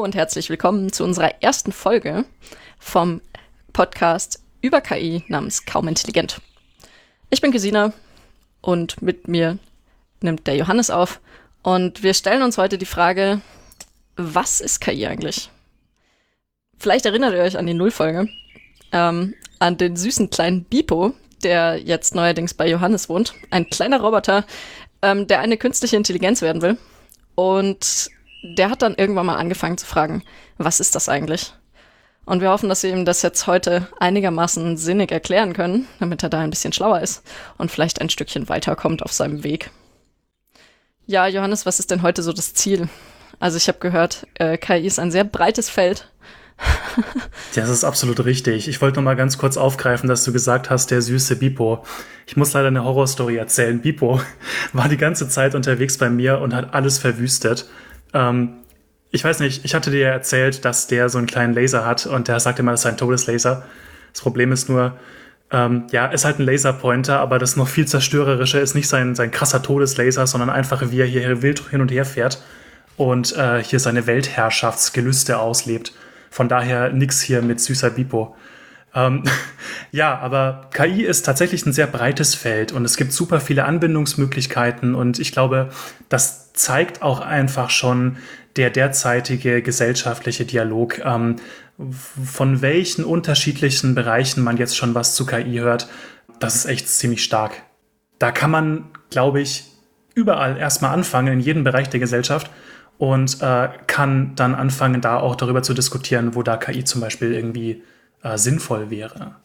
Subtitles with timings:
[0.00, 2.24] Und herzlich willkommen zu unserer ersten Folge
[2.78, 3.20] vom
[3.74, 6.40] Podcast über KI namens Kaum Intelligent.
[7.28, 7.92] Ich bin Gesina
[8.62, 9.58] und mit mir
[10.22, 11.20] nimmt der Johannes auf
[11.62, 13.42] und wir stellen uns heute die Frage,
[14.16, 15.50] was ist KI eigentlich?
[16.78, 18.26] Vielleicht erinnert ihr euch an die Nullfolge,
[18.92, 21.12] ähm, an den süßen kleinen Bipo,
[21.44, 23.34] der jetzt neuerdings bei Johannes wohnt.
[23.50, 24.46] Ein kleiner Roboter,
[25.02, 26.78] ähm, der eine künstliche Intelligenz werden will.
[27.34, 28.10] Und
[28.42, 30.22] der hat dann irgendwann mal angefangen zu fragen,
[30.58, 31.52] was ist das eigentlich?
[32.24, 36.28] Und wir hoffen, dass wir ihm das jetzt heute einigermaßen sinnig erklären können, damit er
[36.28, 37.22] da ein bisschen schlauer ist
[37.58, 39.70] und vielleicht ein Stückchen weiterkommt auf seinem Weg.
[41.06, 42.88] Ja, Johannes, was ist denn heute so das Ziel?
[43.40, 46.08] Also ich habe gehört, äh, KI ist ein sehr breites Feld.
[47.54, 48.68] das ist absolut richtig.
[48.68, 51.84] Ich wollte noch mal ganz kurz aufgreifen, dass du gesagt hast, der süße Bipo.
[52.26, 53.80] Ich muss leider eine Horrorstory erzählen.
[53.80, 54.20] Bipo
[54.72, 57.66] war die ganze Zeit unterwegs bei mir und hat alles verwüstet.
[58.14, 58.54] Ähm,
[59.10, 62.28] ich weiß nicht, ich hatte dir erzählt, dass der so einen kleinen Laser hat und
[62.28, 63.64] der sagt immer, das sei ein Todeslaser.
[64.12, 64.96] Das Problem ist nur,
[65.50, 69.32] ähm, ja, ist halt ein Laserpointer, aber das noch viel zerstörerische ist nicht sein, sein
[69.32, 72.40] krasser Todeslaser, sondern einfach, wie er hier wild hin und her fährt
[72.96, 75.92] und äh, hier seine Weltherrschaftsgelüste auslebt.
[76.30, 78.36] Von daher nix hier mit süßer Bipo.
[78.94, 79.24] Ähm,
[79.90, 84.94] ja, aber KI ist tatsächlich ein sehr breites Feld und es gibt super viele Anbindungsmöglichkeiten
[84.94, 85.70] und ich glaube,
[86.08, 88.18] das zeigt auch einfach schon
[88.56, 91.36] der derzeitige gesellschaftliche Dialog, ähm,
[91.90, 95.88] von welchen unterschiedlichen Bereichen man jetzt schon was zu KI hört.
[96.38, 97.62] Das ist echt ziemlich stark.
[98.18, 99.64] Da kann man, glaube ich,
[100.14, 102.50] überall erstmal anfangen, in jedem Bereich der Gesellschaft
[102.98, 107.32] und äh, kann dann anfangen, da auch darüber zu diskutieren, wo da KI zum Beispiel
[107.32, 107.82] irgendwie
[108.22, 109.36] äh, sinnvoll wäre.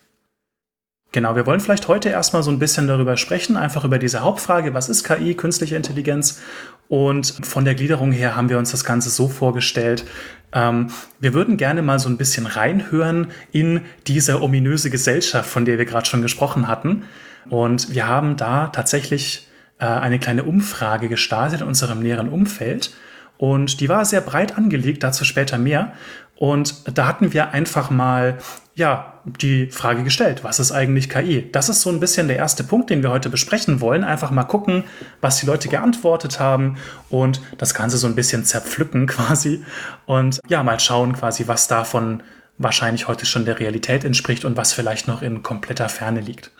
[1.15, 4.73] Genau, wir wollen vielleicht heute erstmal so ein bisschen darüber sprechen, einfach über diese Hauptfrage,
[4.73, 6.41] was ist KI, künstliche Intelligenz?
[6.89, 10.03] Und von der Gliederung her haben wir uns das Ganze so vorgestellt,
[10.51, 10.87] ähm,
[11.21, 15.85] wir würden gerne mal so ein bisschen reinhören in diese ominöse Gesellschaft, von der wir
[15.85, 17.03] gerade schon gesprochen hatten.
[17.49, 19.47] Und wir haben da tatsächlich
[19.79, 22.93] äh, eine kleine Umfrage gestartet in unserem näheren Umfeld.
[23.37, 25.93] Und die war sehr breit angelegt, dazu später mehr.
[26.35, 28.37] Und da hatten wir einfach mal
[28.75, 31.49] ja, die Frage gestellt, was ist eigentlich KI?
[31.51, 34.03] Das ist so ein bisschen der erste Punkt, den wir heute besprechen wollen.
[34.03, 34.83] Einfach mal gucken,
[35.21, 36.77] was die Leute geantwortet haben
[37.09, 39.63] und das Ganze so ein bisschen zerpflücken quasi.
[40.05, 42.21] Und ja, mal schauen quasi, was davon
[42.57, 46.51] wahrscheinlich heute schon der Realität entspricht und was vielleicht noch in kompletter Ferne liegt.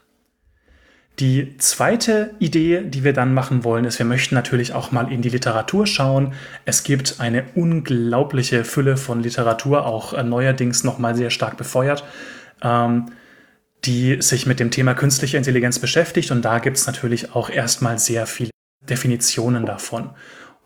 [1.20, 5.22] Die zweite Idee, die wir dann machen wollen, ist, wir möchten natürlich auch mal in
[5.22, 6.34] die Literatur schauen.
[6.66, 12.04] Es gibt eine unglaubliche Fülle von Literatur, auch äh, neuerdings nochmal sehr stark befeuert,
[12.62, 13.14] ähm,
[13.86, 16.32] die sich mit dem Thema künstliche Intelligenz beschäftigt.
[16.32, 18.52] Und da gibt es natürlich auch erstmal sehr viele
[18.90, 20.10] Definitionen davon.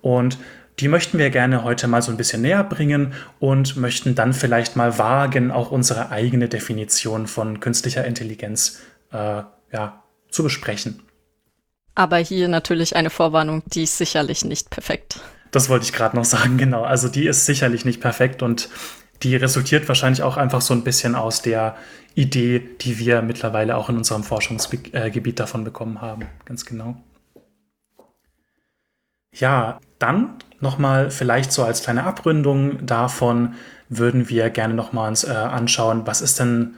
[0.01, 0.39] Und
[0.79, 4.75] die möchten wir gerne heute mal so ein bisschen näher bringen und möchten dann vielleicht
[4.75, 8.79] mal wagen, auch unsere eigene Definition von künstlicher Intelligenz
[9.11, 9.98] äh, ja,
[10.29, 11.01] zu besprechen.
[11.95, 15.19] Aber hier natürlich eine Vorwarnung, die ist sicherlich nicht perfekt.
[15.51, 16.84] Das wollte ich gerade noch sagen, genau.
[16.84, 18.69] Also die ist sicherlich nicht perfekt und
[19.23, 21.75] die resultiert wahrscheinlich auch einfach so ein bisschen aus der
[22.16, 26.25] Idee, die wir mittlerweile auch in unserem Forschungsgebiet davon bekommen haben.
[26.45, 26.95] Ganz genau.
[29.34, 33.56] Ja, dann nochmal vielleicht so als kleine Abründung davon
[33.89, 36.75] würden wir gerne nochmal uns äh, anschauen, was ist denn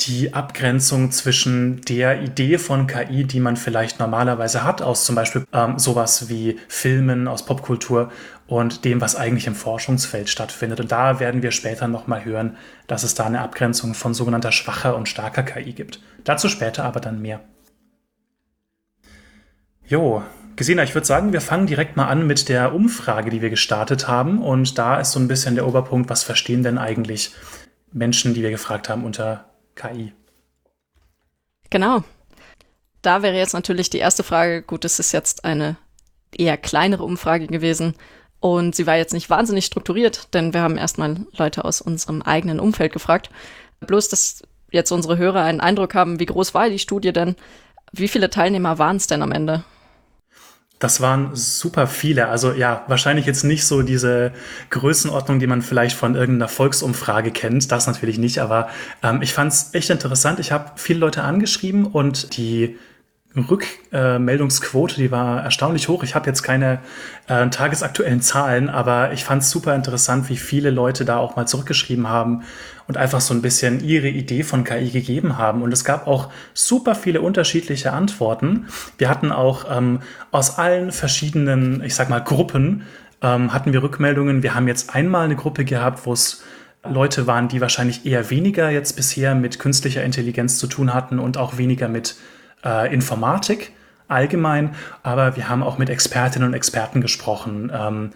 [0.00, 5.44] die Abgrenzung zwischen der Idee von KI, die man vielleicht normalerweise hat, aus zum Beispiel
[5.52, 8.10] ähm, sowas wie Filmen, aus Popkultur
[8.46, 10.80] und dem, was eigentlich im Forschungsfeld stattfindet.
[10.80, 12.56] Und da werden wir später nochmal hören,
[12.86, 16.00] dass es da eine Abgrenzung von sogenannter schwacher und starker KI gibt.
[16.24, 17.40] Dazu später aber dann mehr.
[19.86, 20.22] Jo,
[20.56, 24.08] Gesina, ich würde sagen, wir fangen direkt mal an mit der Umfrage, die wir gestartet
[24.08, 24.40] haben.
[24.40, 27.32] Und da ist so ein bisschen der Oberpunkt, was verstehen denn eigentlich
[27.92, 30.12] Menschen, die wir gefragt haben, unter KI.
[31.70, 32.04] Genau.
[33.02, 35.76] Da wäre jetzt natürlich die erste Frage, gut, es ist jetzt eine
[36.36, 37.94] eher kleinere Umfrage gewesen
[38.40, 42.60] und sie war jetzt nicht wahnsinnig strukturiert, denn wir haben erstmal Leute aus unserem eigenen
[42.60, 43.30] Umfeld gefragt.
[43.80, 47.36] Bloß, dass jetzt unsere Hörer einen Eindruck haben, wie groß war die Studie denn?
[47.92, 49.64] Wie viele Teilnehmer waren es denn am Ende?
[50.84, 52.28] Das waren super viele.
[52.28, 54.32] Also ja, wahrscheinlich jetzt nicht so diese
[54.68, 57.72] Größenordnung, die man vielleicht von irgendeiner Volksumfrage kennt.
[57.72, 58.68] Das natürlich nicht, aber
[59.02, 60.40] ähm, ich fand es echt interessant.
[60.40, 62.76] Ich habe viele Leute angeschrieben und die
[63.36, 66.04] Rückmeldungsquote, die war erstaunlich hoch.
[66.04, 66.78] Ich habe jetzt keine
[67.26, 71.46] äh, tagesaktuellen Zahlen, aber ich fand es super interessant, wie viele Leute da auch mal
[71.46, 72.44] zurückgeschrieben haben
[72.86, 75.62] und einfach so ein bisschen ihre Idee von KI gegeben haben.
[75.62, 78.66] Und es gab auch super viele unterschiedliche Antworten.
[78.98, 82.84] Wir hatten auch ähm, aus allen verschiedenen, ich sag mal, Gruppen
[83.20, 84.42] ähm, hatten wir Rückmeldungen.
[84.42, 86.44] Wir haben jetzt einmal eine Gruppe gehabt, wo es
[86.88, 91.38] Leute waren, die wahrscheinlich eher weniger jetzt bisher mit künstlicher Intelligenz zu tun hatten und
[91.38, 92.16] auch weniger mit
[92.64, 93.72] äh, Informatik
[94.08, 94.74] allgemein.
[95.02, 97.70] Aber wir haben auch mit Expertinnen und Experten gesprochen.
[97.74, 98.10] Ähm,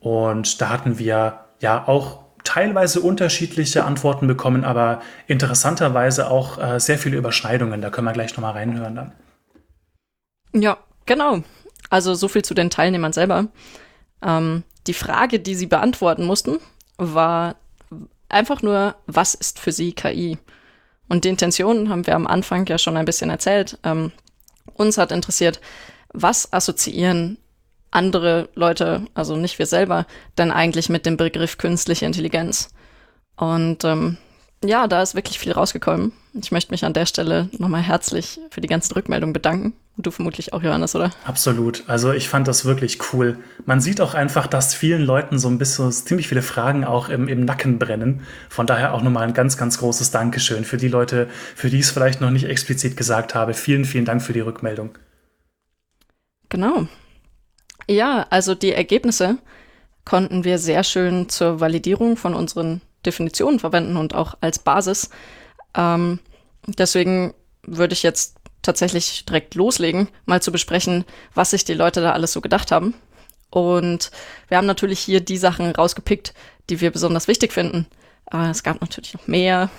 [0.00, 6.98] und da hatten wir ja auch teilweise unterschiedliche Antworten bekommen, aber interessanterweise auch äh, sehr
[6.98, 7.80] viele Überschneidungen.
[7.80, 9.12] Da können wir gleich nochmal reinhören dann.
[10.52, 11.42] Ja, genau.
[11.88, 13.46] Also so viel zu den Teilnehmern selber.
[14.22, 16.58] Ähm, die Frage, die sie beantworten mussten,
[16.96, 17.56] war
[18.28, 20.38] einfach nur, was ist für sie KI?
[21.12, 23.78] Und die Intention haben wir am Anfang ja schon ein bisschen erzählt.
[23.84, 24.12] Ähm,
[24.72, 25.60] uns hat interessiert,
[26.14, 27.36] was assoziieren
[27.90, 30.06] andere Leute, also nicht wir selber,
[30.38, 32.70] denn eigentlich mit dem Begriff künstliche Intelligenz.
[33.36, 34.16] Und ähm,
[34.64, 36.12] ja, da ist wirklich viel rausgekommen.
[36.32, 39.74] Ich möchte mich an der Stelle nochmal herzlich für die ganzen Rückmeldungen bedanken.
[39.98, 41.10] Du vermutlich auch, Johannes, oder?
[41.24, 41.84] Absolut.
[41.86, 43.38] Also ich fand das wirklich cool.
[43.66, 47.28] Man sieht auch einfach, dass vielen Leuten so ein bisschen ziemlich viele Fragen auch im,
[47.28, 48.22] im Nacken brennen.
[48.48, 51.84] Von daher auch nochmal ein ganz, ganz großes Dankeschön für die Leute, für die ich
[51.84, 53.52] es vielleicht noch nicht explizit gesagt habe.
[53.52, 54.96] Vielen, vielen Dank für die Rückmeldung.
[56.48, 56.86] Genau.
[57.86, 59.36] Ja, also die Ergebnisse
[60.06, 65.10] konnten wir sehr schön zur Validierung von unseren Definitionen verwenden und auch als Basis.
[65.74, 66.18] Ähm,
[66.66, 67.34] deswegen
[67.66, 71.04] würde ich jetzt tatsächlich direkt loslegen, mal zu besprechen,
[71.34, 72.94] was sich die Leute da alles so gedacht haben.
[73.50, 74.10] Und
[74.48, 76.32] wir haben natürlich hier die Sachen rausgepickt,
[76.70, 77.86] die wir besonders wichtig finden.
[78.32, 79.70] Äh, es gab natürlich noch mehr,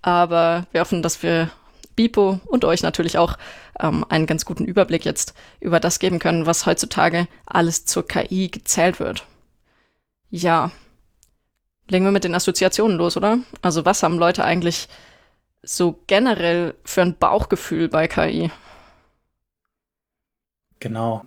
[0.00, 1.50] aber wir hoffen, dass wir
[1.94, 3.36] Bipo und euch natürlich auch
[3.80, 8.48] ähm, einen ganz guten Überblick jetzt über das geben können, was heutzutage alles zur KI
[8.48, 9.26] gezählt wird.
[10.30, 10.70] Ja,
[11.88, 13.38] legen wir mit den Assoziationen los, oder?
[13.60, 14.88] Also was haben Leute eigentlich
[15.62, 18.50] so generell für ein Bauchgefühl bei KI?
[20.80, 21.24] Genau.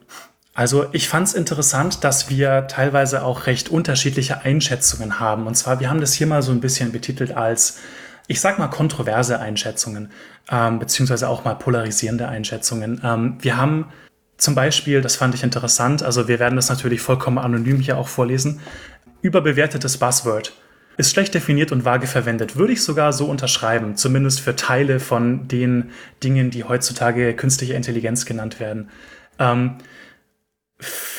[0.53, 5.47] Also ich fand es interessant, dass wir teilweise auch recht unterschiedliche Einschätzungen haben.
[5.47, 7.79] Und zwar, wir haben das hier mal so ein bisschen betitelt als,
[8.27, 10.11] ich sag mal, kontroverse Einschätzungen,
[10.49, 13.01] ähm, beziehungsweise auch mal polarisierende Einschätzungen.
[13.03, 13.91] Ähm, wir haben
[14.37, 18.07] zum Beispiel, das fand ich interessant, also wir werden das natürlich vollkommen anonym hier auch
[18.07, 18.61] vorlesen,
[19.21, 20.53] überbewertetes Buzzword
[20.97, 22.55] ist schlecht definiert und vage verwendet.
[22.55, 25.91] Würde ich sogar so unterschreiben, zumindest für Teile von den
[26.23, 28.89] Dingen, die heutzutage künstliche Intelligenz genannt werden.
[29.39, 29.77] Ähm,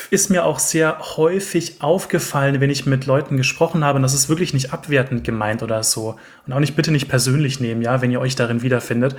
[0.09, 4.29] ist mir auch sehr häufig aufgefallen, wenn ich mit Leuten gesprochen habe, und das ist
[4.29, 6.15] wirklich nicht abwertend gemeint oder so.
[6.45, 9.15] Und auch nicht bitte nicht persönlich nehmen, ja, wenn ihr euch darin wiederfindet.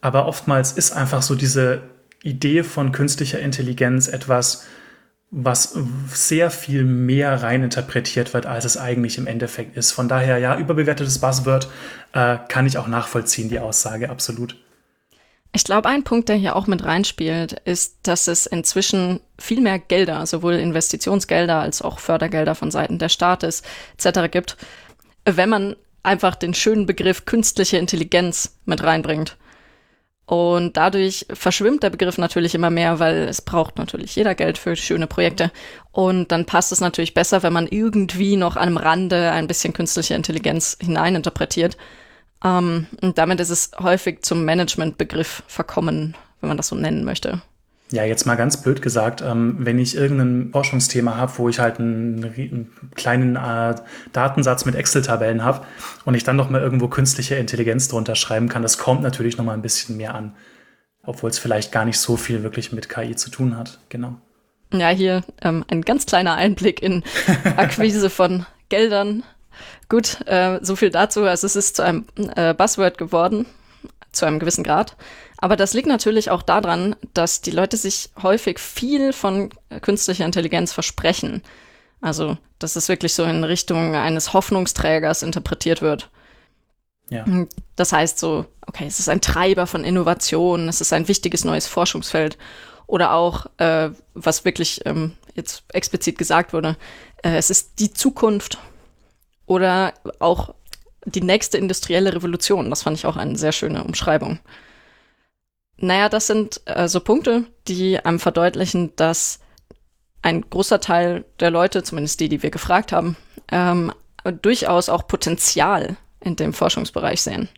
[0.00, 1.82] Aber oftmals ist einfach so diese
[2.22, 4.66] Idee von künstlicher Intelligenz etwas,
[5.34, 5.74] was
[6.12, 9.90] sehr viel mehr reininterpretiert wird, als es eigentlich im Endeffekt ist.
[9.90, 11.68] Von daher, ja, überbewertetes Buzzword
[12.12, 14.56] äh, kann ich auch nachvollziehen, die Aussage, absolut.
[15.54, 19.78] Ich glaube, ein Punkt, der hier auch mit reinspielt, ist, dass es inzwischen viel mehr
[19.78, 23.62] Gelder, sowohl Investitionsgelder als auch Fördergelder von Seiten der Staates
[23.96, 24.30] etc.
[24.30, 24.58] gibt,
[25.24, 29.38] wenn man einfach den schönen Begriff künstliche Intelligenz mit reinbringt.
[30.32, 34.74] Und dadurch verschwimmt der Begriff natürlich immer mehr, weil es braucht natürlich jeder Geld für
[34.76, 35.50] schöne Projekte.
[35.90, 40.14] Und dann passt es natürlich besser, wenn man irgendwie noch am Rande ein bisschen künstliche
[40.14, 41.76] Intelligenz hineininterpretiert.
[42.42, 47.42] Ähm, und damit ist es häufig zum Managementbegriff verkommen, wenn man das so nennen möchte.
[47.92, 51.78] Ja, jetzt mal ganz blöd gesagt, ähm, wenn ich irgendein Forschungsthema habe, wo ich halt
[51.78, 53.74] einen, einen kleinen äh,
[54.14, 55.66] Datensatz mit Excel-Tabellen habe
[56.06, 59.44] und ich dann noch mal irgendwo künstliche Intelligenz drunter schreiben kann, das kommt natürlich noch
[59.44, 60.34] mal ein bisschen mehr an,
[61.02, 63.78] obwohl es vielleicht gar nicht so viel wirklich mit KI zu tun hat.
[63.90, 64.16] Genau.
[64.72, 67.04] Ja, hier ähm, ein ganz kleiner Einblick in
[67.56, 69.22] Akquise von Geldern.
[69.90, 71.24] Gut, äh, so viel dazu.
[71.24, 72.06] Also es ist zu einem
[72.36, 73.44] äh, Buzzword geworden,
[74.12, 74.96] zu einem gewissen Grad.
[75.42, 80.72] Aber das liegt natürlich auch daran, dass die Leute sich häufig viel von künstlicher Intelligenz
[80.72, 81.42] versprechen.
[82.00, 86.10] Also, dass es wirklich so in Richtung eines Hoffnungsträgers interpretiert wird.
[87.10, 87.24] Ja.
[87.74, 91.66] Das heißt so, okay, es ist ein Treiber von Innovation, es ist ein wichtiges neues
[91.66, 92.38] Forschungsfeld.
[92.86, 96.76] Oder auch, äh, was wirklich ähm, jetzt explizit gesagt wurde,
[97.24, 98.58] äh, es ist die Zukunft.
[99.46, 100.54] Oder auch
[101.04, 102.70] die nächste industrielle Revolution.
[102.70, 104.38] Das fand ich auch eine sehr schöne Umschreibung.
[105.78, 109.40] Naja, das sind äh, so Punkte, die einem verdeutlichen, dass
[110.22, 113.16] ein großer Teil der Leute, zumindest die, die wir gefragt haben,
[113.50, 113.92] ähm,
[114.42, 117.48] durchaus auch Potenzial in dem Forschungsbereich sehen.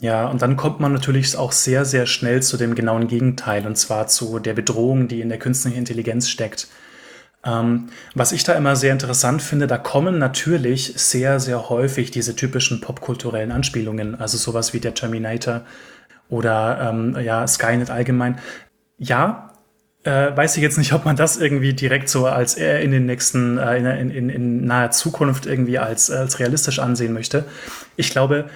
[0.00, 3.76] Ja, und dann kommt man natürlich auch sehr, sehr schnell zu dem genauen Gegenteil, und
[3.76, 6.68] zwar zu der Bedrohung, die in der künstlichen Intelligenz steckt.
[7.44, 12.34] Ähm, was ich da immer sehr interessant finde, da kommen natürlich sehr, sehr häufig diese
[12.34, 15.62] typischen popkulturellen Anspielungen, also sowas wie der Terminator
[16.28, 18.38] oder ähm, ja, Skynet allgemein.
[18.98, 19.52] Ja,
[20.04, 23.06] äh, weiß ich jetzt nicht, ob man das irgendwie direkt so als äh, in den
[23.06, 27.44] nächsten, äh, in, in, in naher Zukunft irgendwie als, als realistisch ansehen möchte.
[27.96, 28.46] Ich glaube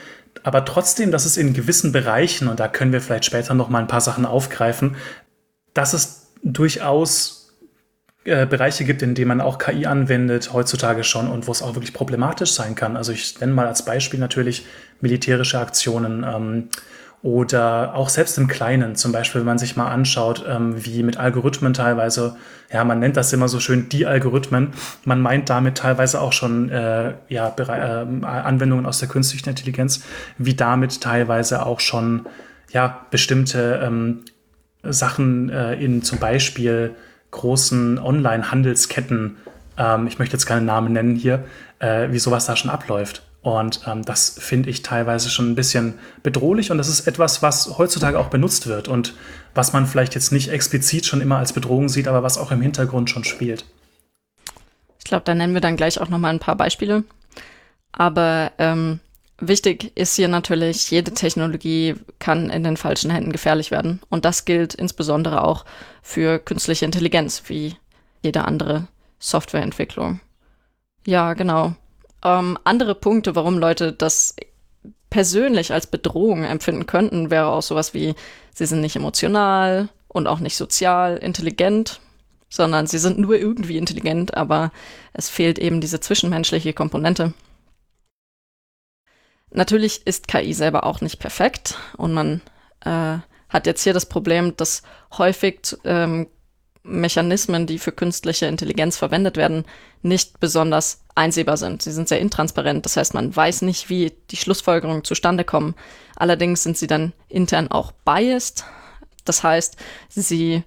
[0.43, 3.81] aber trotzdem, dass es in gewissen Bereichen, und da können wir vielleicht später noch mal
[3.81, 4.97] ein paar Sachen aufgreifen,
[5.75, 7.59] dass es durchaus
[8.25, 11.75] äh, Bereiche gibt, in denen man auch KI anwendet, heutzutage schon, und wo es auch
[11.75, 12.97] wirklich problematisch sein kann.
[12.97, 14.67] Also ich nenne mal als Beispiel natürlich
[15.01, 16.25] militärische Aktionen.
[16.25, 16.69] Ähm,
[17.23, 21.17] oder auch selbst im Kleinen, zum Beispiel, wenn man sich mal anschaut, ähm, wie mit
[21.17, 22.37] Algorithmen teilweise,
[22.73, 24.69] ja, man nennt das immer so schön die Algorithmen.
[25.05, 30.05] Man meint damit teilweise auch schon äh, ja, äh, Anwendungen aus der künstlichen Intelligenz,
[30.39, 32.27] wie damit teilweise auch schon
[32.71, 34.21] ja, bestimmte ähm,
[34.85, 36.95] Sachen äh, in zum Beispiel
[37.31, 39.37] großen Online-Handelsketten,
[39.77, 41.45] ähm, ich möchte jetzt keine Namen nennen hier,
[41.79, 43.23] äh, wie sowas da schon abläuft.
[43.49, 47.79] Und ähm, das finde ich teilweise schon ein bisschen bedrohlich und das ist etwas, was
[47.79, 49.15] heutzutage auch benutzt wird und
[49.55, 52.61] was man vielleicht jetzt nicht explizit schon immer als Bedrohung sieht, aber was auch im
[52.61, 53.65] Hintergrund schon spielt.
[54.99, 57.05] Ich glaube, da nennen wir dann gleich auch nochmal ein paar Beispiele.
[57.91, 59.01] Aber ähm,
[59.41, 64.01] wichtig ist hier natürlich, jede Technologie kann in den falschen Händen gefährlich werden.
[64.11, 65.65] Und das gilt insbesondere auch
[66.03, 67.77] für künstliche Intelligenz, wie
[68.23, 68.89] jede andere
[69.19, 70.21] Softwareentwicklung.
[71.07, 71.75] Ja, genau.
[72.25, 74.35] Ähm, andere Punkte, warum Leute das
[75.11, 78.15] persönlich als Bedrohung empfinden könnten, wäre auch sowas wie,
[78.55, 82.01] sie sind nicht emotional und auch nicht sozial intelligent,
[82.49, 84.73] sondern sie sind nur irgendwie intelligent, aber
[85.13, 87.33] es fehlt eben diese zwischenmenschliche Komponente.
[89.51, 92.43] Natürlich ist KI selber auch nicht perfekt und man
[92.85, 94.83] äh, hat jetzt hier das Problem, dass
[95.17, 96.29] häufig ähm,
[96.89, 99.65] Mechanismen, die für künstliche Intelligenz verwendet werden,
[100.03, 101.83] nicht besonders einsehbar sind.
[101.83, 105.75] Sie sind sehr intransparent, das heißt, man weiß nicht, wie die Schlussfolgerungen zustande kommen.
[106.17, 108.65] Allerdings sind sie dann intern auch biased,
[109.25, 109.77] das heißt,
[110.09, 110.63] sie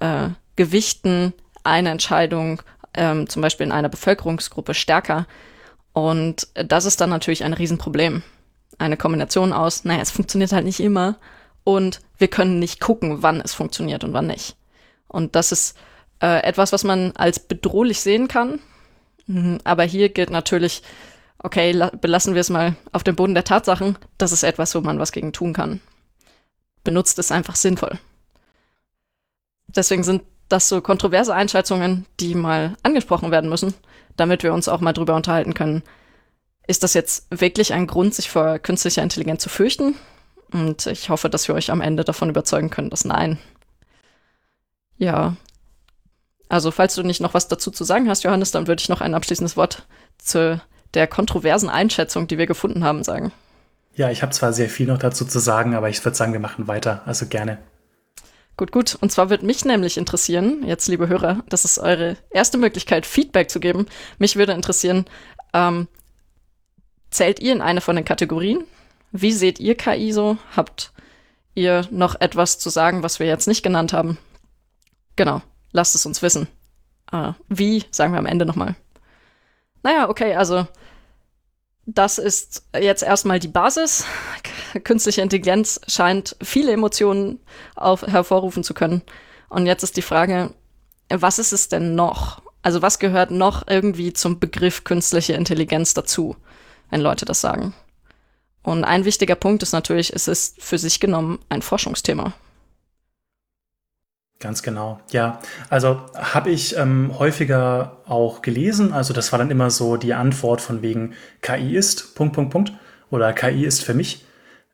[0.00, 1.32] äh, gewichten
[1.64, 2.62] eine Entscheidung
[2.94, 5.26] ähm, zum Beispiel in einer Bevölkerungsgruppe stärker.
[5.92, 8.22] Und das ist dann natürlich ein Riesenproblem.
[8.78, 11.18] Eine Kombination aus, naja, es funktioniert halt nicht immer
[11.64, 14.56] und wir können nicht gucken, wann es funktioniert und wann nicht.
[15.08, 15.76] Und das ist
[16.22, 18.60] äh, etwas, was man als bedrohlich sehen kann.
[19.26, 20.82] Mhm, aber hier gilt natürlich,
[21.38, 23.98] okay, belassen wir es mal auf dem Boden der Tatsachen.
[24.18, 25.80] Das ist etwas, wo man was gegen tun kann.
[26.84, 27.98] Benutzt es einfach sinnvoll.
[29.68, 33.74] Deswegen sind das so kontroverse Einschätzungen, die mal angesprochen werden müssen,
[34.16, 35.82] damit wir uns auch mal drüber unterhalten können.
[36.68, 39.96] Ist das jetzt wirklich ein Grund, sich vor künstlicher Intelligenz zu fürchten?
[40.52, 43.38] Und ich hoffe, dass wir euch am Ende davon überzeugen können, dass nein,
[44.98, 45.36] ja.
[46.48, 49.00] Also, falls du nicht noch was dazu zu sagen hast, Johannes, dann würde ich noch
[49.00, 49.86] ein abschließendes Wort
[50.18, 50.60] zu
[50.94, 53.32] der kontroversen Einschätzung, die wir gefunden haben, sagen.
[53.94, 56.40] Ja, ich habe zwar sehr viel noch dazu zu sagen, aber ich würde sagen, wir
[56.40, 57.02] machen weiter.
[57.06, 57.58] Also gerne.
[58.56, 58.96] Gut, gut.
[59.00, 63.50] Und zwar würde mich nämlich interessieren, jetzt liebe Hörer, das ist eure erste Möglichkeit, Feedback
[63.50, 63.86] zu geben.
[64.18, 65.04] Mich würde interessieren,
[65.52, 65.88] ähm,
[67.10, 68.64] zählt ihr in eine von den Kategorien?
[69.12, 70.38] Wie seht ihr KI so?
[70.54, 70.92] Habt
[71.54, 74.18] ihr noch etwas zu sagen, was wir jetzt nicht genannt haben?
[75.16, 75.42] Genau,
[75.72, 76.48] lasst es uns wissen.
[77.12, 78.76] Äh, wie, sagen wir am Ende nochmal.
[79.82, 80.66] Naja, okay, also
[81.86, 84.04] das ist jetzt erstmal die Basis.
[84.84, 87.40] Künstliche Intelligenz scheint viele Emotionen
[87.76, 89.02] auf, hervorrufen zu können.
[89.48, 90.52] Und jetzt ist die Frage,
[91.08, 92.42] was ist es denn noch?
[92.62, 96.36] Also was gehört noch irgendwie zum Begriff künstliche Intelligenz dazu,
[96.90, 97.74] wenn Leute das sagen?
[98.64, 102.32] Und ein wichtiger Punkt ist natürlich, es ist für sich genommen ein Forschungsthema.
[104.38, 105.40] Ganz genau, ja.
[105.70, 108.92] Also habe ich ähm, häufiger auch gelesen.
[108.92, 112.72] Also das war dann immer so die Antwort von wegen KI ist Punkt Punkt Punkt
[113.10, 114.26] oder KI ist für mich.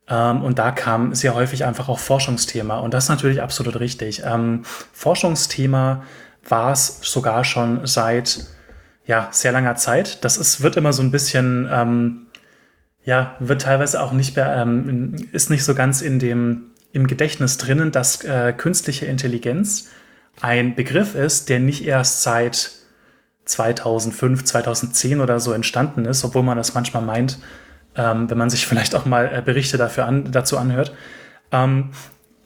[0.09, 2.79] Ähm, und da kam sehr häufig einfach auch Forschungsthema.
[2.79, 4.23] Und das ist natürlich absolut richtig.
[4.25, 6.03] Ähm, Forschungsthema
[6.49, 8.47] war es sogar schon seit
[9.07, 10.25] ja sehr langer Zeit.
[10.25, 12.27] Das ist wird immer so ein bisschen ähm,
[13.05, 17.59] ja wird teilweise auch nicht mehr ähm, ist nicht so ganz in dem im Gedächtnis
[17.59, 19.89] drinnen, dass äh, künstliche Intelligenz
[20.41, 22.71] ein Begriff ist, der nicht erst seit
[23.45, 27.39] 2005, 2010 oder so entstanden ist, obwohl man das manchmal meint,
[27.97, 30.95] ähm, wenn man sich vielleicht auch mal äh, Berichte dafür an, dazu anhört.
[31.51, 31.91] Ähm,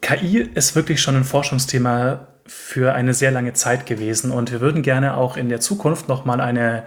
[0.01, 4.81] KI ist wirklich schon ein Forschungsthema für eine sehr lange Zeit gewesen und wir würden
[4.81, 6.83] gerne auch in der Zukunft noch mal eine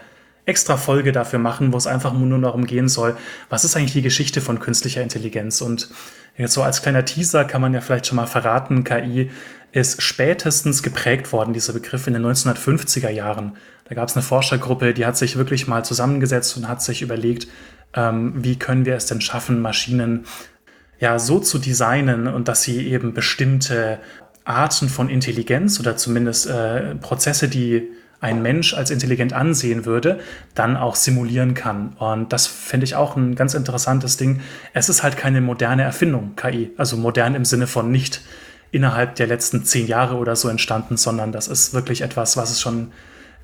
[0.51, 3.17] extra Folge dafür machen, wo es einfach nur darum gehen soll,
[3.49, 5.89] was ist eigentlich die Geschichte von künstlicher Intelligenz und
[6.41, 9.31] Jetzt so als kleiner Teaser kann man ja vielleicht schon mal verraten, KI
[9.73, 13.57] ist spätestens geprägt worden, dieser Begriff in den 1950er Jahren.
[13.85, 17.47] Da gab es eine Forschergruppe, die hat sich wirklich mal zusammengesetzt und hat sich überlegt,
[17.95, 20.25] ähm, wie können wir es denn schaffen, Maschinen
[20.99, 23.99] ja so zu designen und dass sie eben bestimmte
[24.45, 27.91] Arten von Intelligenz oder zumindest äh, Prozesse, die
[28.21, 30.21] ein Mensch als intelligent ansehen würde,
[30.55, 31.95] dann auch simulieren kann.
[31.99, 34.41] Und das finde ich auch ein ganz interessantes Ding.
[34.75, 36.71] Es ist halt keine moderne Erfindung, KI.
[36.77, 38.21] Also modern im Sinne von nicht
[38.73, 42.61] innerhalb der letzten zehn Jahre oder so entstanden, sondern das ist wirklich etwas, was es
[42.61, 42.93] schon,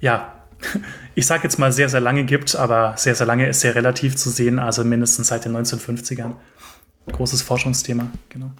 [0.00, 0.34] ja,
[1.14, 4.16] ich sage jetzt mal sehr, sehr lange gibt, aber sehr, sehr lange ist sehr relativ
[4.16, 6.34] zu sehen, also mindestens seit den 1950ern.
[7.10, 8.50] Großes Forschungsthema, genau.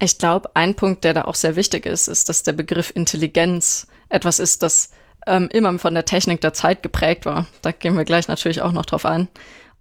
[0.00, 3.86] Ich glaube, ein Punkt, der da auch sehr wichtig ist, ist, dass der Begriff Intelligenz
[4.08, 4.90] etwas ist, das
[5.26, 7.46] ähm, immer von der Technik der Zeit geprägt war.
[7.62, 9.28] Da gehen wir gleich natürlich auch noch drauf ein.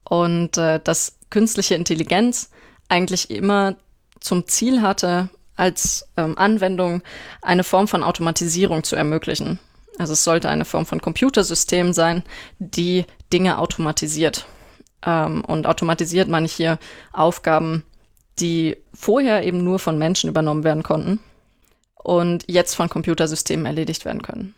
[0.04, 2.50] Und äh, dass künstliche Intelligenz
[2.90, 3.76] eigentlich immer
[4.20, 7.02] zum Ziel hatte, als ähm, Anwendung
[7.42, 9.60] eine Form von Automatisierung zu ermöglichen.
[10.00, 12.24] Also es sollte eine Form von Computersystem sein,
[12.60, 14.46] die Dinge automatisiert.
[15.06, 16.80] Ähm, und automatisiert meine ich hier
[17.12, 17.84] Aufgaben,
[18.40, 21.20] die vorher eben nur von Menschen übernommen werden konnten
[21.96, 24.56] und jetzt von Computersystemen erledigt werden können.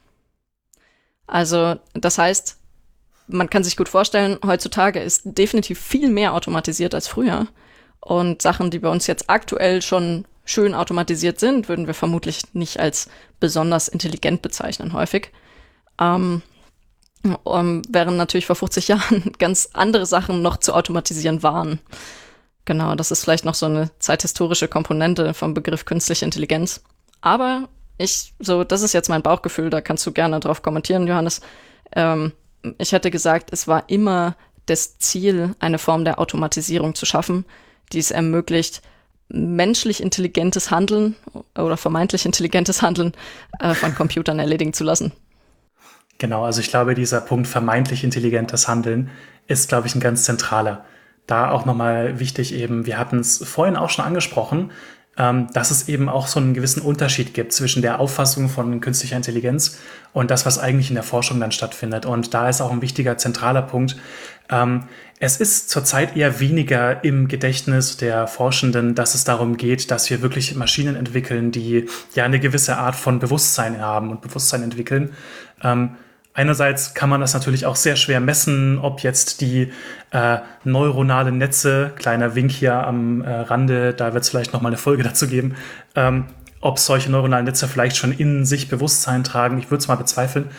[1.28, 2.58] Also das heißt,
[3.28, 7.48] man kann sich gut vorstellen, heutzutage ist definitiv viel mehr automatisiert als früher.
[8.00, 12.80] Und Sachen, die bei uns jetzt aktuell schon schön automatisiert sind, würden wir vermutlich nicht
[12.80, 15.32] als besonders intelligent bezeichnen, häufig.
[16.00, 16.44] Ähm,
[17.44, 21.80] um, während natürlich vor 50 Jahren ganz andere Sachen noch zu automatisieren waren.
[22.66, 26.82] Genau, das ist vielleicht noch so eine zeithistorische Komponente vom Begriff künstliche Intelligenz.
[27.22, 31.42] Aber ich, so, das ist jetzt mein Bauchgefühl, da kannst du gerne drauf kommentieren, Johannes.
[31.94, 32.34] Ähm,
[32.78, 34.36] ich hätte gesagt, es war immer
[34.66, 37.46] das Ziel, eine Form der Automatisierung zu schaffen,
[37.94, 38.82] die es ermöglicht,
[39.30, 41.16] menschlich intelligentes Handeln
[41.58, 43.14] oder vermeintlich intelligentes Handeln
[43.60, 45.12] äh, von Computern erledigen zu lassen.
[46.18, 49.10] Genau, also ich glaube, dieser Punkt vermeintlich intelligentes Handeln
[49.48, 50.86] ist, glaube ich, ein ganz zentraler.
[51.28, 54.72] Da auch nochmal wichtig eben, wir hatten es vorhin auch schon angesprochen,
[55.18, 59.80] dass es eben auch so einen gewissen Unterschied gibt zwischen der Auffassung von künstlicher Intelligenz
[60.12, 62.06] und das, was eigentlich in der Forschung dann stattfindet.
[62.06, 63.96] Und da ist auch ein wichtiger zentraler Punkt.
[64.50, 64.84] Ähm,
[65.20, 70.22] es ist zurzeit eher weniger im Gedächtnis der Forschenden, dass es darum geht, dass wir
[70.22, 75.14] wirklich Maschinen entwickeln, die ja eine gewisse Art von Bewusstsein haben und Bewusstsein entwickeln.
[75.64, 75.92] Ähm,
[76.36, 79.72] Einerseits kann man das natürlich auch sehr schwer messen, ob jetzt die
[80.12, 84.68] äh, neuronalen Netze, kleiner Wink hier am äh, Rande, da wird es vielleicht noch mal
[84.68, 85.56] eine Folge dazu geben,
[85.96, 86.26] ähm,
[86.60, 89.58] ob solche neuronalen Netze vielleicht schon in sich Bewusstsein tragen.
[89.60, 90.50] Ich würde es mal bezweifeln.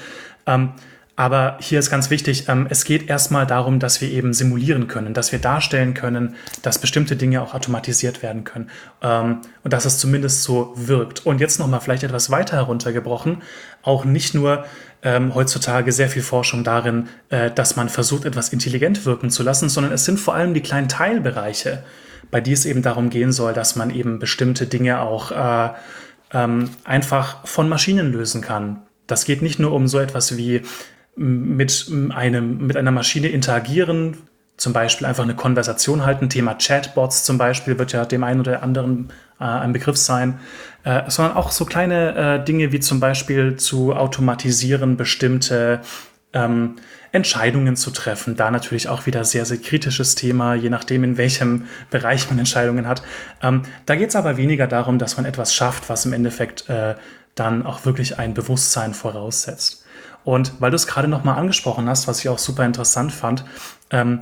[0.46, 0.72] Ähm,
[1.16, 5.14] aber hier ist ganz wichtig, ähm, es geht erstmal darum, dass wir eben simulieren können,
[5.14, 9.98] dass wir darstellen können, dass bestimmte Dinge auch automatisiert werden können ähm, und dass es
[9.98, 11.24] zumindest so wirkt.
[11.24, 13.42] Und jetzt nochmal vielleicht etwas weiter heruntergebrochen,
[13.82, 14.66] auch nicht nur
[15.06, 19.68] ähm, heutzutage sehr viel Forschung darin, äh, dass man versucht, etwas intelligent wirken zu lassen,
[19.68, 21.84] sondern es sind vor allem die kleinen Teilbereiche,
[22.32, 25.70] bei die es eben darum gehen soll, dass man eben bestimmte Dinge auch äh,
[26.32, 28.82] ähm, einfach von Maschinen lösen kann.
[29.06, 30.62] Das geht nicht nur um so etwas wie
[31.14, 34.16] mit einem, mit einer Maschine interagieren,
[34.56, 36.28] zum Beispiel einfach eine Konversation halten.
[36.28, 40.40] Thema Chatbots zum Beispiel wird ja dem einen oder anderen äh, ein Begriff sein,
[40.86, 45.80] äh, sondern auch so kleine äh, Dinge wie zum Beispiel zu automatisieren, bestimmte
[46.32, 46.76] ähm,
[47.10, 48.36] Entscheidungen zu treffen.
[48.36, 52.86] Da natürlich auch wieder sehr, sehr kritisches Thema, je nachdem, in welchem Bereich man Entscheidungen
[52.86, 53.02] hat.
[53.42, 56.94] Ähm, da geht es aber weniger darum, dass man etwas schafft, was im Endeffekt äh,
[57.34, 59.84] dann auch wirklich ein Bewusstsein voraussetzt.
[60.22, 63.44] Und weil du es gerade noch mal angesprochen hast, was ich auch super interessant fand,
[63.90, 64.20] ähm,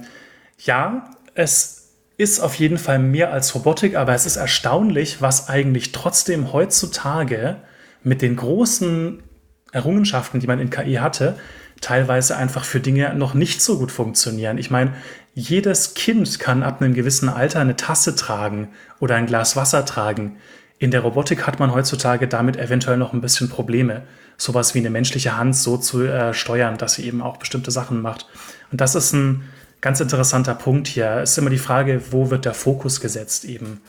[0.58, 1.83] ja, es
[2.16, 7.56] ist auf jeden Fall mehr als Robotik, aber es ist erstaunlich, was eigentlich trotzdem heutzutage
[8.02, 9.22] mit den großen
[9.72, 11.36] Errungenschaften, die man in KI hatte,
[11.80, 14.58] teilweise einfach für Dinge noch nicht so gut funktionieren.
[14.58, 14.94] Ich meine,
[15.34, 18.68] jedes Kind kann ab einem gewissen Alter eine Tasse tragen
[19.00, 20.36] oder ein Glas Wasser tragen.
[20.78, 24.02] In der Robotik hat man heutzutage damit eventuell noch ein bisschen Probleme
[24.36, 28.02] sowas wie eine menschliche Hand so zu äh, steuern, dass sie eben auch bestimmte Sachen
[28.02, 28.26] macht.
[28.72, 29.44] Und das ist ein
[29.84, 31.18] ganz interessanter Punkt hier.
[31.18, 33.82] Es ist immer die Frage, wo wird der Fokus gesetzt eben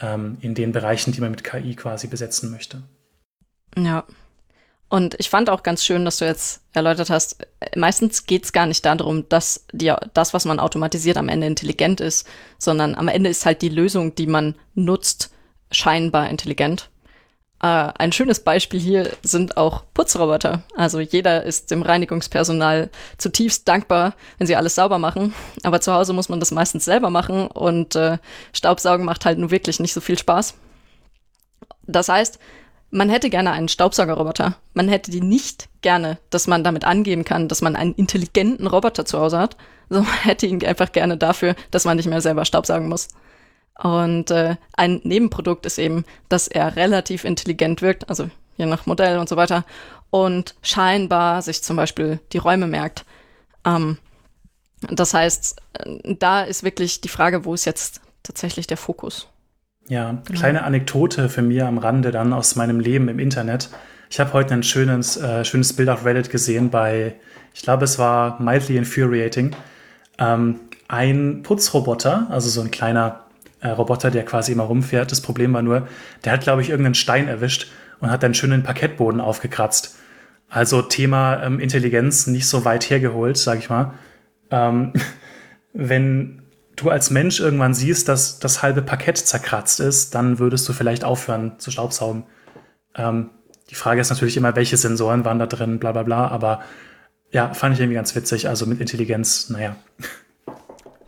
[0.00, 2.82] ähm, in den Bereichen, die man mit KI quasi besetzen möchte.
[3.76, 4.04] Ja.
[4.88, 8.66] Und ich fand auch ganz schön, dass du jetzt erläutert hast, meistens geht es gar
[8.66, 13.28] nicht darum, dass die, das, was man automatisiert, am Ende intelligent ist, sondern am Ende
[13.28, 15.32] ist halt die Lösung, die man nutzt,
[15.72, 16.90] scheinbar intelligent.
[17.62, 20.62] Uh, ein schönes Beispiel hier sind auch Putzroboter.
[20.76, 25.34] Also jeder ist dem Reinigungspersonal zutiefst dankbar, wenn sie alles sauber machen.
[25.62, 28.16] Aber zu Hause muss man das meistens selber machen und äh,
[28.54, 30.54] Staubsaugen macht halt nur wirklich nicht so viel Spaß.
[31.86, 32.38] Das heißt,
[32.90, 34.56] man hätte gerne einen Staubsaugerroboter.
[34.72, 39.04] Man hätte die nicht gerne, dass man damit angeben kann, dass man einen intelligenten Roboter
[39.04, 39.58] zu Hause hat,
[39.90, 43.08] sondern man hätte ihn einfach gerne dafür, dass man nicht mehr selber Staubsaugen muss.
[43.78, 49.18] Und äh, ein Nebenprodukt ist eben, dass er relativ intelligent wirkt, also je nach Modell
[49.18, 49.64] und so weiter,
[50.10, 53.04] und scheinbar sich zum Beispiel die Räume merkt.
[53.64, 53.98] Ähm,
[54.82, 59.28] das heißt, äh, da ist wirklich die Frage, wo ist jetzt tatsächlich der Fokus?
[59.88, 60.38] Ja, genau.
[60.38, 63.70] kleine Anekdote für mich am Rande dann aus meinem Leben im Internet.
[64.10, 67.14] Ich habe heute ein schönes, äh, schönes Bild auf Reddit gesehen bei,
[67.54, 69.54] ich glaube, es war Mildly Infuriating.
[70.18, 73.24] Ähm, ein Putzroboter, also so ein kleiner
[73.60, 75.10] äh, Roboter, der quasi immer rumfährt.
[75.12, 75.86] Das Problem war nur,
[76.24, 77.70] der hat, glaube ich, irgendeinen Stein erwischt
[78.00, 79.96] und hat dann schön den Parkettboden aufgekratzt.
[80.48, 83.94] Also Thema ähm, Intelligenz nicht so weit hergeholt, sag ich mal.
[84.50, 84.92] Ähm,
[85.72, 86.42] wenn
[86.76, 91.04] du als Mensch irgendwann siehst, dass das halbe Parkett zerkratzt ist, dann würdest du vielleicht
[91.04, 92.24] aufhören zu staubsaugen.
[92.96, 93.30] Ähm,
[93.68, 96.62] die Frage ist natürlich immer, welche Sensoren waren da drin, bla bla bla, aber
[97.30, 98.48] ja, fand ich irgendwie ganz witzig.
[98.48, 99.76] Also mit Intelligenz, naja.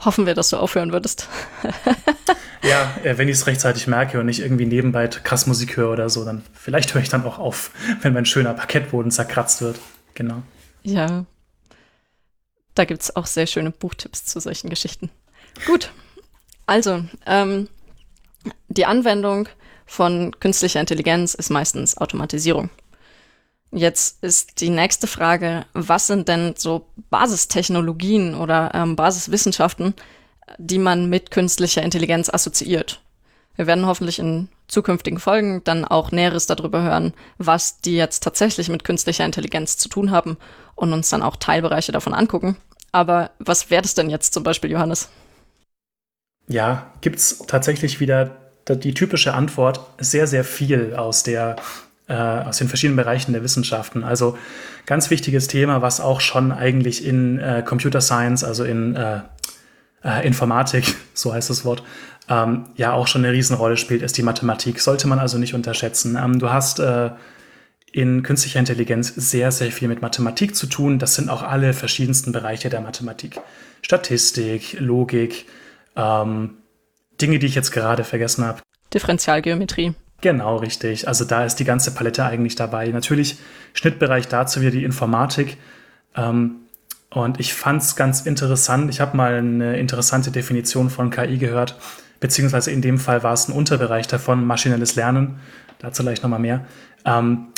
[0.04, 1.28] Hoffen wir, dass du aufhören würdest.
[2.62, 6.10] ja, äh, wenn ich es rechtzeitig merke und nicht irgendwie nebenbei krass Musik höre oder
[6.10, 7.70] so, dann vielleicht höre ich dann auch auf,
[8.02, 9.78] wenn mein schöner Parkettboden zerkratzt wird.
[10.14, 10.42] Genau.
[10.82, 11.24] Ja.
[12.74, 15.10] Da gibt es auch sehr schöne Buchtipps zu solchen Geschichten.
[15.66, 15.92] Gut.
[16.66, 17.68] Also, ähm,
[18.68, 19.48] die Anwendung
[19.86, 22.70] von künstlicher Intelligenz ist meistens Automatisierung.
[23.74, 29.94] Jetzt ist die nächste Frage, was sind denn so Basistechnologien oder ähm, Basiswissenschaften,
[30.58, 33.00] die man mit künstlicher Intelligenz assoziiert?
[33.56, 38.68] Wir werden hoffentlich in zukünftigen Folgen dann auch Näheres darüber hören, was die jetzt tatsächlich
[38.68, 40.36] mit künstlicher Intelligenz zu tun haben
[40.74, 42.56] und uns dann auch Teilbereiche davon angucken.
[42.92, 45.08] Aber was wäre das denn jetzt zum Beispiel, Johannes?
[46.46, 48.36] Ja, gibt es tatsächlich wieder
[48.68, 51.56] die typische Antwort sehr, sehr viel aus der
[52.12, 54.04] äh, aus den verschiedenen Bereichen der Wissenschaften.
[54.04, 54.36] Also
[54.84, 59.20] ganz wichtiges Thema, was auch schon eigentlich in äh, Computer Science, also in äh,
[60.04, 61.82] äh, Informatik, so heißt das Wort,
[62.28, 64.80] ähm, ja auch schon eine Riesenrolle spielt, ist die Mathematik.
[64.80, 66.18] Sollte man also nicht unterschätzen.
[66.22, 67.10] Ähm, du hast äh,
[67.90, 70.98] in künstlicher Intelligenz sehr, sehr viel mit Mathematik zu tun.
[70.98, 73.40] Das sind auch alle verschiedensten Bereiche der Mathematik.
[73.80, 75.46] Statistik, Logik,
[75.96, 76.58] ähm,
[77.20, 78.60] Dinge, die ich jetzt gerade vergessen habe.
[78.92, 79.94] Differentialgeometrie.
[80.22, 81.08] Genau, richtig.
[81.08, 82.88] Also da ist die ganze Palette eigentlich dabei.
[82.88, 83.38] Natürlich
[83.74, 85.58] Schnittbereich dazu wieder die Informatik.
[86.16, 86.60] Ähm,
[87.10, 88.88] und ich fand es ganz interessant.
[88.88, 91.76] Ich habe mal eine interessante Definition von KI gehört,
[92.20, 95.40] beziehungsweise in dem Fall war es ein Unterbereich davon, maschinelles Lernen.
[95.80, 96.64] Dazu gleich nochmal mehr.
[97.04, 97.48] Ähm,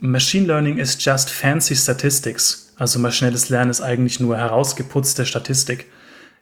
[0.00, 2.74] Machine Learning is just fancy statistics.
[2.76, 5.86] Also maschinelles Lernen ist eigentlich nur herausgeputzte Statistik.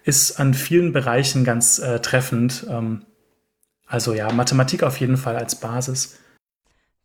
[0.04, 2.66] Ist an vielen Bereichen ganz äh, treffend.
[2.70, 3.02] Ähm,
[3.86, 6.18] also ja, Mathematik auf jeden Fall als Basis.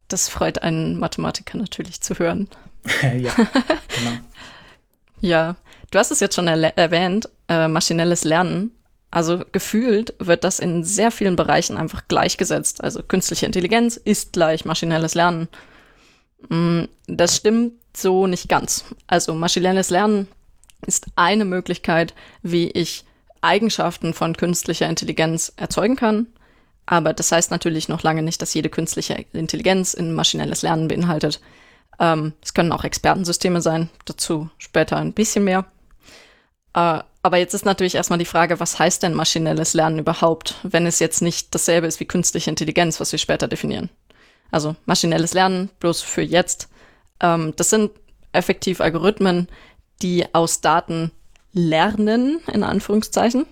[0.08, 2.50] Das freut einen Mathematiker natürlich zu hören.
[3.02, 4.18] ja, genau.
[5.22, 5.56] ja,
[5.92, 8.72] du hast es jetzt schon erwähnt, äh, maschinelles Lernen.
[9.12, 12.84] Also gefühlt wird das in sehr vielen Bereichen einfach gleichgesetzt.
[12.84, 15.50] Also künstliche Intelligenz ist gleich maschinelles Lernen.
[16.50, 18.86] Mm, das stimmt so nicht ganz.
[19.08, 20.28] Also maschinelles Lernen
[20.88, 23.06] ist eine Möglichkeit, wie ich
[23.42, 26.28] Eigenschaften von künstlicher Intelligenz erzeugen kann.
[26.92, 31.40] Aber das heißt natürlich noch lange nicht, dass jede künstliche Intelligenz in maschinelles Lernen beinhaltet.
[32.00, 35.64] Ähm, es können auch Expertensysteme sein, dazu später ein bisschen mehr.
[36.74, 40.86] Äh, aber jetzt ist natürlich erstmal die Frage, was heißt denn maschinelles Lernen überhaupt, wenn
[40.86, 43.90] es jetzt nicht dasselbe ist wie künstliche Intelligenz, was wir später definieren.
[44.52, 46.68] Also maschinelles Lernen, bloß für jetzt.
[47.22, 47.92] Ähm, das sind
[48.34, 49.48] effektiv Algorithmen,
[50.02, 51.12] die aus Daten
[51.54, 53.46] lernen, in Anführungszeichen.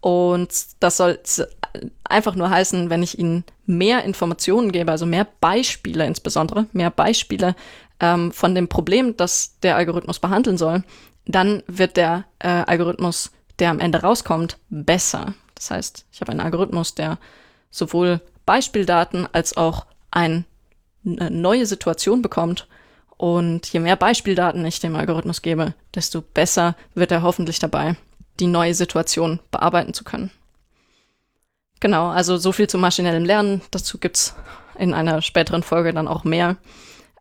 [0.00, 1.18] Und das soll
[2.04, 7.54] einfach nur heißen, wenn ich ihnen mehr Informationen gebe, also mehr Beispiele insbesondere, mehr Beispiele
[8.00, 10.82] ähm, von dem Problem, das der Algorithmus behandeln soll,
[11.26, 15.34] dann wird der äh, Algorithmus, der am Ende rauskommt, besser.
[15.54, 17.18] Das heißt, ich habe einen Algorithmus, der
[17.70, 20.44] sowohl Beispieldaten als auch ein,
[21.04, 22.66] eine neue Situation bekommt.
[23.16, 27.96] Und je mehr Beispieldaten ich dem Algorithmus gebe, desto besser wird er hoffentlich dabei,
[28.40, 30.30] die neue Situation bearbeiten zu können.
[31.80, 33.62] Genau, also so viel zu maschinellem Lernen.
[33.70, 34.34] Dazu gibt's
[34.78, 36.56] in einer späteren Folge dann auch mehr.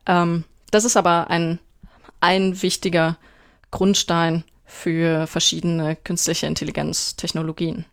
[0.06, 1.60] Ähm, das ist aber ein,
[2.20, 3.18] ein wichtiger
[3.72, 7.86] Grundstein für verschiedene künstliche Intelligenztechnologien.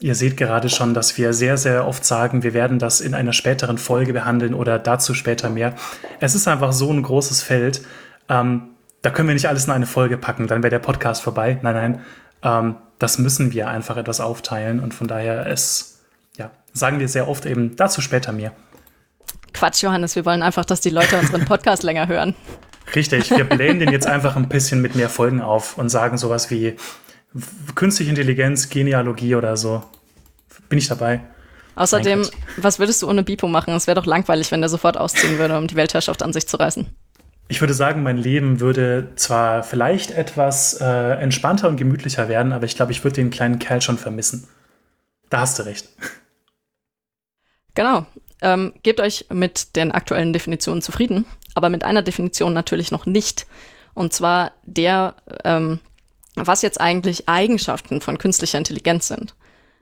[0.00, 3.32] Ihr seht gerade schon, dass wir sehr, sehr oft sagen, wir werden das in einer
[3.32, 5.74] späteren Folge behandeln oder dazu später mehr.
[6.20, 7.82] Es ist einfach so ein großes Feld.
[8.28, 8.68] Ähm,
[9.02, 11.58] da können wir nicht alles in eine Folge packen, dann wäre der Podcast vorbei.
[11.62, 12.00] Nein, nein.
[12.42, 16.00] Ähm, das müssen wir einfach etwas aufteilen und von daher ist,
[16.36, 18.52] ja, sagen wir sehr oft eben dazu später mehr.
[19.52, 22.34] Quatsch, Johannes, wir wollen einfach, dass die Leute unseren Podcast länger hören.
[22.94, 26.50] Richtig, wir blähen den jetzt einfach ein bisschen mit mehr Folgen auf und sagen sowas
[26.50, 26.76] wie
[27.74, 29.82] künstliche Intelligenz, Genealogie oder so.
[30.68, 31.20] bin ich dabei.
[31.76, 33.74] Außerdem, was würdest du ohne Bipo machen?
[33.74, 36.56] Es wäre doch langweilig, wenn der sofort ausziehen würde, um die Weltherrschaft an sich zu
[36.56, 36.88] reißen.
[37.50, 42.66] Ich würde sagen, mein Leben würde zwar vielleicht etwas äh, entspannter und gemütlicher werden, aber
[42.66, 44.46] ich glaube, ich würde den kleinen Kerl schon vermissen.
[45.30, 45.88] Da hast du recht.
[47.74, 48.06] Genau.
[48.40, 53.46] Ähm, gebt euch mit den aktuellen Definitionen zufrieden, aber mit einer Definition natürlich noch nicht.
[53.94, 55.80] Und zwar der, ähm,
[56.34, 59.34] was jetzt eigentlich Eigenschaften von künstlicher Intelligenz sind.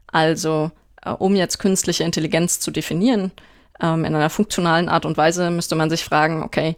[0.07, 0.71] Also,
[1.03, 3.33] äh, um jetzt künstliche Intelligenz zu definieren,
[3.81, 6.77] ähm, in einer funktionalen Art und Weise, müsste man sich fragen, okay,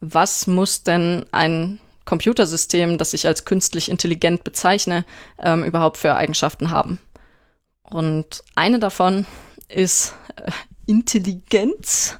[0.00, 5.04] was muss denn ein Computersystem, das ich als künstlich intelligent bezeichne,
[5.38, 6.98] ähm, überhaupt für Eigenschaften haben?
[7.82, 9.26] Und eine davon
[9.68, 10.50] ist äh,
[10.86, 12.18] Intelligenz.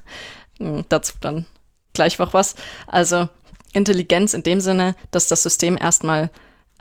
[0.57, 1.45] Hm, dazu dann
[1.93, 2.55] gleich noch was.
[2.87, 3.29] Also
[3.73, 6.31] Intelligenz in dem Sinne, dass das System erstmal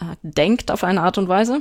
[0.01, 1.61] äh, denkt auf eine Art und Weise.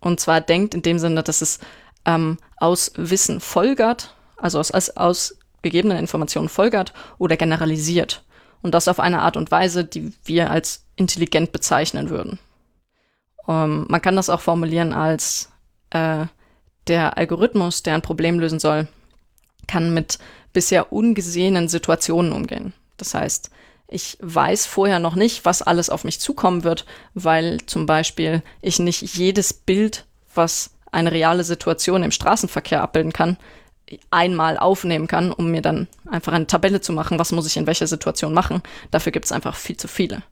[0.00, 1.60] Und zwar denkt in dem Sinne, dass es
[2.04, 8.24] ähm, aus Wissen folgert, also aus, aus, aus gegebenen Informationen folgert oder generalisiert.
[8.62, 12.38] Und das auf eine Art und Weise, die wir als intelligent bezeichnen würden.
[13.44, 15.50] Um, ähm, man kann das auch formulieren als
[15.90, 16.26] äh,
[16.86, 18.86] der Algorithmus, der ein Problem lösen soll,
[19.66, 20.18] kann mit
[20.52, 22.72] bisher ungesehenen Situationen umgehen.
[22.96, 23.50] Das heißt,
[23.88, 28.78] ich weiß vorher noch nicht, was alles auf mich zukommen wird, weil zum Beispiel ich
[28.78, 33.36] nicht jedes Bild, was eine reale Situation im Straßenverkehr abbilden kann,
[34.10, 37.66] einmal aufnehmen kann, um mir dann einfach eine Tabelle zu machen, was muss ich in
[37.66, 38.62] welcher Situation machen.
[38.90, 40.22] Dafür gibt es einfach viel zu viele.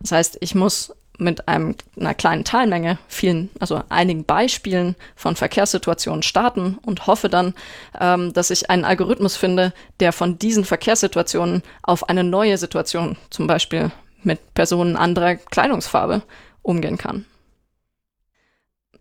[0.00, 6.22] Das heißt, ich muss mit einem, einer kleinen Teilmenge, vielen, also einigen Beispielen von Verkehrssituationen
[6.22, 7.54] starten und hoffe dann,
[8.00, 13.46] ähm, dass ich einen Algorithmus finde, der von diesen Verkehrssituationen auf eine neue Situation, zum
[13.46, 16.22] Beispiel mit Personen anderer Kleidungsfarbe,
[16.62, 17.26] umgehen kann.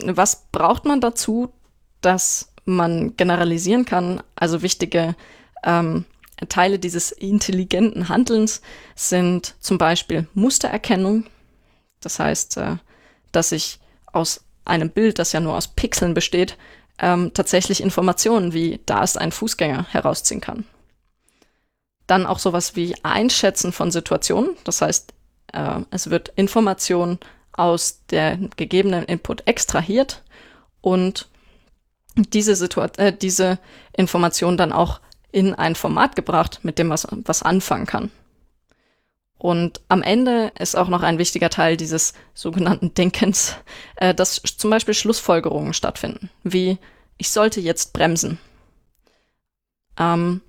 [0.03, 1.53] Was braucht man dazu,
[2.01, 4.21] dass man generalisieren kann?
[4.35, 5.15] Also wichtige
[5.63, 6.05] ähm,
[6.49, 8.61] Teile dieses intelligenten Handelns
[8.95, 11.25] sind zum Beispiel Mustererkennung,
[12.01, 12.77] das heißt, äh,
[13.31, 13.79] dass ich
[14.11, 16.57] aus einem Bild, das ja nur aus Pixeln besteht,
[16.99, 20.65] ähm, tatsächlich Informationen wie da ist ein Fußgänger herausziehen kann.
[22.07, 24.51] Dann auch sowas wie Einschätzen von Situationen.
[24.63, 25.13] Das heißt,
[25.53, 27.19] äh, es wird Information
[27.53, 30.23] aus der gegebenen Input extrahiert
[30.81, 31.29] und
[32.15, 33.59] diese, Situa äh, diese
[33.93, 34.99] Information dann auch
[35.31, 38.11] in ein Format gebracht, mit dem was, was anfangen kann.
[39.37, 43.55] Und am Ende ist auch noch ein wichtiger Teil dieses sogenannten Denkens,
[43.95, 46.77] äh, dass zum Beispiel Schlussfolgerungen stattfinden, wie
[47.17, 48.39] ich sollte jetzt bremsen.
[49.97, 50.41] Ähm,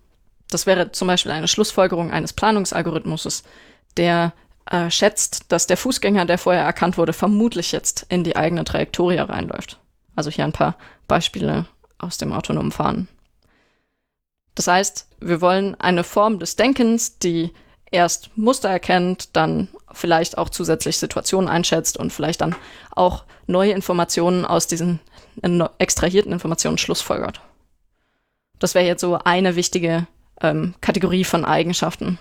[0.50, 3.44] das wäre zum Beispiel eine Schlussfolgerung eines Planungsalgorithmuses,
[3.96, 4.34] der
[4.70, 9.16] äh, schätzt, dass der Fußgänger, der vorher erkannt wurde, vermutlich jetzt in die eigene Trajektorie
[9.16, 9.78] reinläuft.
[10.14, 10.76] Also hier ein paar
[11.08, 11.66] Beispiele
[11.98, 13.08] aus dem autonomen Fahren.
[14.54, 17.52] Das heißt, wir wollen eine Form des Denkens, die
[17.90, 22.56] erst Muster erkennt, dann vielleicht auch zusätzlich Situationen einschätzt und vielleicht dann
[22.90, 25.00] auch neue Informationen aus diesen
[25.78, 27.40] extrahierten Informationen schlussfolgert.
[28.58, 30.06] Das wäre jetzt so eine wichtige
[30.40, 32.18] ähm, Kategorie von Eigenschaften.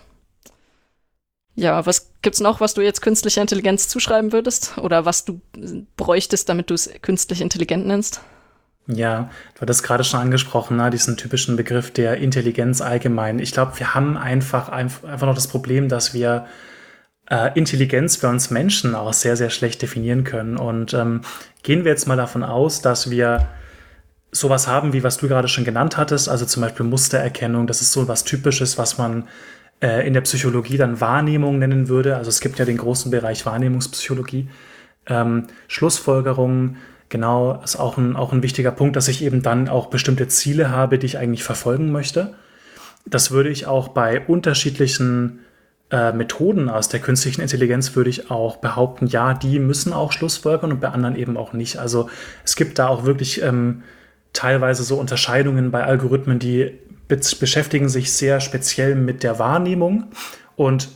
[1.61, 4.79] Ja, was gibt's noch, was du jetzt künstlicher Intelligenz zuschreiben würdest?
[4.79, 5.41] Oder was du
[5.95, 8.21] bräuchtest, damit du es künstlich intelligent nennst?
[8.87, 13.37] Ja, du hattest gerade schon angesprochen, ne, diesen typischen Begriff der Intelligenz allgemein.
[13.37, 16.47] Ich glaube, wir haben einfach, einfach noch das Problem, dass wir
[17.29, 20.57] äh, Intelligenz bei uns Menschen auch sehr, sehr schlecht definieren können.
[20.57, 21.21] Und ähm,
[21.61, 23.49] gehen wir jetzt mal davon aus, dass wir
[24.31, 27.91] sowas haben, wie was du gerade schon genannt hattest, also zum Beispiel Mustererkennung, das ist
[27.91, 29.27] so was Typisches, was man
[29.81, 32.15] äh, in der Psychologie dann Wahrnehmung nennen würde.
[32.15, 34.49] Also es gibt ja den großen Bereich Wahrnehmungspsychologie.
[35.07, 36.77] Ähm, Schlussfolgerungen,
[37.09, 40.69] genau, ist auch ein, auch ein wichtiger Punkt, dass ich eben dann auch bestimmte Ziele
[40.69, 42.33] habe, die ich eigentlich verfolgen möchte.
[43.05, 45.39] Das würde ich auch bei unterschiedlichen
[45.91, 50.71] äh, Methoden aus der künstlichen Intelligenz würde ich auch behaupten, ja, die müssen auch Schlussfolgern
[50.71, 51.77] und bei anderen eben auch nicht.
[51.77, 52.09] Also
[52.45, 53.83] es gibt da auch wirklich ähm,
[54.31, 56.79] teilweise so Unterscheidungen bei Algorithmen, die
[57.39, 60.05] beschäftigen sich sehr speziell mit der Wahrnehmung
[60.55, 60.89] und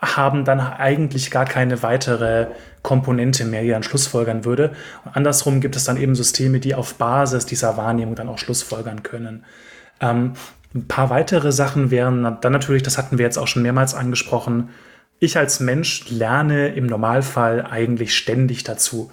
[0.00, 2.48] haben dann eigentlich gar keine weitere
[2.82, 4.72] Komponente mehr, die dann schlussfolgern würde.
[5.04, 9.02] Und andersrum gibt es dann eben Systeme, die auf Basis dieser Wahrnehmung dann auch schlussfolgern
[9.02, 9.44] können.
[10.00, 10.34] Ähm,
[10.74, 14.70] ein paar weitere Sachen wären dann natürlich, das hatten wir jetzt auch schon mehrmals angesprochen,
[15.20, 19.12] ich als Mensch lerne im Normalfall eigentlich ständig dazu.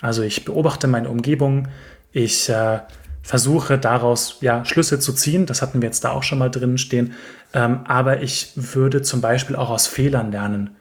[0.00, 1.68] Also ich beobachte meine Umgebung,
[2.10, 2.80] ich äh,
[3.22, 5.46] versuche daraus ja Schlüsse zu ziehen.
[5.46, 7.14] Das hatten wir jetzt da auch schon mal drin stehen.
[7.54, 10.76] Ähm, aber ich würde zum Beispiel auch aus Fehlern lernen.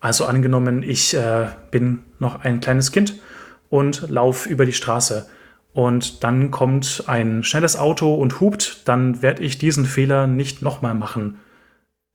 [0.00, 3.14] Also angenommen, ich äh, bin noch ein kleines Kind
[3.68, 5.26] und laufe über die Straße
[5.72, 10.94] und dann kommt ein schnelles Auto und hupt, dann werde ich diesen Fehler nicht nochmal
[10.94, 11.38] machen.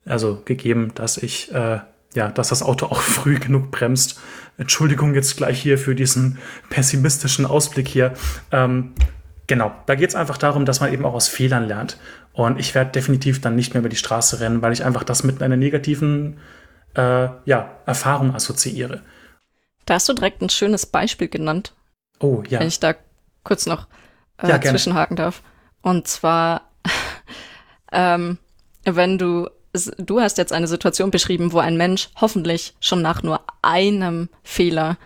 [0.06, 1.80] Also gegeben, dass ich, äh,
[2.14, 4.20] ja, dass das Auto auch früh genug bremst.
[4.58, 8.14] Entschuldigung jetzt gleich hier für diesen pessimistischen Ausblick hier.
[8.52, 8.94] Ähm,
[9.48, 11.98] genau, da geht es einfach darum, dass man eben auch aus Fehlern lernt.
[12.34, 15.24] Und ich werde definitiv dann nicht mehr über die Straße rennen, weil ich einfach das
[15.24, 16.40] mit einer negativen
[16.96, 19.02] äh, ja, Erfahrung assoziiere.
[19.86, 21.74] Da hast du direkt ein schönes Beispiel genannt.
[22.20, 22.60] Oh, ja.
[22.60, 22.96] Wenn ich da
[23.44, 23.88] kurz noch
[24.42, 25.42] äh, ja, zwischenhaken darf.
[25.82, 26.70] Und zwar,
[27.92, 28.38] ähm,
[28.84, 29.50] wenn du,
[29.98, 34.98] du hast jetzt eine Situation beschrieben, wo ein Mensch hoffentlich schon nach nur einem Fehler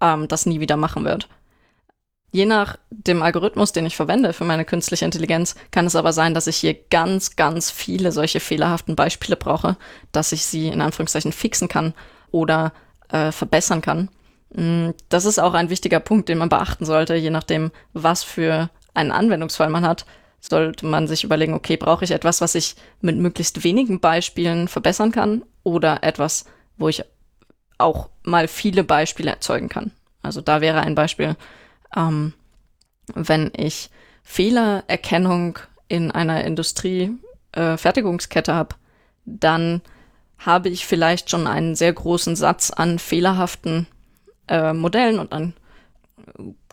[0.00, 1.28] ähm, das nie wieder machen wird.
[2.32, 6.34] Je nach dem Algorithmus, den ich verwende für meine künstliche Intelligenz, kann es aber sein,
[6.34, 9.76] dass ich hier ganz, ganz viele solche fehlerhaften Beispiele brauche,
[10.12, 11.94] dass ich sie in Anführungszeichen fixen kann
[12.30, 12.72] oder
[13.08, 14.10] äh, verbessern kann.
[14.54, 18.70] Mm, das ist auch ein wichtiger Punkt, den man beachten sollte, je nachdem, was für
[18.94, 20.06] einen Anwendungsfall man hat.
[20.40, 25.10] Sollte man sich überlegen, okay, brauche ich etwas, was ich mit möglichst wenigen Beispielen verbessern
[25.10, 26.44] kann oder etwas,
[26.76, 27.04] wo ich
[27.78, 29.92] auch mal viele Beispiele erzeugen kann.
[30.22, 31.36] Also da wäre ein Beispiel,
[31.96, 32.34] ähm,
[33.14, 33.90] wenn ich
[34.22, 38.74] Fehlererkennung in einer Industrie-Fertigungskette äh, habe,
[39.24, 39.80] dann
[40.38, 43.86] habe ich vielleicht schon einen sehr großen Satz an fehlerhaften
[44.48, 45.54] äh, Modellen und an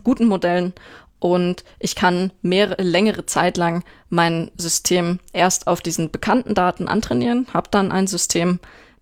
[0.04, 0.74] guten Modellen.
[1.20, 7.48] Und ich kann mehr längere Zeit lang mein System erst auf diesen bekannten Daten antrainieren,
[7.54, 8.60] habe dann ein System,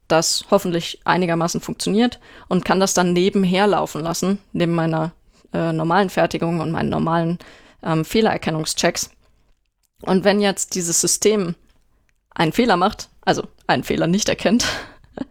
[0.07, 5.13] das hoffentlich einigermaßen funktioniert und kann das dann nebenher laufen lassen, neben meiner
[5.53, 7.39] äh, normalen Fertigung und meinen normalen
[7.83, 9.11] ähm, Fehlererkennungschecks.
[10.01, 11.55] Und wenn jetzt dieses System
[12.33, 14.65] einen Fehler macht, also einen Fehler nicht erkennt,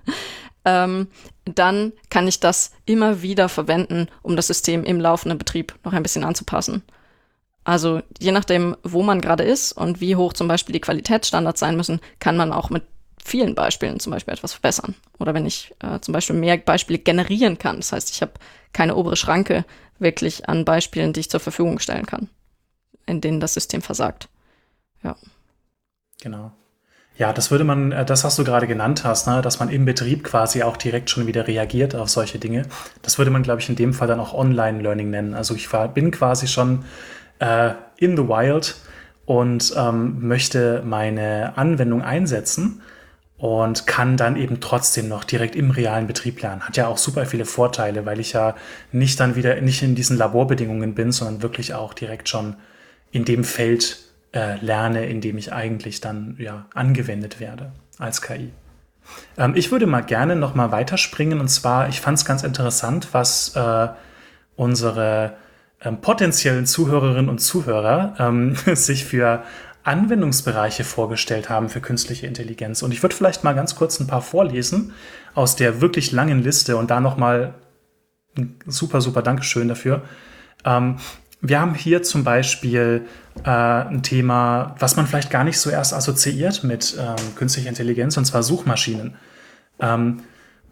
[0.65, 1.09] ähm,
[1.45, 6.03] dann kann ich das immer wieder verwenden, um das System im laufenden Betrieb noch ein
[6.03, 6.83] bisschen anzupassen.
[7.65, 11.77] Also je nachdem, wo man gerade ist und wie hoch zum Beispiel die Qualitätsstandards sein
[11.77, 12.85] müssen, kann man auch mit
[13.25, 14.95] vielen Beispielen zum Beispiel etwas verbessern.
[15.19, 17.77] Oder wenn ich äh, zum Beispiel mehr Beispiele generieren kann.
[17.77, 18.33] Das heißt, ich habe
[18.73, 19.65] keine obere Schranke
[19.99, 22.29] wirklich an Beispielen, die ich zur Verfügung stellen kann,
[23.07, 24.29] in denen das System versagt.
[25.03, 25.17] Ja.
[26.23, 26.53] Genau.
[27.17, 29.85] Ja, das würde man, äh, das, was du gerade genannt hast, ne, dass man im
[29.85, 32.65] Betrieb quasi auch direkt schon wieder reagiert auf solche Dinge,
[33.03, 35.35] das würde man, glaube ich, in dem Fall dann auch Online-Learning nennen.
[35.35, 36.85] Also ich war, bin quasi schon
[37.41, 38.77] äh, in the wild
[39.27, 42.81] und ähm, möchte meine Anwendung einsetzen
[43.41, 46.61] und kann dann eben trotzdem noch direkt im realen Betrieb lernen.
[46.61, 48.55] Hat ja auch super viele Vorteile, weil ich ja
[48.93, 52.57] nicht dann wieder nicht in diesen Laborbedingungen bin, sondern wirklich auch direkt schon
[53.11, 53.99] in dem Feld
[54.35, 58.51] äh, lerne, in dem ich eigentlich dann ja angewendet werde als KI.
[59.39, 63.09] Ähm, ich würde mal gerne noch mal weiterspringen und zwar, ich fand es ganz interessant,
[63.13, 63.89] was äh,
[64.55, 65.33] unsere
[65.83, 69.43] ähm, potenziellen Zuhörerinnen und Zuhörer ähm, sich für
[69.83, 72.83] Anwendungsbereiche vorgestellt haben für künstliche Intelligenz.
[72.83, 74.93] Und ich würde vielleicht mal ganz kurz ein paar vorlesen
[75.35, 77.55] aus der wirklich langen Liste und da noch mal
[78.37, 80.03] ein super, super Dankeschön dafür.
[80.65, 80.97] Ähm,
[81.41, 83.07] wir haben hier zum Beispiel
[83.45, 88.17] äh, ein Thema, was man vielleicht gar nicht so erst assoziiert mit ähm, künstlicher Intelligenz,
[88.17, 89.17] und zwar Suchmaschinen.
[89.81, 90.23] Ähm,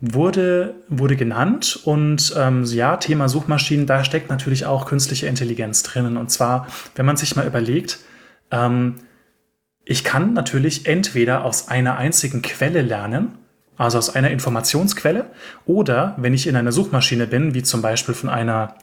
[0.01, 6.17] wurde, wurde genannt und ähm, ja, Thema Suchmaschinen, da steckt natürlich auch künstliche Intelligenz drinnen.
[6.17, 7.99] Und zwar, wenn man sich mal überlegt,
[8.51, 8.97] ähm,
[9.85, 13.39] ich kann natürlich entweder aus einer einzigen Quelle lernen,
[13.79, 15.31] also aus einer Informationsquelle,
[15.65, 18.75] oder wenn ich in einer Suchmaschine bin, wie zum Beispiel von einer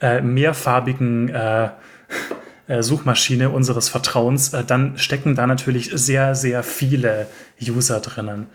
[0.00, 1.70] äh, mehrfarbigen äh,
[2.66, 7.26] äh, Suchmaschine unseres Vertrauens, äh, dann stecken da natürlich sehr, sehr viele
[7.60, 8.46] User drinnen.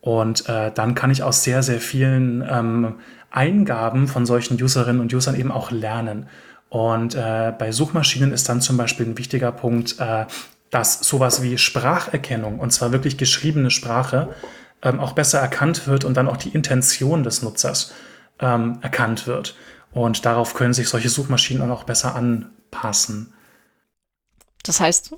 [0.00, 2.94] Und äh, dann kann ich aus sehr, sehr vielen ähm,
[3.30, 6.28] Eingaben von solchen Userinnen und Usern eben auch lernen.
[6.76, 10.26] Und äh, bei Suchmaschinen ist dann zum Beispiel ein wichtiger Punkt, äh,
[10.68, 14.34] dass sowas wie Spracherkennung, und zwar wirklich geschriebene Sprache,
[14.82, 17.94] ähm, auch besser erkannt wird und dann auch die Intention des Nutzers
[18.40, 19.56] ähm, erkannt wird.
[19.90, 23.32] Und darauf können sich solche Suchmaschinen dann auch besser anpassen.
[24.62, 25.14] Das heißt.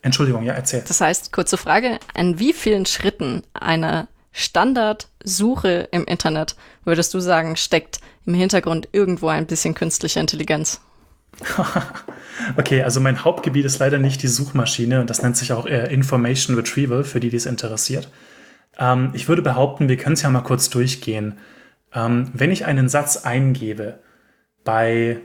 [0.00, 0.82] Entschuldigung, ja, erzähl.
[0.88, 7.56] Das heißt, kurze Frage, an wie vielen Schritten einer Standardsuche im Internet würdest du sagen,
[7.56, 10.80] steckt im Hintergrund irgendwo ein bisschen künstliche Intelligenz?
[12.56, 15.92] okay, also mein Hauptgebiet ist leider nicht die Suchmaschine und das nennt sich auch äh,
[15.92, 18.10] Information Retrieval, für die, die es interessiert.
[18.78, 21.38] Ähm, ich würde behaupten, wir können es ja mal kurz durchgehen.
[21.94, 24.00] Ähm, wenn ich einen Satz eingebe
[24.64, 25.18] bei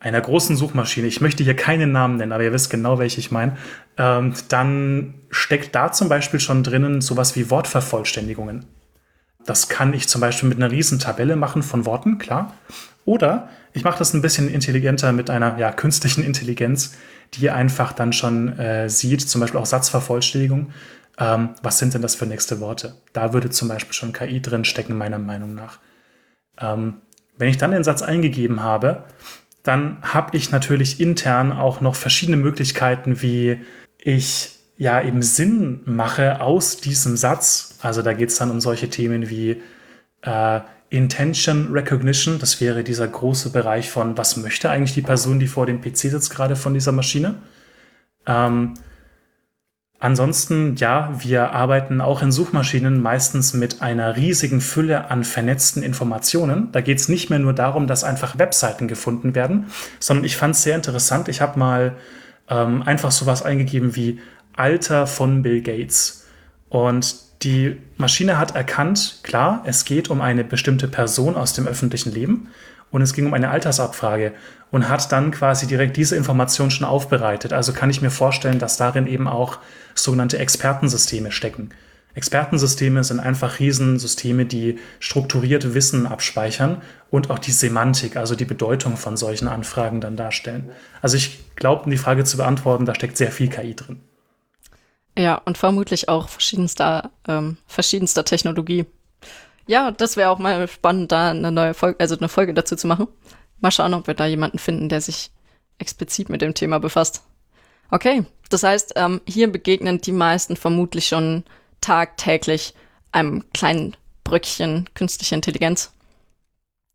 [0.00, 3.30] einer großen Suchmaschine, ich möchte hier keinen Namen nennen, aber ihr wisst genau, welche ich
[3.30, 3.56] meine,
[3.96, 8.64] ähm, dann steckt da zum Beispiel schon drinnen sowas wie Wortvervollständigungen.
[9.46, 12.54] Das kann ich zum Beispiel mit einer riesen Tabelle machen von Worten, klar.
[13.04, 16.94] Oder ich mache das ein bisschen intelligenter mit einer ja, künstlichen Intelligenz,
[17.34, 20.72] die einfach dann schon äh, sieht, zum Beispiel auch Satzvervollständigung.
[21.18, 22.96] Ähm, was sind denn das für nächste Worte?
[23.12, 25.78] Da würde zum Beispiel schon KI drin stecken, meiner Meinung nach.
[26.58, 27.00] Ähm,
[27.36, 29.04] wenn ich dann den Satz eingegeben habe,
[29.62, 33.60] dann habe ich natürlich intern auch noch verschiedene Möglichkeiten, wie
[33.98, 37.76] ich ja eben Sinn mache aus diesem Satz.
[37.82, 39.60] Also da geht es dann um solche Themen wie
[40.22, 42.38] äh, Intention Recognition.
[42.38, 45.96] Das wäre dieser große Bereich von, was möchte eigentlich die Person, die vor dem PC
[45.98, 47.34] sitzt, gerade von dieser Maschine.
[48.26, 48.72] Ähm,
[49.98, 56.72] ansonsten, ja, wir arbeiten auch in Suchmaschinen meistens mit einer riesigen Fülle an vernetzten Informationen.
[56.72, 59.66] Da geht es nicht mehr nur darum, dass einfach Webseiten gefunden werden,
[59.98, 61.28] sondern ich fand es sehr interessant.
[61.28, 61.96] Ich habe mal
[62.48, 64.20] ähm, einfach sowas eingegeben wie
[64.54, 66.26] Alter von Bill Gates.
[66.68, 72.12] Und die Maschine hat erkannt, klar, es geht um eine bestimmte Person aus dem öffentlichen
[72.12, 72.48] Leben
[72.90, 74.32] und es ging um eine Altersabfrage
[74.70, 77.52] und hat dann quasi direkt diese Information schon aufbereitet.
[77.52, 79.58] Also kann ich mir vorstellen, dass darin eben auch
[79.94, 81.70] sogenannte Expertensysteme stecken.
[82.14, 88.96] Expertensysteme sind einfach Riesensysteme, die strukturierte Wissen abspeichern und auch die Semantik, also die Bedeutung
[88.96, 90.70] von solchen Anfragen dann darstellen.
[91.02, 94.00] Also ich glaube, um die Frage zu beantworten, da steckt sehr viel KI drin.
[95.20, 98.86] Ja, und vermutlich auch verschiedenster, ähm, verschiedenster Technologie.
[99.66, 102.86] Ja, das wäre auch mal spannend, da eine neue Folge, also eine Folge dazu zu
[102.86, 103.06] machen.
[103.60, 105.30] Mal schauen, ob wir da jemanden finden, der sich
[105.76, 107.22] explizit mit dem Thema befasst.
[107.90, 111.44] Okay, das heißt, ähm, hier begegnen die meisten vermutlich schon
[111.82, 112.72] tagtäglich
[113.12, 115.92] einem kleinen Bröckchen künstliche Intelligenz.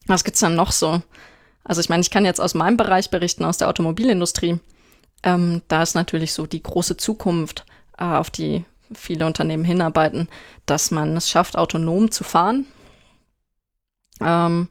[0.07, 0.99] Was gibt's dann noch so?
[1.63, 4.59] Also ich meine, ich kann jetzt aus meinem Bereich berichten, aus der Automobilindustrie.
[5.21, 7.65] Ähm, da ist natürlich so die große Zukunft,
[7.97, 10.27] auf die viele Unternehmen hinarbeiten,
[10.65, 12.65] dass man es schafft, autonom zu fahren,
[14.21, 14.69] ähm,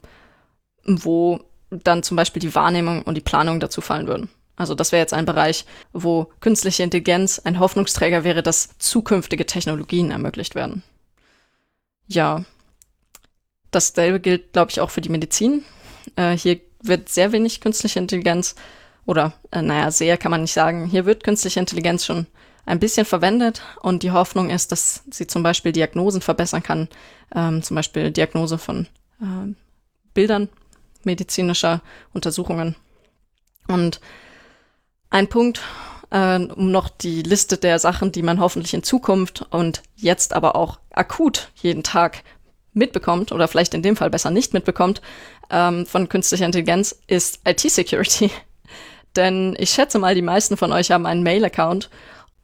[0.84, 4.28] wo dann zum Beispiel die Wahrnehmung und die Planung dazu fallen würden.
[4.56, 10.12] Also das wäre jetzt ein Bereich, wo künstliche Intelligenz ein Hoffnungsträger wäre, dass zukünftige Technologien
[10.12, 10.84] ermöglicht werden.
[12.06, 12.44] Ja,
[13.72, 15.64] dasselbe gilt, glaube ich, auch für die Medizin.
[16.14, 18.54] Äh, hier wird sehr wenig künstliche Intelligenz
[19.06, 20.86] oder, äh, naja, sehr kann man nicht sagen.
[20.86, 22.26] Hier wird künstliche Intelligenz schon
[22.66, 26.88] ein bisschen verwendet und die Hoffnung ist, dass sie zum Beispiel Diagnosen verbessern kann,
[27.34, 28.86] ähm, zum Beispiel Diagnose von
[29.20, 29.54] äh,
[30.14, 30.48] Bildern
[31.04, 32.76] medizinischer Untersuchungen.
[33.68, 34.00] Und
[35.10, 35.60] ein Punkt,
[36.10, 40.56] äh, um noch die Liste der Sachen, die man hoffentlich in Zukunft und jetzt aber
[40.56, 42.22] auch akut jeden Tag
[42.72, 45.00] mitbekommt oder vielleicht in dem Fall besser nicht mitbekommt
[45.50, 48.30] ähm, von künstlicher Intelligenz, ist IT-Security.
[49.16, 51.88] Denn ich schätze mal, die meisten von euch haben einen Mail-Account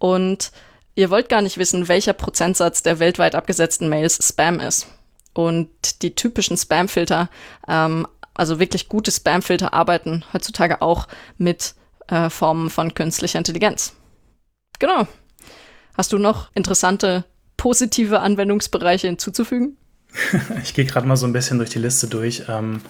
[0.01, 0.51] und
[0.97, 4.89] ihr wollt gar nicht wissen, welcher Prozentsatz der weltweit abgesetzten Mails Spam ist.
[5.33, 7.31] Und die typischen Spam-Filter,
[7.69, 11.07] ähm, also wirklich gute Spam-Filter arbeiten heutzutage auch
[11.39, 11.75] mit
[12.09, 13.93] äh, Formen von künstlicher Intelligenz.
[14.81, 15.07] Genau.
[15.97, 17.25] Hast du noch interessante
[17.57, 19.77] positive Anwendungsbereiche hinzuzufügen?
[20.65, 22.45] ich gehe gerade mal so ein bisschen durch die Liste durch.
[22.49, 22.81] Ähm,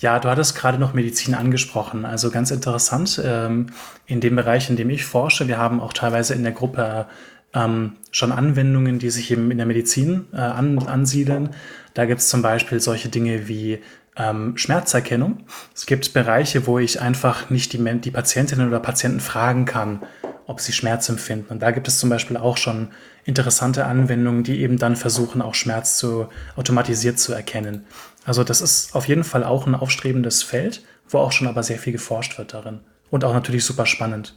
[0.00, 2.04] ja, du hattest gerade noch Medizin angesprochen.
[2.04, 3.20] Also ganz interessant.
[3.24, 3.66] Ähm,
[4.06, 7.06] in dem Bereich, in dem ich forsche, wir haben auch teilweise in der Gruppe
[7.54, 11.50] ähm, schon Anwendungen, die sich eben in der Medizin äh, an, ansiedeln.
[11.94, 13.80] Da gibt es zum Beispiel solche Dinge wie
[14.16, 15.44] ähm, Schmerzerkennung.
[15.74, 20.02] Es gibt Bereiche, wo ich einfach nicht die, die Patientinnen oder Patienten fragen kann,
[20.46, 21.52] ob sie Schmerz empfinden.
[21.52, 22.88] Und da gibt es zum Beispiel auch schon
[23.24, 27.84] interessante Anwendungen, die eben dann versuchen, auch Schmerz zu automatisiert zu erkennen.
[28.28, 31.78] Also das ist auf jeden Fall auch ein aufstrebendes Feld, wo auch schon aber sehr
[31.78, 32.80] viel geforscht wird darin.
[33.10, 34.34] Und auch natürlich super spannend.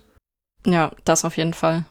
[0.65, 1.83] Ja, das auf jeden Fall.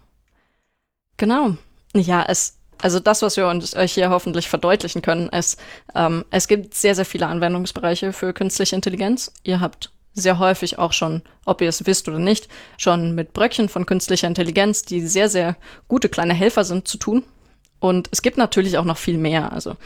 [1.18, 1.56] Genau.
[1.94, 5.60] Ja, es also das, was wir uns euch hier hoffentlich verdeutlichen können, ist,
[5.94, 9.34] ähm, es gibt sehr, sehr viele Anwendungsbereiche für künstliche Intelligenz.
[9.42, 12.48] Ihr habt sehr häufig auch schon, ob ihr es wisst oder nicht,
[12.78, 15.56] schon mit Bröckchen von künstlicher Intelligenz, die sehr, sehr
[15.88, 17.24] gute kleine Helfer sind, zu tun.
[17.80, 19.52] Und es gibt natürlich auch noch viel mehr.
[19.52, 19.76] Also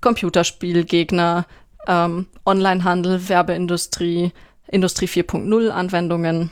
[0.00, 1.46] Computerspielgegner,
[1.86, 4.32] ähm, Onlinehandel, Werbeindustrie,
[4.68, 6.50] Industrie 4.0 Anwendungen.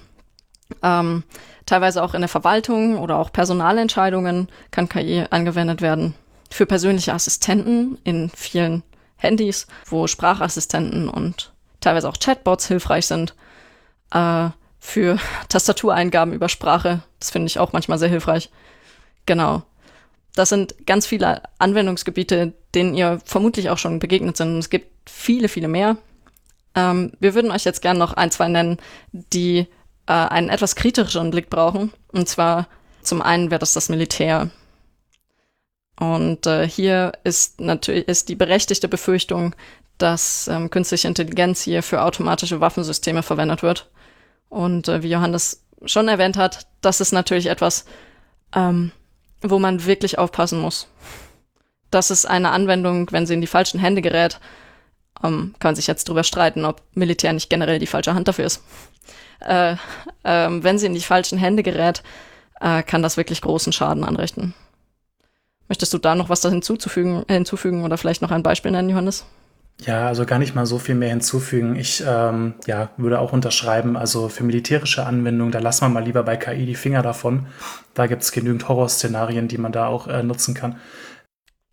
[0.83, 1.23] Ähm,
[1.69, 6.15] Teilweise auch in der Verwaltung oder auch Personalentscheidungen kann KI angewendet werden.
[6.51, 8.83] Für persönliche Assistenten in vielen
[9.19, 13.35] Handys, wo Sprachassistenten und teilweise auch Chatbots hilfreich sind.
[14.15, 15.19] Äh, für
[15.51, 18.51] Tastatureingaben über Sprache, das finde ich auch manchmal sehr hilfreich.
[19.27, 19.63] Genau.
[20.39, 24.57] Das sind ganz viele Anwendungsgebiete, denen ihr vermutlich auch schon begegnet sind.
[24.59, 25.97] Es gibt viele, viele mehr.
[26.77, 28.77] Ähm, wir würden euch jetzt gerne noch ein, zwei nennen,
[29.11, 29.67] die
[30.07, 31.93] äh, einen etwas kritischeren Blick brauchen.
[32.13, 32.69] Und zwar
[33.03, 34.51] zum einen wäre das das Militär.
[35.99, 39.57] Und äh, hier ist natürlich ist die berechtigte Befürchtung,
[39.99, 43.91] dass ähm, künstliche Intelligenz hier für automatische Waffensysteme verwendet wird.
[44.49, 47.87] Und äh, wie Johannes schon erwähnt hat, das ist natürlich etwas,
[48.55, 48.93] ähm,
[49.43, 50.89] wo man wirklich aufpassen muss.
[51.91, 54.41] Das ist eine Anwendung, wenn sie in die falschen Hände gerät,
[55.23, 58.47] ähm, kann man sich jetzt drüber streiten, ob Militär nicht generell die falsche Hand dafür
[58.47, 58.63] ist.
[59.41, 59.73] Äh,
[60.23, 62.03] äh, wenn sie in die falschen Hände gerät,
[62.61, 64.55] äh, kann das wirklich großen Schaden anrichten.
[65.69, 69.27] Möchtest du da noch was hinzuzufügen, hinzufügen oder vielleicht noch ein Beispiel nennen, Johannes?
[69.81, 71.77] Ja, also gar nicht mal so viel mehr hinzufügen.
[71.77, 76.25] Ich ähm, ja, würde auch unterschreiben, also für militärische Anwendungen, da lassen wir mal lieber
[76.25, 77.47] bei KI die Finger davon.
[77.95, 80.77] Da gibt es genügend Horrorszenarien, die man da auch äh, nutzen kann.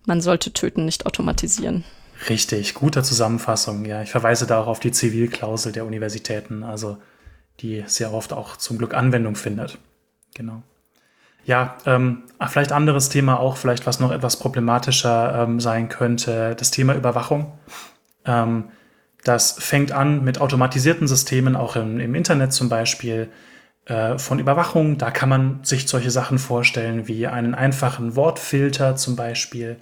[0.06, 1.84] Man sollte Töten nicht automatisieren.
[2.30, 3.86] Richtig, guter Zusammenfassung.
[3.86, 6.98] Ja, ich verweise da auch auf die Zivilklausel der Universitäten, also
[7.60, 9.80] die sehr oft auch zum Glück Anwendung findet.
[10.36, 10.62] Genau.
[11.46, 16.72] Ja, ähm, vielleicht anderes Thema auch, vielleicht was noch etwas problematischer ähm, sein könnte, das
[16.72, 17.54] Thema Überwachung.
[18.26, 18.66] Ähm,
[19.24, 23.30] das fängt an mit automatisierten Systemen, auch im, im Internet zum Beispiel,
[23.86, 24.98] äh, von Überwachung.
[24.98, 29.78] Da kann man sich solche Sachen vorstellen wie einen einfachen Wortfilter zum Beispiel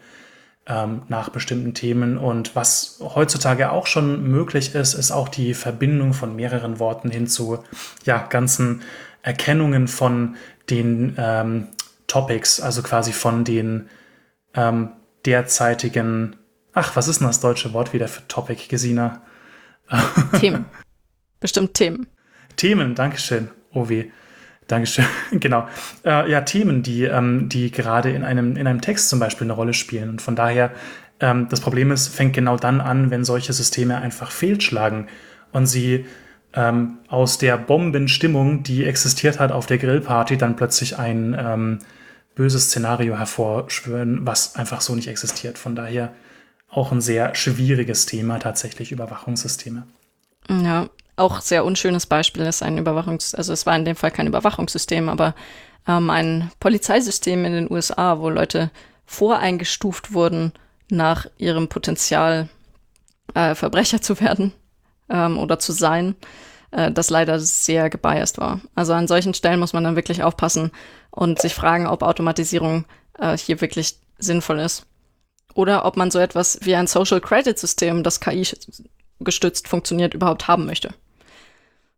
[0.67, 2.17] ähm, nach bestimmten Themen.
[2.17, 7.27] Und was heutzutage auch schon möglich ist, ist auch die Verbindung von mehreren Worten hin
[7.27, 7.63] zu
[8.05, 8.81] ja, ganzen
[9.21, 10.35] Erkennungen von
[10.69, 11.67] den ähm,
[12.07, 13.89] Topics, also quasi von den
[14.53, 14.89] ähm,
[15.25, 16.35] derzeitigen,
[16.73, 19.21] ach, was ist denn das deutsche Wort wieder für Topic, Gesina?
[20.39, 20.65] Themen.
[21.39, 22.07] Bestimmt Themen.
[22.55, 24.11] Themen, Dankeschön, Ovi.
[24.67, 25.05] Dankeschön.
[25.31, 25.67] genau.
[26.05, 29.53] Äh, ja, Themen, die, ähm, die gerade in einem, in einem Text zum Beispiel eine
[29.53, 30.09] Rolle spielen.
[30.09, 30.71] Und von daher,
[31.19, 35.07] ähm, das Problem ist, fängt genau dann an, wenn solche Systeme einfach fehlschlagen
[35.51, 36.05] und sie
[36.53, 41.79] ähm, aus der Bombenstimmung, die existiert hat auf der Grillparty, dann plötzlich ein ähm,
[42.35, 45.57] böses Szenario hervorschwören, was einfach so nicht existiert.
[45.57, 46.13] Von daher
[46.75, 49.83] auch ein sehr schwieriges Thema tatsächlich Überwachungssysteme.
[50.49, 54.27] Ja, auch sehr unschönes Beispiel ist ein Überwachungs-, also es war in dem Fall kein
[54.27, 55.35] Überwachungssystem, aber
[55.87, 58.71] ähm, ein Polizeisystem in den USA, wo Leute
[59.05, 60.53] voreingestuft wurden
[60.89, 62.49] nach ihrem Potenzial,
[63.35, 64.53] äh, Verbrecher zu werden
[65.09, 66.15] ähm, oder zu sein,
[66.71, 68.61] äh, das leider sehr gebiased war.
[68.75, 70.71] Also an solchen Stellen muss man dann wirklich aufpassen
[71.11, 72.85] und sich fragen, ob Automatisierung
[73.19, 74.85] äh, hier wirklich sinnvoll ist.
[75.53, 78.47] Oder ob man so etwas wie ein Social Credit System, das KI
[79.19, 80.93] gestützt funktioniert, überhaupt haben möchte.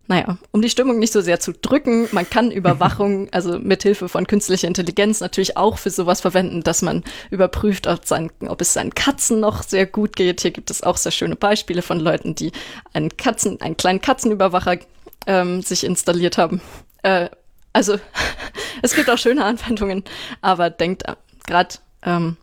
[0.07, 4.27] Naja, um die Stimmung nicht so sehr zu drücken, man kann Überwachung, also mithilfe von
[4.27, 8.93] künstlicher Intelligenz natürlich auch für sowas verwenden, dass man überprüft, ob, sein, ob es seinen
[8.93, 10.41] Katzen noch sehr gut geht.
[10.41, 12.51] Hier gibt es auch sehr schöne Beispiele von Leuten, die
[12.93, 14.77] einen Katzen, einen kleinen Katzenüberwacher
[15.25, 16.61] ähm, sich installiert haben.
[17.01, 17.29] Äh,
[17.73, 17.97] also
[18.83, 20.03] es gibt auch schöne Anwendungen,
[20.41, 21.15] aber denkt äh,
[21.47, 22.37] gerade ähm,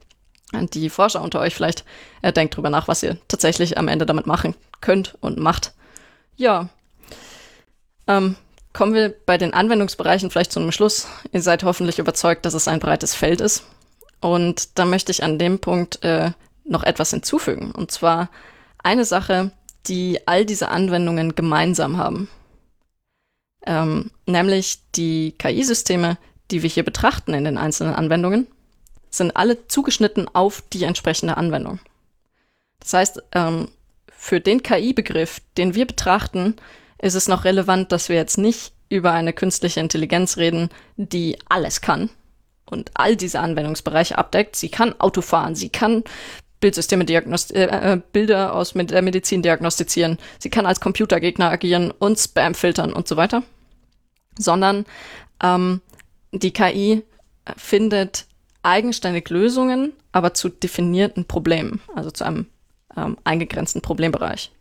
[0.52, 1.84] die Forscher unter euch vielleicht,
[2.22, 5.72] äh, denkt drüber nach, was ihr tatsächlich am Ende damit machen könnt und macht.
[6.36, 6.68] Ja,
[8.06, 8.36] ähm,
[8.72, 11.06] kommen wir bei den Anwendungsbereichen vielleicht zu einem Schluss.
[11.32, 13.64] Ihr seid hoffentlich überzeugt, dass es ein breites Feld ist.
[14.20, 16.30] Und da möchte ich an dem Punkt äh,
[16.64, 17.72] noch etwas hinzufügen.
[17.72, 18.30] Und zwar
[18.82, 19.50] eine Sache,
[19.86, 22.28] die all diese Anwendungen gemeinsam haben.
[23.66, 26.18] Ähm, nämlich die KI-Systeme,
[26.50, 28.46] die wir hier betrachten in den einzelnen Anwendungen,
[29.12, 31.78] sind alle zugeschnitten auf die entsprechende Anwendung.
[32.80, 33.68] Das heißt, ähm,
[34.16, 36.56] für den KI-Begriff, den wir betrachten,
[37.00, 41.80] ist es noch relevant, dass wir jetzt nicht über eine künstliche Intelligenz reden, die alles
[41.80, 42.10] kann
[42.66, 44.56] und all diese Anwendungsbereiche abdeckt.
[44.56, 46.04] Sie kann Auto fahren, sie kann
[46.60, 51.90] Bildsysteme diagnosti äh, äh, Bilder aus mit der Medizin diagnostizieren, sie kann als Computergegner agieren
[51.90, 53.42] und Spam filtern und so weiter.
[54.38, 54.86] Sondern
[55.42, 55.80] ähm,
[56.30, 57.02] die KI
[57.56, 58.26] findet
[58.62, 62.46] eigenständig Lösungen, aber zu definierten Problemen, also zu einem
[62.96, 64.52] ähm, eingegrenzten Problembereich.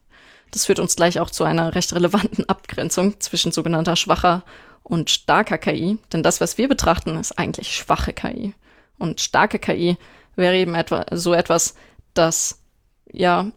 [0.52, 4.44] Das führt uns gleich auch zu einer recht relevanten Abgrenzung zwischen sogenannter schwacher
[4.84, 5.98] und starker KI.
[6.12, 8.54] Denn das, was wir betrachten, ist eigentlich schwache KI.
[8.98, 9.98] Und starke KI
[10.36, 11.76] wäre eben etwa so etwas,
[12.14, 12.60] das
[13.12, 13.52] ja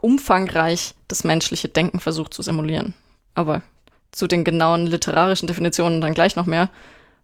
[0.00, 2.94] umfangreich das menschliche Denken versucht zu simulieren.
[3.34, 3.62] Aber
[4.10, 6.68] zu den genauen literarischen Definitionen dann gleich noch mehr,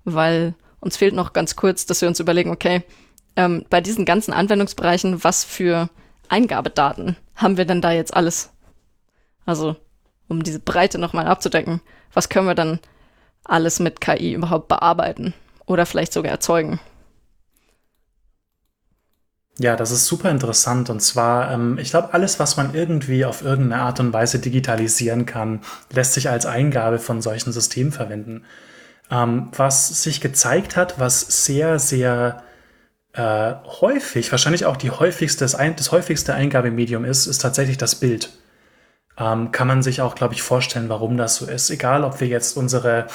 [0.05, 2.83] weil uns fehlt noch ganz kurz, dass wir uns überlegen, okay,
[3.37, 5.91] ähm, bei diesen ganzen Anwendungsbereichen, was für
[6.29, 8.51] Eingabedaten haben wir denn da jetzt alles?
[9.47, 9.77] Also,
[10.29, 11.81] um diese Breite nochmal abzudecken,
[12.13, 12.81] was können wir dann
[13.45, 15.35] alles mit KI überhaupt bearbeiten
[15.67, 16.81] oder vielleicht sogar erzeugen?
[19.61, 20.89] Ja, das ist super interessant.
[20.89, 25.27] Und zwar, ähm, ich glaube, alles, was man irgendwie auf irgendeine Art und Weise digitalisieren
[25.27, 25.61] kann,
[25.93, 28.45] lässt sich als Eingabe von solchen Systemen verwenden.
[29.11, 32.43] Ähm, was sich gezeigt hat, was sehr, sehr
[33.15, 37.97] äh, häufig, wahrscheinlich auch die häufigste, das, ein, das häufigste Eingabemedium ist, ist tatsächlich das
[37.97, 38.31] Bild.
[39.19, 41.71] Ähm, kann man sich auch, glaube ich, vorstellen, warum das so ist.
[41.71, 43.07] Egal, ob wir jetzt unsere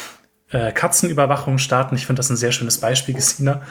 [0.49, 3.61] äh, Katzenüberwachung starten, ich finde das ein sehr schönes Beispiel, Gesina,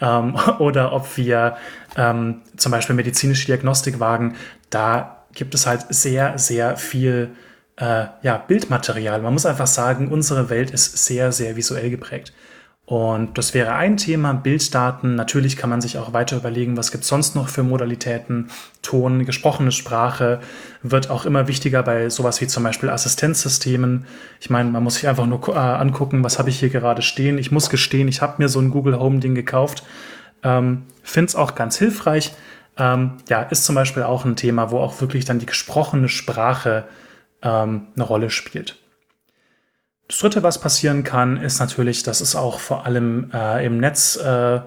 [0.00, 1.56] ähm, oder ob wir
[1.96, 4.36] ähm, zum Beispiel medizinische Diagnostik wagen,
[4.70, 7.30] da gibt es halt sehr, sehr viel
[7.76, 9.22] äh, ja, Bildmaterial.
[9.22, 12.32] Man muss einfach sagen, unsere Welt ist sehr, sehr visuell geprägt.
[12.84, 15.14] Und das wäre ein Thema, Bilddaten.
[15.14, 18.50] Natürlich kann man sich auch weiter überlegen, was gibt es sonst noch für Modalitäten.
[18.82, 20.40] Ton, gesprochene Sprache
[20.82, 24.06] wird auch immer wichtiger bei sowas wie zum Beispiel Assistenzsystemen.
[24.40, 27.38] Ich meine, man muss sich einfach nur äh, angucken, was habe ich hier gerade stehen.
[27.38, 29.84] Ich muss gestehen, ich habe mir so ein Google Home Ding gekauft.
[30.42, 32.32] Ähm, Finde es auch ganz hilfreich.
[32.76, 36.84] Ähm, ja, ist zum Beispiel auch ein Thema, wo auch wirklich dann die gesprochene Sprache
[37.42, 38.78] ähm, eine Rolle spielt.
[40.08, 44.16] Das Dritte, was passieren kann, ist natürlich, dass es auch vor allem äh, im Netz
[44.16, 44.60] äh,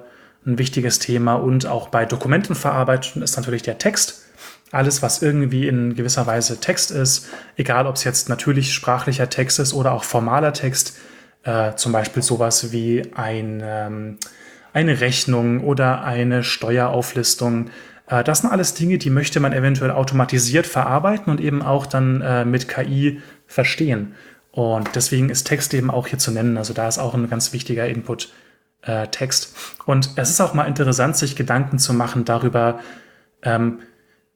[0.45, 4.23] ein wichtiges Thema und auch bei Dokumentenverarbeitung ist natürlich der Text.
[4.71, 9.59] Alles, was irgendwie in gewisser Weise Text ist, egal ob es jetzt natürlich sprachlicher Text
[9.59, 10.97] ist oder auch formaler Text,
[11.43, 14.17] äh, zum Beispiel sowas wie ein, ähm,
[14.73, 17.69] eine Rechnung oder eine Steuerauflistung.
[18.07, 22.21] Äh, das sind alles Dinge, die möchte man eventuell automatisiert verarbeiten und eben auch dann
[22.21, 24.15] äh, mit KI verstehen.
[24.51, 26.57] Und deswegen ist Text eben auch hier zu nennen.
[26.57, 28.29] Also da ist auch ein ganz wichtiger Input
[28.83, 29.55] äh, Text.
[29.85, 32.79] Und es ist auch mal interessant, sich Gedanken zu machen darüber,
[33.43, 33.79] ähm,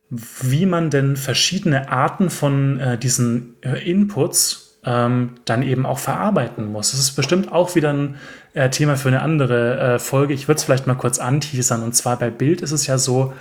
[0.09, 6.71] wie man denn verschiedene Arten von äh, diesen äh, Inputs ähm, dann eben auch verarbeiten
[6.71, 6.91] muss.
[6.91, 8.15] Das ist bestimmt auch wieder ein
[8.53, 10.33] äh, Thema für eine andere Folge.
[10.33, 11.83] Ich würde es vielleicht mal kurz anteasern.
[11.83, 13.33] Und zwar bei Bild ist es ja so,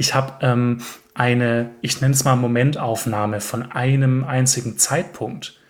[0.00, 0.80] ich habe ähm,
[1.12, 5.60] eine, ich nenne es mal Momentaufnahme von einem einzigen Zeitpunkt.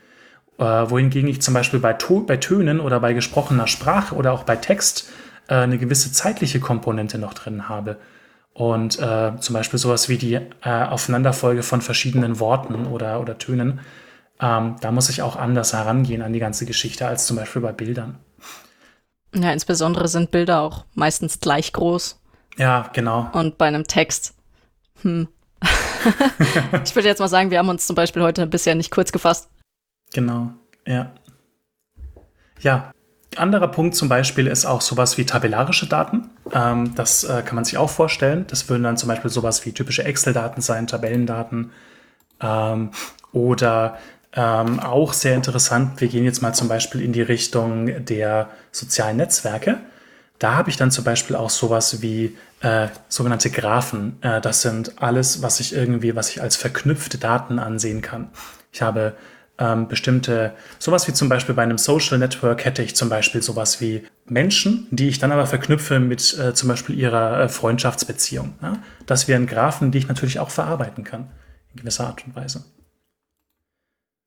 [0.57, 4.45] Äh, wohingegen ich zum Beispiel bei, to bei Tönen oder bei gesprochener Sprache oder auch
[4.45, 5.11] bei Text
[5.49, 7.97] äh, eine gewisse zeitliche Komponente noch drin habe.
[8.53, 13.81] Und äh, zum Beispiel sowas wie die äh, Aufeinanderfolge von verschiedenen Worten oder, oder Tönen.
[14.41, 17.73] Ähm, da muss ich auch anders herangehen an die ganze Geschichte als zum Beispiel bei
[17.73, 18.21] Bildern.
[19.35, 22.21] Ja, insbesondere sind Bilder auch meistens gleich groß.
[22.57, 23.31] Ja, genau.
[23.33, 24.35] Und bei einem Text,
[25.03, 25.29] hm.
[26.85, 29.49] ich würde jetzt mal sagen, wir haben uns zum Beispiel heute bisher nicht kurz gefasst.
[30.13, 30.51] Genau,
[30.87, 31.13] ja.
[32.61, 32.93] Ja,
[33.37, 36.31] anderer Punkt zum Beispiel ist auch sowas wie tabellarische Daten.
[36.53, 38.45] Ähm, das äh, kann man sich auch vorstellen.
[38.49, 41.71] Das würden dann zum Beispiel sowas wie typische Excel-Daten sein, Tabellendaten.
[42.41, 42.91] Ähm,
[43.33, 43.99] oder
[44.33, 49.17] ähm, auch sehr interessant, wir gehen jetzt mal zum Beispiel in die Richtung der sozialen
[49.17, 49.79] Netzwerke.
[50.41, 54.17] Da habe ich dann zum Beispiel auch sowas wie äh, sogenannte Graphen.
[54.23, 58.31] Äh, das sind alles, was ich irgendwie, was ich als verknüpfte Daten ansehen kann.
[58.73, 59.15] Ich habe
[59.59, 63.83] ähm, bestimmte, sowas wie zum Beispiel bei einem Social Network hätte ich zum Beispiel sowas
[63.83, 68.55] wie Menschen, die ich dann aber verknüpfe mit äh, zum Beispiel ihrer äh, Freundschaftsbeziehung.
[68.63, 68.79] Ja?
[69.05, 71.31] Das wären Graphen, die ich natürlich auch verarbeiten kann,
[71.75, 72.65] in gewisser Art und Weise.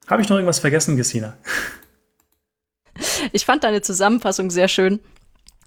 [0.05, 1.33] Habe ich noch irgendwas vergessen, Gesina?
[3.31, 4.99] Ich fand deine Zusammenfassung sehr schön.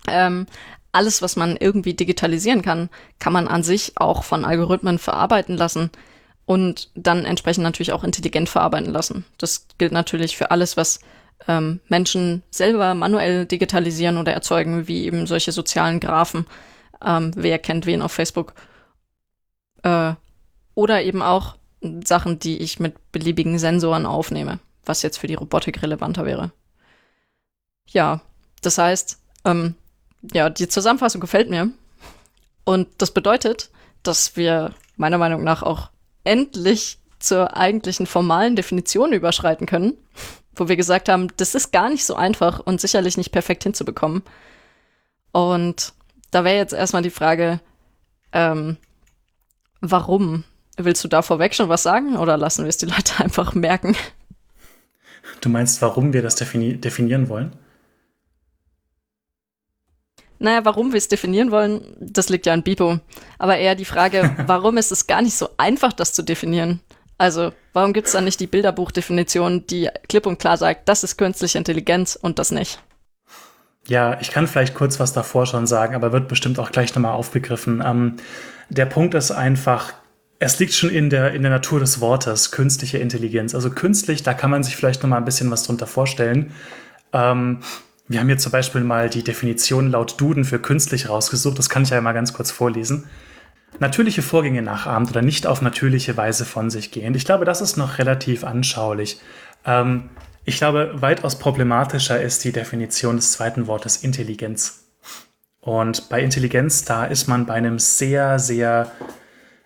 [0.09, 0.46] Ähm,
[0.92, 2.88] alles, was man irgendwie digitalisieren kann,
[3.18, 5.90] kann man an sich auch von Algorithmen verarbeiten lassen
[6.46, 9.24] und dann entsprechend natürlich auch intelligent verarbeiten lassen.
[9.36, 11.00] Das gilt natürlich für alles, was
[11.48, 16.46] ähm, Menschen selber manuell digitalisieren oder erzeugen, wie eben solche sozialen Graphen.
[17.04, 18.54] Ähm, wer kennt wen auf Facebook?
[19.82, 20.14] Äh,
[20.74, 21.57] oder eben auch
[22.04, 26.52] Sachen, die ich mit beliebigen Sensoren aufnehme, was jetzt für die Robotik relevanter wäre.
[27.88, 28.22] Ja,
[28.62, 29.74] das heißt, ähm,
[30.32, 31.70] ja, die Zusammenfassung gefällt mir.
[32.64, 33.70] Und das bedeutet,
[34.02, 35.90] dass wir meiner Meinung nach auch
[36.24, 39.94] endlich zur eigentlichen formalen Definition überschreiten können,
[40.54, 44.22] wo wir gesagt haben, das ist gar nicht so einfach und sicherlich nicht perfekt hinzubekommen.
[45.32, 45.92] Und
[46.30, 47.60] da wäre jetzt erstmal die Frage,
[48.32, 48.76] ähm,
[49.80, 50.44] warum?
[50.76, 53.96] Willst du da vorweg schon was sagen oder lassen wir es die Leute einfach merken?
[55.40, 57.52] Du meinst, warum wir das defini definieren wollen?
[60.39, 63.01] Naja, warum wir es definieren wollen, das liegt ja an Bipo.
[63.39, 66.80] Aber eher die Frage, warum ist es gar nicht so einfach, das zu definieren?
[67.18, 71.16] Also, warum gibt es dann nicht die Bilderbuchdefinition, die klipp und klar sagt, das ist
[71.16, 72.80] künstliche Intelligenz und das nicht?
[73.89, 77.12] Ja, ich kann vielleicht kurz was davor schon sagen, aber wird bestimmt auch gleich nochmal
[77.12, 77.82] aufgegriffen.
[77.84, 78.16] Ähm,
[78.68, 79.95] der Punkt ist einfach,
[80.39, 83.55] es liegt schon in der, in der Natur des Wortes, künstliche Intelligenz.
[83.55, 86.53] Also künstlich, da kann man sich vielleicht nochmal ein bisschen was drunter vorstellen.
[87.12, 87.61] Ähm,
[88.09, 91.59] wir haben hier zum Beispiel mal die Definition laut Duden für künstlich rausgesucht.
[91.59, 93.09] Das kann ich ja mal ganz kurz vorlesen.
[93.78, 97.16] Natürliche Vorgänge nachahmt oder nicht auf natürliche Weise von sich gehend.
[97.16, 99.20] Ich glaube, das ist noch relativ anschaulich.
[99.64, 100.09] Ähm,
[100.44, 104.84] ich glaube, weitaus problematischer ist die Definition des zweiten Wortes Intelligenz.
[105.61, 108.92] Und bei Intelligenz, da ist man bei einem sehr, sehr,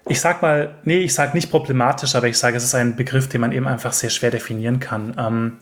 [0.08, 3.28] ich sag mal, nee, ich sag nicht problematisch, aber ich sage, es ist ein Begriff,
[3.28, 5.14] den man eben einfach sehr schwer definieren kann.
[5.18, 5.58] Ähm,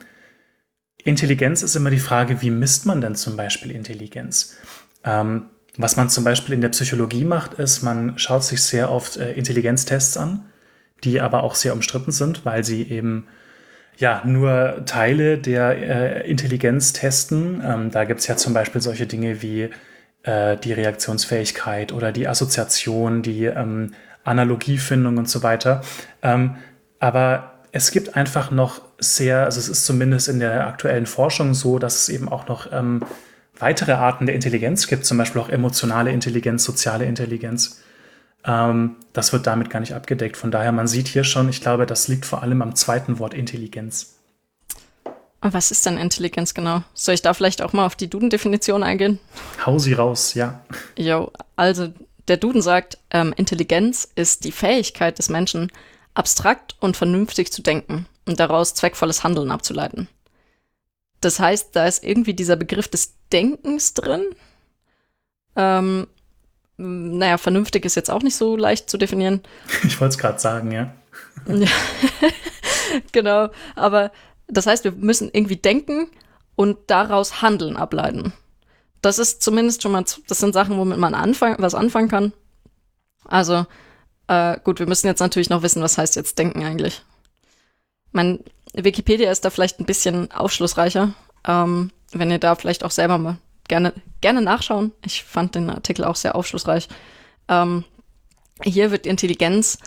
[1.05, 4.57] Intelligenz ist immer die Frage, wie misst man denn zum Beispiel Intelligenz?
[5.05, 5.47] Ähm,
[5.77, 9.33] was man zum Beispiel in der Psychologie macht, ist, man schaut sich sehr oft äh,
[9.33, 10.47] Intelligenztests an,
[11.05, 13.29] die aber auch sehr umstritten sind, weil sie eben
[13.97, 17.63] ja nur Teile der äh, Intelligenz testen.
[17.65, 19.71] Ähm, da gibt es ja zum Beispiel solche Dinge wie
[20.25, 23.95] äh, die Reaktionsfähigkeit oder die Assoziation, die ähm,
[24.25, 25.83] Analogiefindung und so weiter.
[26.23, 26.57] Ähm,
[26.99, 31.79] aber es gibt einfach noch sehr, also es ist zumindest in der aktuellen Forschung so,
[31.79, 33.03] dass es eben auch noch ähm,
[33.59, 37.81] weitere Arten der Intelligenz gibt, zum Beispiel auch emotionale Intelligenz, soziale Intelligenz.
[38.45, 40.37] Ähm, das wird damit gar nicht abgedeckt.
[40.37, 43.35] Von daher, man sieht hier schon, ich glaube, das liegt vor allem am zweiten Wort
[43.35, 44.15] Intelligenz.
[45.41, 46.83] Und was ist denn Intelligenz genau?
[46.95, 49.21] Soll ich da vielleicht auch mal auf die Duden-Definition eingehen?
[49.65, 50.61] Hau sie raus, ja.
[50.97, 51.89] Jo, also
[52.27, 55.71] der Duden sagt, ähm, Intelligenz ist die Fähigkeit des Menschen,
[56.15, 60.09] abstrakt und vernünftig zu denken und daraus zweckvolles Handeln abzuleiten.
[61.21, 64.25] Das heißt, da ist irgendwie dieser Begriff des Denkens drin.
[65.57, 66.07] Ähm,
[66.77, 69.43] naja, vernünftig ist jetzt auch nicht so leicht zu definieren.
[69.85, 70.95] Ich wollte es gerade sagen, ja.
[73.13, 74.13] genau, aber
[74.47, 76.09] das heißt, wir müssen irgendwie denken
[76.55, 78.33] und daraus Handeln ableiten.
[79.03, 82.33] Das ist zumindest schon mal, das sind Sachen, womit man anfang, was anfangen kann.
[83.25, 83.67] Also,
[84.29, 87.03] äh, gut, wir müssen jetzt natürlich noch wissen, was heißt jetzt denken eigentlich.
[88.13, 88.41] Mein
[88.73, 91.15] Wikipedia ist da vielleicht ein bisschen aufschlussreicher.
[91.47, 93.39] Ähm, wenn ihr da vielleicht auch selber mal
[93.69, 94.93] gerne, gerne nachschauen.
[95.05, 96.89] Ich fand den Artikel auch sehr aufschlussreich.
[97.49, 97.85] Ähm,
[98.63, 99.79] hier wird Intelligenz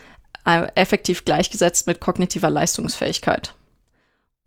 [0.46, 3.56] äh, effektiv gleichgesetzt mit kognitiver Leistungsfähigkeit.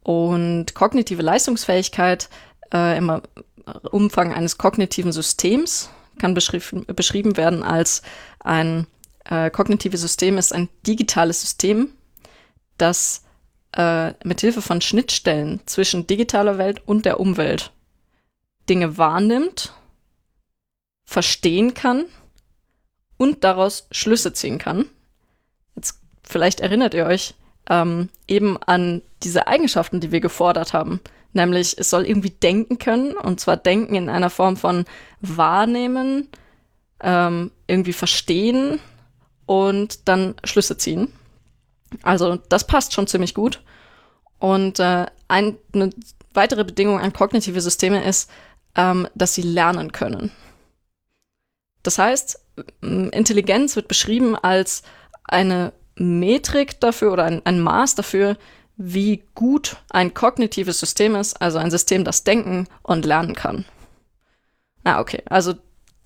[0.02, 2.28] Und kognitive Leistungsfähigkeit
[2.72, 3.20] äh, im
[3.90, 8.02] Umfang eines kognitiven Systems kann beschrieben, beschrieben werden als
[8.40, 8.86] ein
[9.24, 11.92] äh, kognitives System ist ein digitales System,
[12.76, 13.23] das
[13.76, 17.72] äh, mit Hilfe von Schnittstellen zwischen digitaler Welt und der Umwelt
[18.68, 19.74] Dinge wahrnimmt,
[21.04, 22.06] verstehen kann
[23.16, 24.86] und daraus Schlüsse ziehen kann.
[25.76, 27.34] Jetzt vielleicht erinnert ihr euch
[27.68, 31.00] ähm, eben an diese Eigenschaften, die wir gefordert haben.
[31.32, 34.84] Nämlich, es soll irgendwie denken können, und zwar denken in einer Form von
[35.20, 36.28] wahrnehmen,
[37.00, 38.78] ähm, irgendwie verstehen
[39.46, 41.12] und dann Schlüsse ziehen.
[42.02, 43.62] Also das passt schon ziemlich gut.
[44.38, 45.90] Und äh, ein, eine
[46.32, 48.30] weitere Bedingung an kognitive Systeme ist,
[48.74, 50.32] ähm, dass sie lernen können.
[51.82, 52.40] Das heißt,
[52.80, 54.82] Intelligenz wird beschrieben als
[55.24, 58.36] eine Metrik dafür oder ein, ein Maß dafür,
[58.76, 63.64] wie gut ein kognitives System ist, also ein System, das denken und lernen kann.
[64.82, 65.22] Ah, okay.
[65.26, 65.54] Also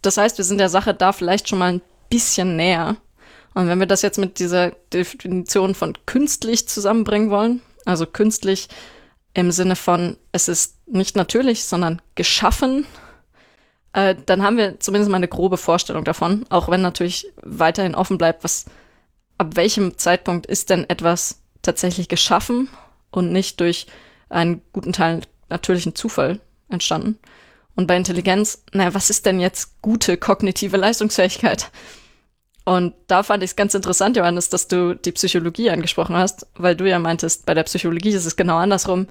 [0.03, 2.97] das heißt, wir sind der Sache da vielleicht schon mal ein bisschen näher.
[3.59, 8.68] Und wenn wir das jetzt mit dieser Definition von künstlich zusammenbringen wollen, also künstlich
[9.34, 12.86] im Sinne von, es ist nicht natürlich, sondern geschaffen,
[13.94, 18.16] äh, dann haben wir zumindest mal eine grobe Vorstellung davon, auch wenn natürlich weiterhin offen
[18.16, 18.66] bleibt, was,
[19.38, 22.68] ab welchem Zeitpunkt ist denn etwas tatsächlich geschaffen
[23.11, 23.88] und nicht durch
[24.28, 26.38] einen guten Teil natürlichen Zufall
[26.68, 27.18] entstanden.
[27.74, 31.72] Und bei Intelligenz, naja, was ist denn jetzt gute kognitive Leistungsfähigkeit?
[32.69, 36.77] Und da fand ich es ganz interessant, Johannes, dass du die Psychologie angesprochen hast, weil
[36.77, 39.07] du ja meintest, bei der Psychologie ist es genau andersrum.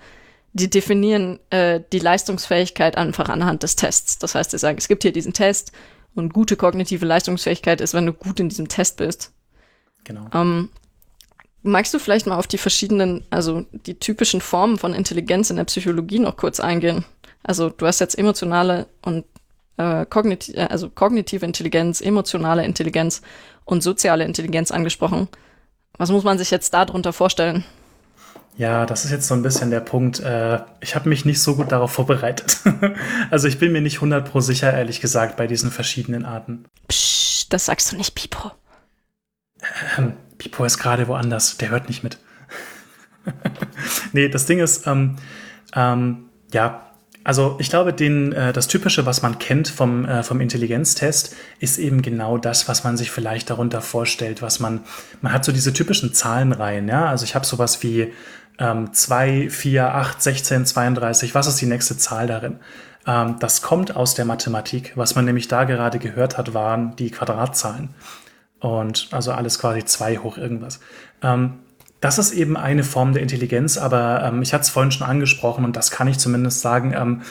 [0.53, 4.19] Die definieren äh, die Leistungsfähigkeit einfach anhand des Tests.
[4.19, 5.71] Das heißt, sie sagen, es gibt hier diesen Test
[6.13, 9.31] und gute kognitive Leistungsfähigkeit ist, wenn du gut in diesem Test bist.
[10.03, 10.27] Genau.
[10.35, 10.69] Ähm,
[11.63, 15.63] magst du vielleicht mal auf die verschiedenen, also die typischen Formen von Intelligenz in der
[15.63, 17.05] Psychologie noch kurz eingehen?
[17.41, 19.25] Also du hast jetzt emotionale und
[19.77, 23.21] äh, kognit äh, also kognitive Intelligenz, emotionale Intelligenz
[23.65, 25.27] und soziale Intelligenz angesprochen.
[25.97, 27.63] Was muss man sich jetzt darunter vorstellen?
[28.57, 30.19] Ja, das ist jetzt so ein bisschen der Punkt.
[30.19, 32.59] Äh, ich habe mich nicht so gut darauf vorbereitet.
[33.29, 36.65] also ich bin mir nicht 100% sicher, ehrlich gesagt, bei diesen verschiedenen Arten.
[36.87, 38.51] Psch, das sagst du nicht, Pipo.
[39.97, 42.17] Ähm, Pipo ist gerade woanders, der hört nicht mit.
[44.13, 45.17] nee, das Ding ist, ähm,
[45.75, 46.86] ähm, ja,
[47.27, 51.77] also ich glaube, den, äh, das Typische, was man kennt vom, äh, vom Intelligenztest, ist
[51.77, 54.79] eben genau das, was man sich vielleicht darunter vorstellt, was man,
[55.19, 57.07] man hat so diese typischen Zahlenreihen, ja.
[57.07, 58.13] Also ich habe sowas wie
[58.59, 62.59] ähm, 2, 4, 8, 16, 32, was ist die nächste Zahl darin?
[63.05, 64.93] Ähm, das kommt aus der Mathematik.
[64.95, 67.89] Was man nämlich da gerade gehört hat, waren die Quadratzahlen.
[68.61, 70.79] Und also alles quasi 2 hoch irgendwas.
[71.21, 71.59] Ähm,
[71.99, 75.65] das ist eben eine Form der Intelligenz, aber ähm, ich hatte es vorhin schon angesprochen
[75.65, 76.93] und das kann ich zumindest sagen.
[76.95, 77.21] Ähm,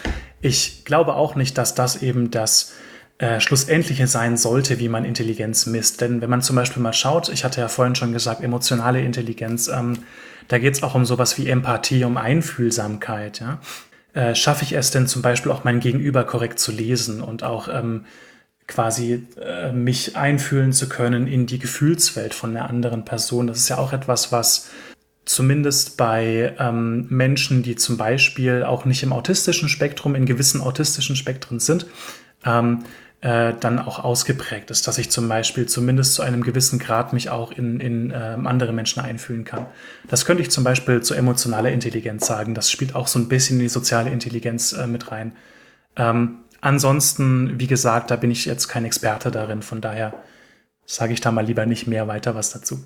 [0.41, 2.73] ich glaube auch nicht, dass das eben das
[3.19, 6.01] äh, schlussendliche sein sollte, wie man Intelligenz misst.
[6.01, 9.69] Denn wenn man zum Beispiel mal schaut, ich hatte ja vorhin schon gesagt, emotionale Intelligenz,
[9.69, 10.01] ähm,
[10.49, 13.41] da geht es auch um sowas wie Empathie, um Einfühlsamkeit.
[13.41, 13.59] Ja?
[14.13, 17.69] Äh, schaffe ich es denn zum Beispiel auch mein Gegenüber korrekt zu lesen und auch
[17.69, 18.05] ähm,
[18.67, 23.47] quasi äh, mich einfühlen zu können in die Gefühlswelt von der anderen Person.
[23.47, 24.71] Das ist ja auch etwas, was
[25.25, 31.17] zumindest bei ähm, Menschen, die zum Beispiel auch nicht im autistischen Spektrum, in gewissen autistischen
[31.17, 31.87] Spektren sind,
[32.45, 32.85] ähm,
[33.21, 37.31] äh, dann auch ausgeprägt ist, dass ich zum Beispiel zumindest zu einem gewissen Grad mich
[37.31, 39.67] auch in, in äh, andere Menschen einfühlen kann.
[40.09, 42.55] Das könnte ich zum Beispiel zu emotionaler Intelligenz sagen.
[42.55, 45.33] Das spielt auch so ein bisschen in die soziale Intelligenz äh, mit rein.
[45.97, 49.63] Ähm, ansonsten, wie gesagt, da bin ich jetzt kein Experte darin.
[49.63, 50.13] Von daher
[50.85, 52.83] sage ich da mal lieber nicht mehr weiter was dazu.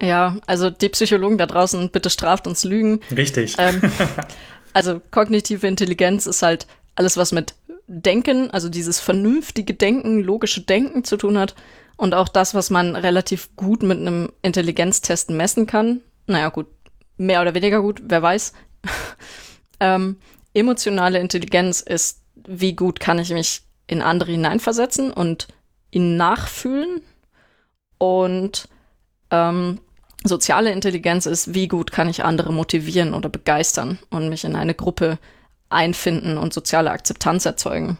[0.00, 3.00] Ja, also die Psychologen da draußen, bitte straft uns Lügen.
[3.10, 3.56] Richtig.
[3.58, 3.80] Ähm,
[4.72, 7.54] also kognitive Intelligenz ist halt alles, was mit
[7.86, 11.54] Denken, also dieses vernünftige Denken, logische Denken zu tun hat
[11.96, 16.00] und auch das, was man relativ gut mit einem Intelligenztest messen kann.
[16.26, 16.66] Naja, gut,
[17.16, 18.52] mehr oder weniger gut, wer weiß.
[19.80, 20.18] ähm,
[20.52, 25.48] emotionale Intelligenz ist, wie gut kann ich mich in andere hineinversetzen und
[25.90, 27.02] ihn nachfühlen.
[27.98, 28.68] Und
[29.30, 29.80] ähm,
[30.24, 34.74] soziale Intelligenz ist, wie gut kann ich andere motivieren oder begeistern und mich in eine
[34.74, 35.18] Gruppe
[35.68, 37.98] einfinden und soziale Akzeptanz erzeugen.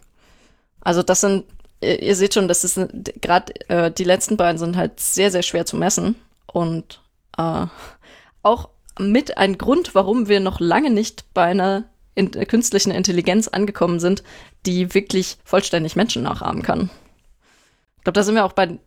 [0.80, 1.44] Also das sind,
[1.80, 2.80] ihr, ihr seht schon, das ist
[3.20, 7.02] gerade äh, die letzten beiden sind halt sehr, sehr schwer zu messen und
[7.36, 7.66] äh,
[8.42, 11.84] auch mit ein Grund, warum wir noch lange nicht bei einer
[12.18, 14.22] in, äh, künstlichen Intelligenz angekommen sind,
[14.66, 16.90] die wirklich vollständig Menschen nachahmen kann.
[17.98, 18.78] Ich glaube, da sind wir auch bei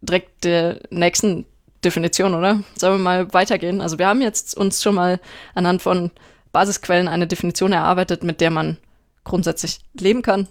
[0.00, 1.46] direkt der nächsten
[1.84, 2.60] Definition, oder?
[2.76, 3.80] Sollen wir mal weitergehen?
[3.80, 5.20] Also wir haben jetzt uns schon mal
[5.54, 6.10] anhand von
[6.52, 8.78] Basisquellen eine Definition erarbeitet, mit der man
[9.24, 10.48] grundsätzlich leben kann.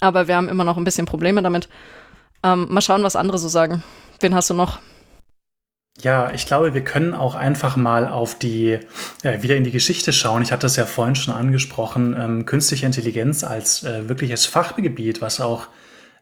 [0.00, 1.68] Aber wir haben immer noch ein bisschen Probleme damit.
[2.42, 3.82] Ähm, mal schauen, was andere so sagen.
[4.20, 4.78] Wen hast du noch?
[6.00, 8.78] Ja, ich glaube, wir können auch einfach mal auf die,
[9.22, 10.42] äh, wieder in die Geschichte schauen.
[10.42, 15.40] Ich hatte es ja vorhin schon angesprochen, ähm, künstliche Intelligenz als äh, wirkliches Fachgebiet, was
[15.40, 15.66] auch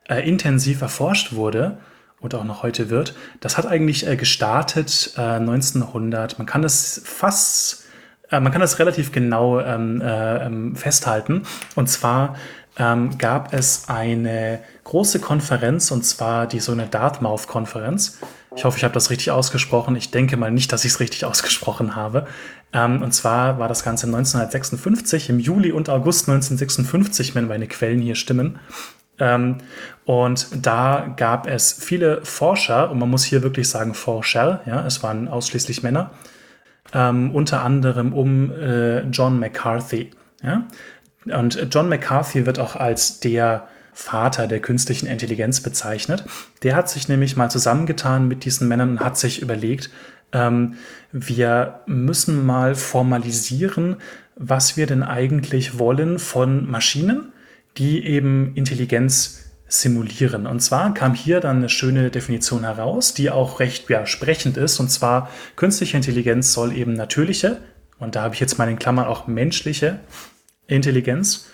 [0.08, 1.76] äh, intensiv erforscht wurde
[2.20, 3.14] und auch noch heute wird.
[3.40, 6.32] Das hat eigentlich äh, gestartet 1900.
[6.32, 7.86] Äh, man kann es fast
[8.30, 11.42] äh, man kann das relativ genau ähm, äh, ähm, festhalten.
[11.74, 12.36] Und zwar
[12.78, 18.18] ähm, gab es eine große Konferenz, und zwar die so eine Dartmouth-Konferenz.
[18.56, 19.96] Ich hoffe, ich habe das richtig ausgesprochen.
[19.96, 22.26] Ich denke mal nicht, dass ich es richtig ausgesprochen habe.
[22.72, 28.00] Ähm, und zwar war das Ganze 1956, im Juli und August 1956, wenn meine Quellen
[28.00, 28.58] hier stimmen.
[29.18, 29.58] Ähm,
[30.06, 35.02] und da gab es viele Forscher, und man muss hier wirklich sagen Forscher, ja, es
[35.02, 36.12] waren ausschließlich Männer,
[36.94, 40.12] ähm, unter anderem um äh, John McCarthy.
[40.42, 40.64] Ja?
[41.26, 43.68] Und John McCarthy wird auch als der
[43.98, 46.22] Vater der künstlichen Intelligenz bezeichnet.
[46.62, 49.90] Der hat sich nämlich mal zusammengetan mit diesen Männern und hat sich überlegt,
[50.32, 50.74] ähm,
[51.12, 53.96] wir müssen mal formalisieren,
[54.36, 57.32] was wir denn eigentlich wollen von Maschinen,
[57.78, 60.46] die eben Intelligenz simulieren.
[60.46, 64.78] Und zwar kam hier dann eine schöne Definition heraus, die auch recht ja, sprechend ist.
[64.78, 67.62] Und zwar, künstliche Intelligenz soll eben natürliche,
[67.98, 70.00] und da habe ich jetzt mal in Klammern auch menschliche
[70.66, 71.46] Intelligenz,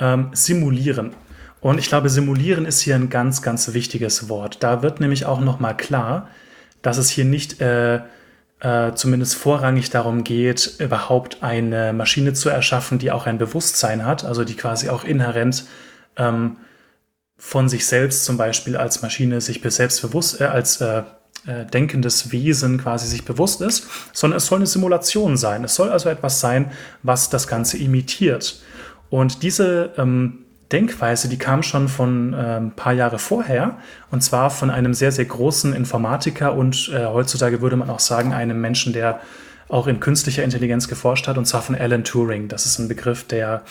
[0.00, 1.12] ähm, simulieren.
[1.60, 4.62] Und ich glaube, simulieren ist hier ein ganz, ganz wichtiges Wort.
[4.62, 6.28] Da wird nämlich auch nochmal klar,
[6.82, 8.00] dass es hier nicht äh,
[8.60, 14.24] äh, zumindest vorrangig darum geht, überhaupt eine Maschine zu erschaffen, die auch ein Bewusstsein hat,
[14.24, 15.66] also die quasi auch inhärent
[16.16, 16.56] ähm,
[17.36, 21.02] von sich selbst zum Beispiel als Maschine sich selbstbewusst, äh, als äh,
[21.46, 25.64] äh, denkendes Wesen quasi sich bewusst ist, sondern es soll eine Simulation sein.
[25.64, 28.62] Es soll also etwas sein, was das Ganze imitiert.
[29.10, 33.78] Und diese ähm, Denkweise, die kam schon von äh, ein paar Jahre vorher,
[34.10, 38.32] und zwar von einem sehr, sehr großen Informatiker und äh, heutzutage würde man auch sagen,
[38.32, 39.20] einem Menschen, der
[39.68, 42.48] auch in künstlicher Intelligenz geforscht hat, und zwar von Alan Turing.
[42.48, 43.62] Das ist ein Begriff, der,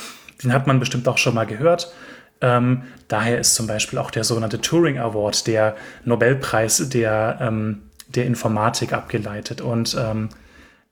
[0.43, 1.93] den hat man bestimmt auch schon mal gehört.
[2.41, 8.25] Ähm, daher ist zum Beispiel auch der sogenannte Turing Award, der Nobelpreis der, ähm, der
[8.25, 9.61] Informatik abgeleitet.
[9.61, 10.29] Und ähm,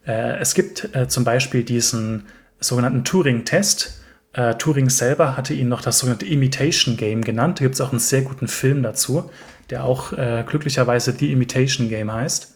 [0.06, 2.26] äh, es gibt äh, zum Beispiel diesen
[2.60, 4.03] sogenannten Turing-Test.
[4.34, 7.60] Äh, Turing selber hatte ihn noch das sogenannte Imitation Game genannt.
[7.60, 9.30] Da gibt es auch einen sehr guten Film dazu,
[9.70, 12.56] der auch äh, glücklicherweise The Imitation Game heißt.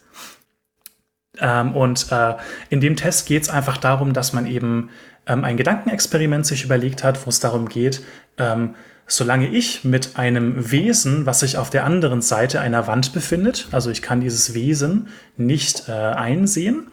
[1.39, 2.35] Ähm, und äh,
[2.69, 4.89] in dem Test geht es einfach darum, dass man eben
[5.27, 8.03] ähm, ein Gedankenexperiment sich überlegt hat, wo es darum geht,
[8.37, 8.75] ähm,
[9.05, 13.89] solange ich mit einem Wesen, was sich auf der anderen Seite einer Wand befindet, also
[13.89, 15.07] ich kann dieses Wesen
[15.37, 16.87] nicht äh, einsehen,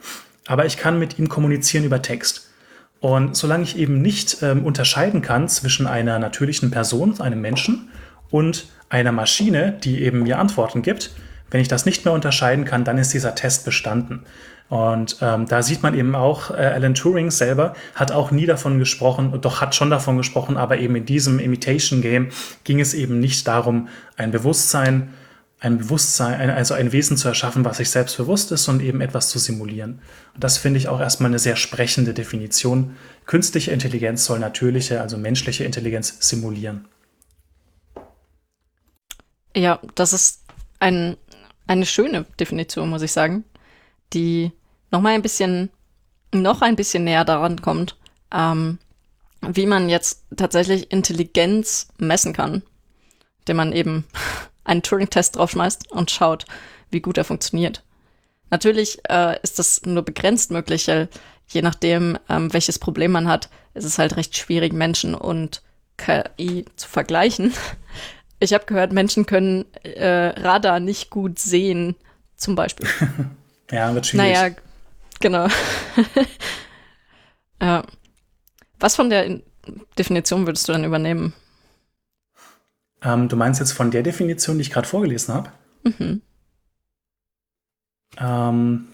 [0.47, 2.51] aber ich kann mit ihm kommunizieren über Text.
[3.05, 7.91] Und solange ich eben nicht ähm, unterscheiden kann zwischen einer natürlichen Person, einem Menschen,
[8.31, 11.11] und einer Maschine, die eben mir Antworten gibt.
[11.51, 14.23] Wenn ich das nicht mehr unterscheiden kann, dann ist dieser Test bestanden.
[14.71, 18.79] Und ähm, da sieht man eben auch, äh, Alan Turing selber hat auch nie davon
[18.79, 22.31] gesprochen, doch hat schon davon gesprochen, aber eben in diesem Imitation Game
[22.65, 25.13] ging es eben nicht darum, ein Bewusstsein,
[25.65, 29.31] ein Bewusstsein, also ein Wesen zu erschaffen, was sich selbst bewusst ist und eben etwas
[29.31, 30.01] zu simulieren.
[30.35, 32.97] Und das finde ich auch erstmal eine sehr sprechende Definition.
[33.27, 36.87] Künstliche Intelligenz soll natürliche, also menschliche Intelligenz simulieren.
[39.57, 40.43] Ja, das ist
[40.81, 41.17] ein,
[41.67, 43.45] eine schöne Definition, muss ich sagen
[44.15, 44.53] die
[44.91, 45.71] noch mal ein bisschen,
[46.33, 47.97] noch ein bisschen näher daran kommt,
[48.33, 48.79] ähm,
[49.41, 52.63] wie man jetzt tatsächlich Intelligenz messen kann,
[53.41, 54.05] indem man eben
[54.65, 56.47] einen Turing-Test draufschmeißt und schaut,
[56.91, 57.83] wie gut er funktioniert.
[58.51, 61.09] Natürlich äh, ist das nur begrenzt möglich, weil
[61.49, 65.63] je nachdem, ähm, welches Problem man hat, ist es halt recht schwierig, Menschen und
[65.97, 67.53] KI zu vergleichen.
[68.41, 71.97] Ich habe gehört, Menschen können äh, Radar nicht gut sehen,
[72.37, 72.87] zum Beispiel.
[73.71, 74.35] Ja, wird schwierig.
[74.35, 74.55] Naja,
[75.21, 75.47] genau.
[77.61, 77.83] äh,
[78.79, 79.41] was von der
[79.99, 81.33] Definition würdest du dann übernehmen?
[83.05, 85.51] Ähm, du meinst jetzt von der Definition, die ich gerade vorgelesen habe?
[85.85, 86.23] Mhm.
[88.17, 88.85] Ähm,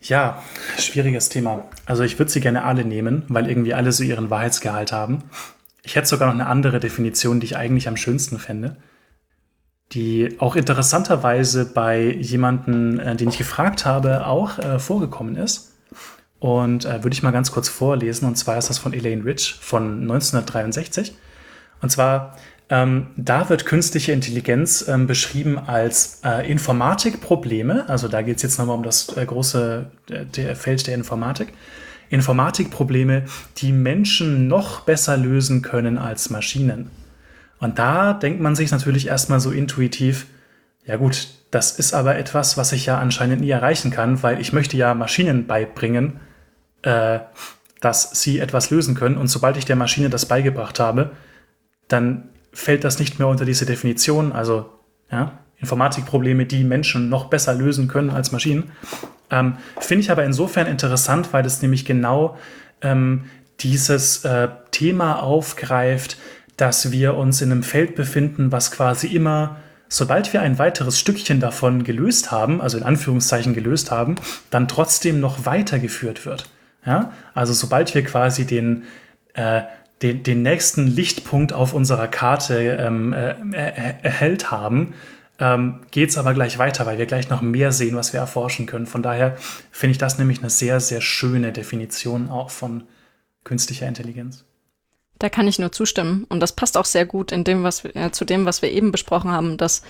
[0.00, 0.42] ja,
[0.78, 1.64] schwieriges Thema.
[1.86, 5.24] Also ich würde sie gerne alle nehmen, weil irgendwie alle so ihren Wahrheitsgehalt haben.
[5.82, 8.76] Ich hätte sogar noch eine andere Definition, die ich eigentlich am schönsten fände
[9.92, 15.74] die auch interessanterweise bei jemanden, äh, den ich gefragt habe, auch äh, vorgekommen ist.
[16.40, 18.26] Und äh, würde ich mal ganz kurz vorlesen.
[18.26, 21.16] Und zwar ist das von Elaine Rich von 1963.
[21.80, 22.36] Und zwar,
[22.70, 27.88] ähm, da wird künstliche Intelligenz ähm, beschrieben als äh, Informatikprobleme.
[27.88, 31.52] Also da geht es jetzt nochmal um das äh, große äh, der Feld der Informatik.
[32.10, 33.24] Informatikprobleme,
[33.58, 36.90] die Menschen noch besser lösen können als Maschinen.
[37.58, 40.26] Und da denkt man sich natürlich erstmal so intuitiv,
[40.86, 44.52] ja gut, das ist aber etwas, was ich ja anscheinend nie erreichen kann, weil ich
[44.52, 46.20] möchte ja Maschinen beibringen,
[46.82, 47.20] äh,
[47.80, 49.16] dass sie etwas lösen können.
[49.16, 51.10] Und sobald ich der Maschine das beigebracht habe,
[51.88, 54.32] dann fällt das nicht mehr unter diese Definition.
[54.32, 54.70] Also
[55.10, 58.70] ja, Informatikprobleme, die Menschen noch besser lösen können als Maschinen.
[59.30, 62.36] Ähm, Finde ich aber insofern interessant, weil es nämlich genau
[62.80, 63.24] ähm,
[63.60, 66.16] dieses äh, Thema aufgreift,
[66.56, 69.56] dass wir uns in einem Feld befinden, was quasi immer,
[69.88, 74.16] sobald wir ein weiteres Stückchen davon gelöst haben, also in Anführungszeichen gelöst haben,
[74.50, 76.48] dann trotzdem noch weitergeführt wird.
[76.84, 77.12] Ja?
[77.34, 78.84] Also sobald wir quasi den,
[79.34, 79.62] äh,
[80.02, 83.34] den, den nächsten Lichtpunkt auf unserer Karte ähm, äh,
[84.02, 84.94] erhellt haben,
[85.40, 88.66] ähm, geht es aber gleich weiter, weil wir gleich noch mehr sehen, was wir erforschen
[88.66, 88.86] können.
[88.86, 89.36] Von daher
[89.70, 92.84] finde ich das nämlich eine sehr, sehr schöne Definition auch von
[93.44, 94.44] künstlicher Intelligenz.
[95.18, 96.24] Da kann ich nur zustimmen.
[96.28, 98.92] Und das passt auch sehr gut in dem, was äh, zu dem, was wir eben
[98.92, 99.82] besprochen haben, dass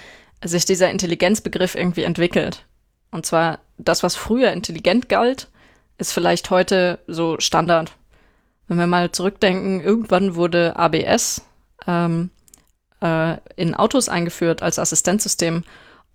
[0.45, 2.65] sich dieser Intelligenzbegriff irgendwie entwickelt.
[3.11, 5.49] Und zwar das, was früher intelligent galt,
[5.99, 7.93] ist vielleicht heute so Standard.
[8.69, 11.43] Wenn wir mal zurückdenken, irgendwann wurde ABS
[11.87, 12.31] ähm,
[13.01, 15.65] äh, in Autos eingeführt als Assistenzsystem.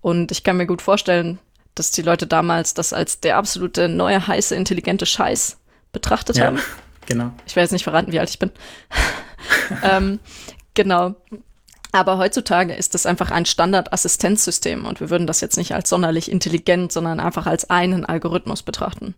[0.02, 1.40] Und ich kann mir gut vorstellen,
[1.76, 5.58] dass die Leute damals das als der absolute neue, heiße, intelligente Scheiß
[5.92, 6.46] betrachtet ja.
[6.46, 6.60] haben.
[7.08, 7.32] Genau.
[7.48, 8.52] Ich werde jetzt nicht verraten, wie alt ich bin.
[9.84, 10.20] ähm,
[10.74, 11.16] genau.
[11.92, 16.32] Aber heutzutage ist das einfach ein Standardassistenzsystem und wir würden das jetzt nicht als sonderlich
[16.32, 19.14] intelligent, sondern einfach als einen Algorithmus betrachten.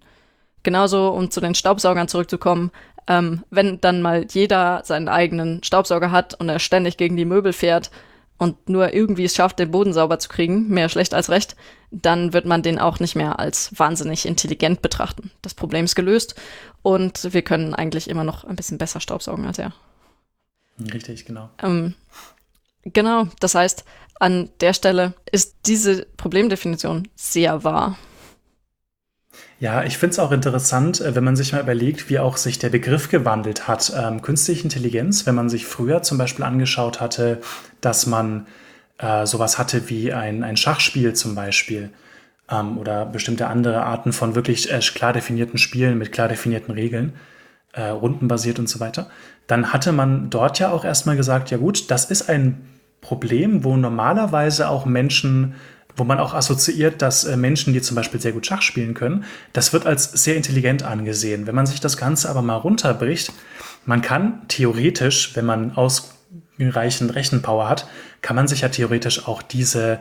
[0.63, 2.71] Genauso, um zu den Staubsaugern zurückzukommen,
[3.07, 7.53] ähm, wenn dann mal jeder seinen eigenen Staubsauger hat und er ständig gegen die Möbel
[7.53, 7.91] fährt
[8.37, 11.55] und nur irgendwie es schafft, den Boden sauber zu kriegen, mehr schlecht als recht,
[11.91, 15.31] dann wird man den auch nicht mehr als wahnsinnig intelligent betrachten.
[15.41, 16.35] Das Problem ist gelöst
[16.81, 19.71] und wir können eigentlich immer noch ein bisschen besser Staubsaugen als er.
[20.93, 21.49] Richtig, genau.
[21.63, 21.93] Ähm,
[22.83, 23.85] genau, das heißt,
[24.19, 27.97] an der Stelle ist diese Problemdefinition sehr wahr.
[29.59, 32.59] Ja, ich finde es auch interessant, äh, wenn man sich mal überlegt, wie auch sich
[32.59, 33.93] der Begriff gewandelt hat.
[33.95, 37.39] Ähm, künstliche Intelligenz, wenn man sich früher zum Beispiel angeschaut hatte,
[37.79, 38.47] dass man
[38.97, 41.91] äh, sowas hatte wie ein, ein Schachspiel zum Beispiel
[42.49, 47.13] ähm, oder bestimmte andere Arten von wirklich äh, klar definierten Spielen mit klar definierten Regeln,
[47.73, 49.09] äh, rundenbasiert und so weiter,
[49.47, 52.65] dann hatte man dort ja auch erstmal gesagt, ja gut, das ist ein
[53.01, 55.55] Problem, wo normalerweise auch Menschen
[55.95, 59.25] wo man auch assoziiert, dass äh, Menschen, die zum Beispiel sehr gut Schach spielen können,
[59.53, 61.47] das wird als sehr intelligent angesehen.
[61.47, 63.31] Wenn man sich das Ganze aber mal runterbricht,
[63.85, 67.87] man kann theoretisch, wenn man ausreichend Rechenpower hat,
[68.21, 69.99] kann man sich ja theoretisch auch diese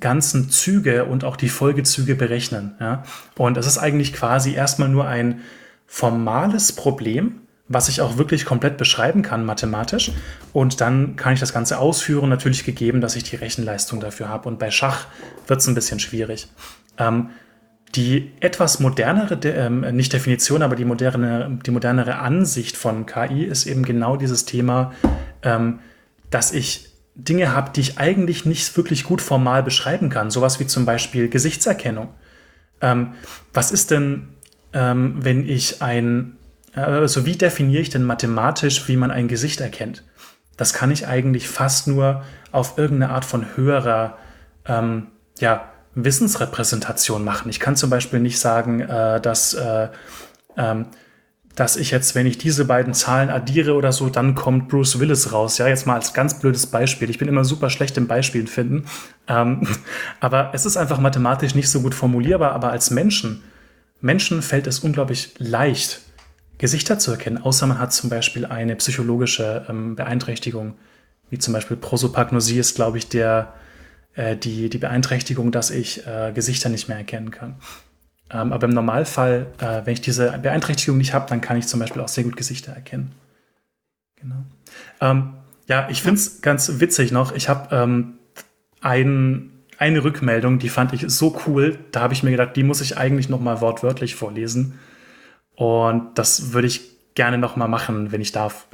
[0.00, 2.74] ganzen Züge und auch die Folgezüge berechnen.
[2.80, 3.04] Ja?
[3.36, 5.42] Und es ist eigentlich quasi erstmal nur ein
[5.86, 10.12] formales Problem, was ich auch wirklich komplett beschreiben kann mathematisch.
[10.52, 14.48] Und dann kann ich das Ganze ausführen, natürlich gegeben, dass ich die Rechenleistung dafür habe.
[14.48, 15.06] Und bei Schach
[15.46, 16.48] wird es ein bisschen schwierig.
[16.98, 17.30] Ähm,
[17.94, 23.66] die etwas modernere, ähm, nicht Definition, aber die moderne, die modernere Ansicht von KI ist
[23.66, 24.92] eben genau dieses Thema,
[25.42, 25.78] ähm,
[26.30, 30.30] dass ich Dinge habe, die ich eigentlich nicht wirklich gut formal beschreiben kann.
[30.30, 32.08] Sowas wie zum Beispiel Gesichtserkennung.
[32.80, 33.14] Ähm,
[33.52, 34.28] was ist denn,
[34.72, 36.36] ähm, wenn ich ein,
[36.74, 40.02] also wie definiere ich denn mathematisch, wie man ein Gesicht erkennt?
[40.56, 42.22] Das kann ich eigentlich fast nur
[42.52, 44.16] auf irgendeine Art von höherer,
[44.66, 45.08] ähm,
[45.38, 47.48] ja, Wissensrepräsentation machen.
[47.48, 49.88] Ich kann zum Beispiel nicht sagen, äh, dass, äh,
[50.56, 50.86] ähm,
[51.54, 55.32] dass ich jetzt, wenn ich diese beiden Zahlen addiere oder so, dann kommt Bruce Willis
[55.32, 55.58] raus.
[55.58, 57.10] Ja, jetzt mal als ganz blödes Beispiel.
[57.10, 58.86] Ich bin immer super schlecht im Beispielen finden.
[59.28, 59.66] Ähm,
[60.20, 62.52] aber es ist einfach mathematisch nicht so gut formulierbar.
[62.52, 63.44] Aber als Menschen,
[64.00, 66.00] Menschen fällt es unglaublich leicht,
[66.58, 70.74] Gesichter zu erkennen, außer man hat zum Beispiel eine psychologische ähm, Beeinträchtigung,
[71.30, 73.54] wie zum Beispiel Prosopagnosie ist, glaube ich, der
[74.14, 77.56] äh, die, die Beeinträchtigung, dass ich äh, Gesichter nicht mehr erkennen kann.
[78.30, 81.80] Ähm, aber im Normalfall, äh, wenn ich diese Beeinträchtigung nicht habe, dann kann ich zum
[81.80, 83.12] Beispiel auch sehr gut Gesichter erkennen.
[84.16, 84.44] Genau.
[85.00, 85.34] Ähm,
[85.68, 87.34] ja, ich finde es ganz witzig noch.
[87.34, 88.14] Ich habe ähm,
[88.80, 91.78] ein, eine Rückmeldung, die fand ich so cool.
[91.90, 94.78] Da habe ich mir gedacht, die muss ich eigentlich noch mal wortwörtlich vorlesen.
[95.56, 96.82] Und das würde ich
[97.14, 98.66] gerne noch mal machen, wenn ich darf.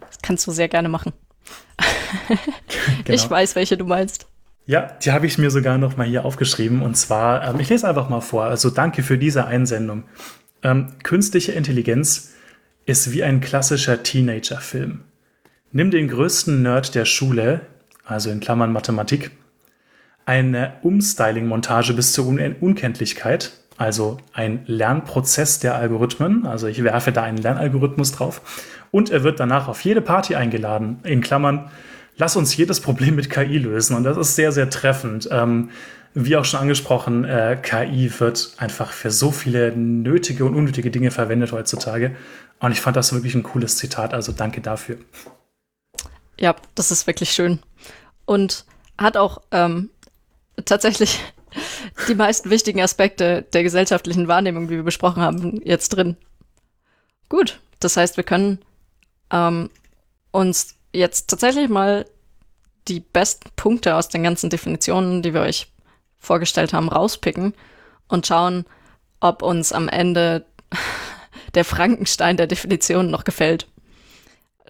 [0.00, 1.12] das kannst du sehr gerne machen.
[3.04, 3.14] genau.
[3.14, 4.26] Ich weiß, welche du meinst.
[4.66, 6.82] Ja, die habe ich mir sogar noch mal hier aufgeschrieben.
[6.82, 8.44] Und zwar, ähm, ich lese einfach mal vor.
[8.44, 10.04] Also danke für diese Einsendung.
[10.62, 12.32] Ähm, künstliche Intelligenz
[12.86, 15.02] ist wie ein klassischer Teenager-Film.
[15.72, 17.62] Nimm den größten Nerd der Schule,
[18.04, 19.32] also in Klammern Mathematik,
[20.26, 27.22] eine Umstyling-Montage bis zur Un Unkenntlichkeit, also ein Lernprozess der Algorithmen, also ich werfe da
[27.22, 28.40] einen Lernalgorithmus drauf,
[28.90, 31.70] und er wird danach auf jede Party eingeladen, in Klammern
[32.16, 33.96] lass uns jedes Problem mit KI lösen.
[33.96, 35.28] Und das ist sehr, sehr treffend.
[35.30, 35.70] Ähm,
[36.14, 41.10] wie auch schon angesprochen, äh, KI wird einfach für so viele nötige und unnötige Dinge
[41.10, 42.14] verwendet heutzutage.
[42.60, 44.98] Und ich fand das wirklich ein cooles Zitat, also danke dafür.
[46.38, 47.60] Ja, das ist wirklich schön.
[48.24, 48.66] Und
[48.98, 49.90] hat auch ähm,
[50.64, 51.20] tatsächlich
[52.08, 56.16] die meisten wichtigen Aspekte der gesellschaftlichen Wahrnehmung, die wir besprochen haben, jetzt drin.
[57.28, 58.58] Gut, das heißt, wir können
[59.30, 59.70] ähm,
[60.30, 62.06] uns jetzt tatsächlich mal
[62.88, 65.72] die besten Punkte aus den ganzen Definitionen, die wir euch
[66.18, 67.54] vorgestellt haben, rauspicken
[68.08, 68.64] und schauen,
[69.20, 70.44] ob uns am Ende
[71.54, 73.66] der Frankenstein der Definitionen noch gefällt.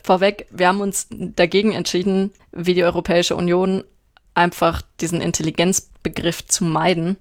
[0.02, 3.84] Vorweg, wir haben uns dagegen entschieden, wie die Europäische Union
[4.34, 7.16] einfach diesen Intelligenzbegriff zu meiden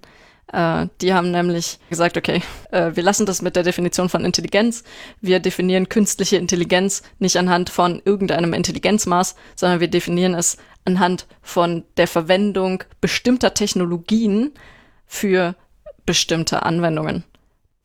[0.52, 2.42] äh, die haben nämlich gesagt, okay,
[2.72, 4.84] äh, wir lassen das mit der Definition von Intelligenz.
[5.22, 11.84] Wir definieren künstliche Intelligenz nicht anhand von irgendeinem Intelligenzmaß, sondern wir definieren es anhand von
[11.98, 14.52] der Verwendung bestimmter Technologien
[15.06, 15.56] für
[16.06, 17.24] bestimmte Anwendungen.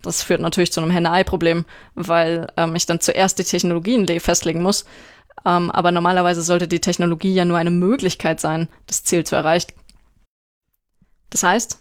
[0.03, 1.65] Das führt natürlich zu einem Henne-Ei-Problem,
[1.95, 4.85] weil ähm, ich dann zuerst die Technologien festlegen muss.
[5.47, 9.73] Ähm, aber normalerweise sollte die Technologie ja nur eine Möglichkeit sein, das Ziel zu erreichen.
[11.31, 11.79] Das heißt,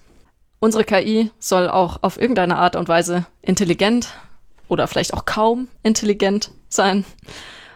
[0.65, 4.09] Unsere KI soll auch auf irgendeine Art und Weise intelligent
[4.67, 7.05] oder vielleicht auch kaum intelligent sein.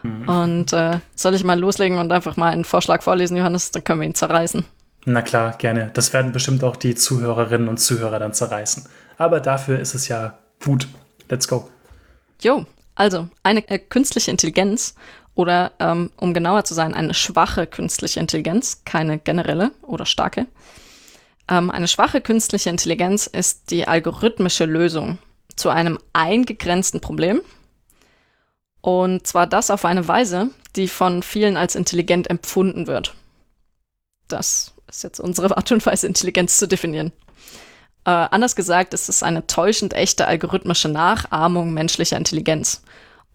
[0.01, 0.27] Mhm.
[0.27, 3.69] Und äh, soll ich mal loslegen und einfach mal einen Vorschlag vorlesen, Johannes?
[3.69, 4.65] Dann können wir ihn zerreißen.
[5.05, 5.91] Na klar, gerne.
[5.93, 8.87] Das werden bestimmt auch die Zuhörerinnen und Zuhörer dann zerreißen.
[9.17, 10.87] Aber dafür ist es ja gut.
[11.29, 11.69] Let's go.
[12.41, 14.95] Jo, also eine äh, künstliche Intelligenz
[15.39, 20.47] oder ähm, um genauer zu sein, eine schwache künstliche Intelligenz, keine generelle oder starke,
[21.47, 25.17] ähm, eine schwache künstliche Intelligenz ist die algorithmische Lösung
[25.55, 27.39] zu einem eingegrenzten Problem.
[28.81, 33.15] Und zwar das auf eine Weise, die von vielen als intelligent empfunden wird.
[34.27, 37.13] Das ist jetzt unsere Art und Weise, Intelligenz zu definieren.
[38.03, 42.81] Äh, anders gesagt, ist es eine täuschend echte algorithmische Nachahmung menschlicher Intelligenz.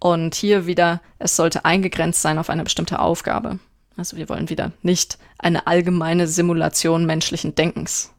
[0.05, 3.59] Und hier wieder, es sollte eingegrenzt sein auf eine bestimmte Aufgabe.
[3.97, 8.12] Also wir wollen wieder nicht eine allgemeine Simulation menschlichen Denkens.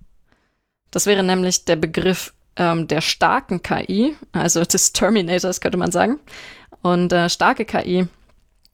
[0.89, 6.19] Das wäre nämlich der Begriff ähm, der starken KI, also des Terminators könnte man sagen.
[6.81, 8.07] Und äh, starke KI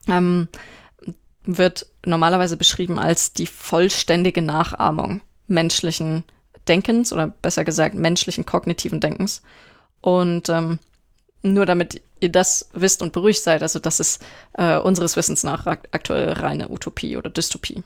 [0.08, 0.48] ähm,
[1.44, 6.24] wird normalerweise beschrieben als die vollständige Nachahmung menschlichen
[6.66, 9.42] Denkens oder besser gesagt menschlichen kognitiven Denkens.
[10.00, 10.78] Und ähm,
[11.42, 14.22] nur damit ihr das wisst und beruhigt seid, also das ist
[14.54, 17.82] äh, unseres Wissens nach aktuell reine Utopie oder Dystopie.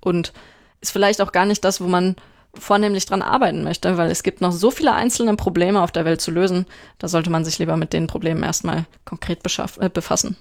[0.00, 0.32] Und
[0.80, 2.16] ist vielleicht auch gar nicht das, wo man
[2.54, 6.20] vornehmlich dran arbeiten möchte, weil es gibt noch so viele einzelne Probleme auf der Welt
[6.20, 6.66] zu lösen.
[6.98, 9.40] Da sollte man sich lieber mit den Problemen erstmal konkret
[9.78, 10.36] äh, befassen.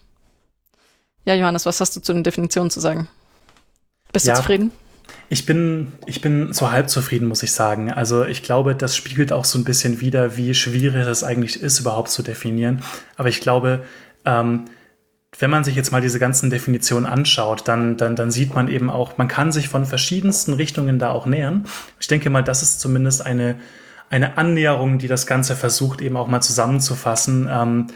[1.26, 3.08] Ja, Johannes, was hast du zu den Definitionen zu sagen?
[4.12, 4.72] Bist ja, du zufrieden?
[5.32, 7.92] Ich bin, ich bin so halb zufrieden, muss ich sagen.
[7.92, 11.80] Also ich glaube, das spiegelt auch so ein bisschen wider, wie schwierig es eigentlich ist,
[11.80, 12.82] überhaupt zu definieren.
[13.16, 13.84] Aber ich glaube,
[14.26, 14.66] ähm,
[15.38, 18.90] wenn man sich jetzt mal diese ganzen Definitionen anschaut, dann, dann, dann sieht man eben
[18.90, 21.66] auch, man kann sich von verschiedensten Richtungen da auch nähern.
[22.00, 23.56] Ich denke mal, das ist zumindest eine,
[24.10, 27.48] eine Annäherung, die das Ganze versucht, eben auch mal zusammenzufassen.
[27.52, 27.88] Ähm,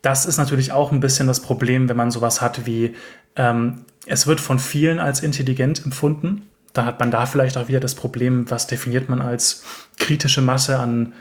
[0.00, 2.94] das ist natürlich auch ein bisschen das Problem, wenn man sowas hat wie,
[3.38, 6.42] ähm, es wird von vielen als intelligent empfunden.
[6.74, 9.64] Da hat man da vielleicht auch wieder das Problem, was definiert man als
[9.96, 11.14] kritische Masse an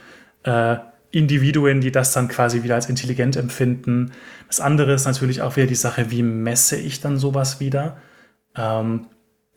[0.44, 0.78] äh,
[1.12, 4.12] Individuen, die das dann quasi wieder als intelligent empfinden.
[4.48, 7.98] Das andere ist natürlich auch wieder die Sache, wie messe ich dann sowas wieder?
[8.56, 9.08] Ähm,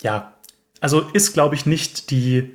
[0.03, 0.35] ja,
[0.81, 2.53] also ist, glaube ich, nicht die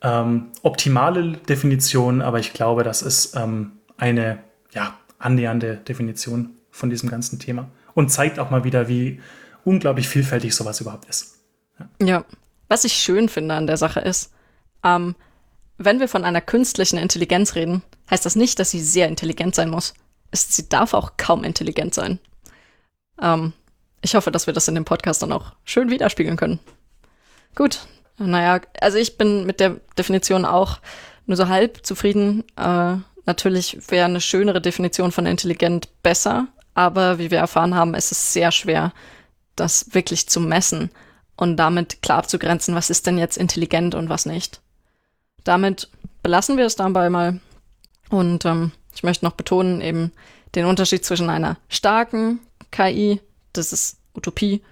[0.00, 4.38] ähm, optimale Definition, aber ich glaube, das ist ähm, eine
[4.72, 9.20] ja, annähernde Definition von diesem ganzen Thema und zeigt auch mal wieder, wie
[9.64, 11.38] unglaublich vielfältig sowas überhaupt ist.
[11.78, 12.24] Ja, ja.
[12.68, 14.32] was ich schön finde an der Sache ist,
[14.84, 15.14] ähm,
[15.78, 19.70] wenn wir von einer künstlichen Intelligenz reden, heißt das nicht, dass sie sehr intelligent sein
[19.70, 19.94] muss.
[20.32, 22.18] sie darf auch kaum intelligent sein.
[23.20, 23.52] Ähm,
[24.02, 26.60] ich hoffe, dass wir das in dem Podcast dann auch schön widerspiegeln können.
[27.54, 27.86] Gut,
[28.18, 30.80] naja, also ich bin mit der Definition auch
[31.26, 32.44] nur so halb zufrieden.
[32.56, 32.96] Äh,
[33.26, 38.32] natürlich wäre eine schönere Definition von intelligent besser, aber wie wir erfahren haben, ist es
[38.32, 38.92] sehr schwer,
[39.56, 40.90] das wirklich zu messen
[41.36, 44.60] und damit klar abzugrenzen, was ist denn jetzt intelligent und was nicht.
[45.44, 45.88] Damit
[46.22, 47.40] belassen wir es dabei mal.
[48.10, 50.12] Und ähm, ich möchte noch betonen, eben
[50.54, 52.40] den Unterschied zwischen einer starken
[52.70, 53.20] KI,
[53.52, 54.62] das ist Utopie,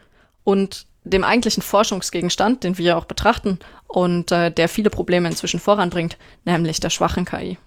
[0.44, 3.58] und dem eigentlichen Forschungsgegenstand, den wir auch betrachten
[3.88, 7.58] und äh, der viele Probleme inzwischen voranbringt, nämlich der schwachen KI.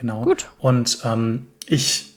[0.00, 0.22] Genau.
[0.22, 0.48] Gut.
[0.58, 2.16] Und ähm, ich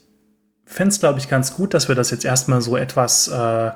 [0.66, 3.72] fände es, glaube ich, ganz gut, dass wir das jetzt erstmal so etwas äh,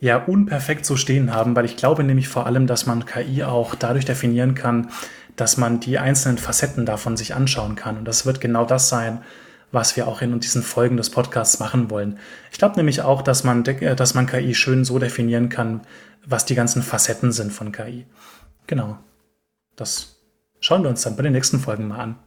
[0.00, 3.74] ja unperfekt so stehen haben, weil ich glaube nämlich vor allem, dass man KI auch
[3.74, 4.88] dadurch definieren kann,
[5.36, 7.98] dass man die einzelnen Facetten davon sich anschauen kann.
[7.98, 9.22] Und das wird genau das sein,
[9.70, 12.18] was wir auch in diesen Folgen des Podcasts machen wollen.
[12.50, 15.82] Ich glaube nämlich auch, dass man, äh, dass man KI schön so definieren kann,
[16.24, 18.06] was die ganzen Facetten sind von KI.
[18.66, 18.96] Genau.
[19.76, 20.20] Das
[20.60, 22.18] schauen wir uns dann bei den nächsten Folgen mal an.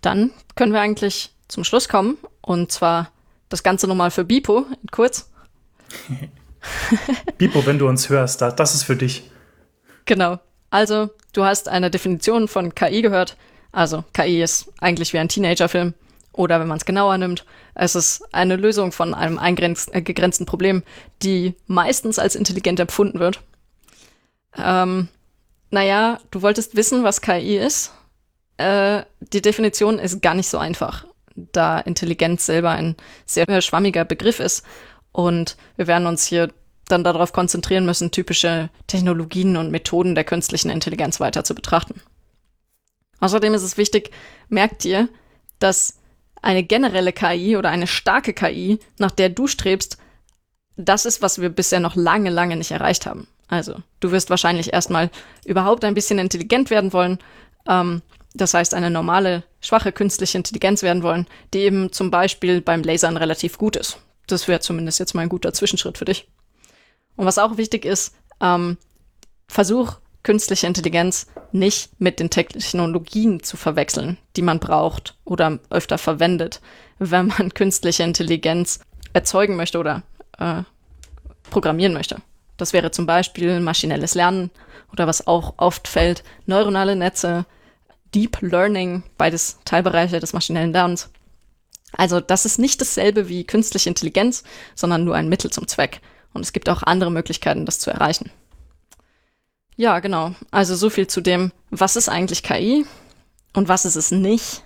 [0.00, 2.18] Dann können wir eigentlich zum Schluss kommen.
[2.40, 3.10] Und zwar
[3.48, 5.30] das Ganze nochmal für Bipo, kurz.
[7.38, 9.30] Bipo, wenn du uns hörst, das ist für dich.
[10.04, 10.38] Genau.
[10.70, 13.36] Also, du hast eine Definition von KI gehört.
[13.72, 15.94] Also, KI ist eigentlich wie ein Teenagerfilm.
[16.32, 17.44] Oder wenn man es genauer nimmt,
[17.74, 20.82] es ist eine Lösung von einem eingegrenzten äh, Problem,
[21.22, 23.40] die meistens als intelligent empfunden wird.
[24.56, 25.08] Ähm,
[25.70, 27.92] naja, du wolltest wissen, was KI ist.
[28.58, 34.40] Äh, die Definition ist gar nicht so einfach, da Intelligenz selber ein sehr schwammiger Begriff
[34.40, 34.64] ist.
[35.12, 36.52] Und wir werden uns hier
[36.88, 42.00] dann darauf konzentrieren müssen, typische Technologien und Methoden der künstlichen Intelligenz weiter zu betrachten.
[43.20, 44.10] Außerdem ist es wichtig,
[44.48, 45.08] merkt ihr,
[45.58, 45.98] dass
[46.40, 49.98] eine generelle KI oder eine starke KI, nach der du strebst,
[50.76, 53.26] das ist, was wir bisher noch lange, lange nicht erreicht haben.
[53.48, 55.10] Also, du wirst wahrscheinlich erstmal
[55.44, 57.18] überhaupt ein bisschen intelligent werden wollen,
[57.66, 58.02] ähm,
[58.34, 63.16] das heißt eine normale, schwache künstliche Intelligenz werden wollen, die eben zum Beispiel beim Lasern
[63.16, 63.98] relativ gut ist.
[64.26, 66.28] Das wäre zumindest jetzt mal ein guter Zwischenschritt für dich.
[67.16, 68.76] Und was auch wichtig ist, ähm,
[69.48, 76.60] versuch künstliche Intelligenz nicht mit den Technologien zu verwechseln, die man braucht oder öfter verwendet,
[76.98, 78.80] wenn man künstliche Intelligenz
[79.14, 80.02] erzeugen möchte oder
[80.38, 80.62] äh,
[81.50, 82.20] programmieren möchte.
[82.58, 84.50] Das wäre zum Beispiel maschinelles Lernen
[84.92, 87.46] oder was auch oft fällt, neuronale Netze,
[88.14, 91.10] Deep Learning, beides Teilbereiche des maschinellen Lernens.
[91.92, 94.44] Also das ist nicht dasselbe wie künstliche Intelligenz,
[94.74, 96.00] sondern nur ein Mittel zum Zweck.
[96.34, 98.30] Und es gibt auch andere Möglichkeiten, das zu erreichen.
[99.76, 100.34] Ja, genau.
[100.50, 102.84] Also so viel zu dem, was ist eigentlich KI
[103.54, 104.62] und was ist es nicht.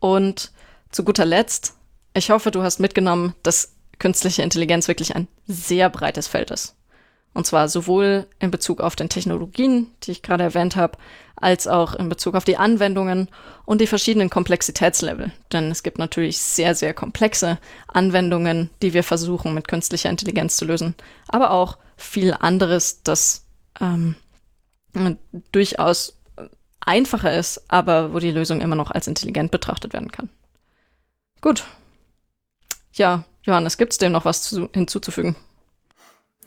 [0.00, 0.52] Und
[0.90, 1.74] zu guter Letzt,
[2.14, 6.74] ich hoffe, du hast mitgenommen, dass künstliche Intelligenz wirklich ein sehr breites Feld ist.
[7.38, 10.98] Und zwar sowohl in Bezug auf den Technologien, die ich gerade erwähnt habe,
[11.36, 13.28] als auch in Bezug auf die Anwendungen
[13.64, 15.30] und die verschiedenen Komplexitätslevel.
[15.52, 20.64] Denn es gibt natürlich sehr, sehr komplexe Anwendungen, die wir versuchen mit künstlicher Intelligenz zu
[20.64, 20.96] lösen,
[21.28, 23.44] aber auch viel anderes, das
[23.80, 24.16] ähm,
[25.52, 26.18] durchaus
[26.80, 30.28] einfacher ist, aber wo die Lösung immer noch als intelligent betrachtet werden kann.
[31.40, 31.62] Gut.
[32.94, 35.36] Ja, Johannes, gibt es dem noch was zu, hinzuzufügen?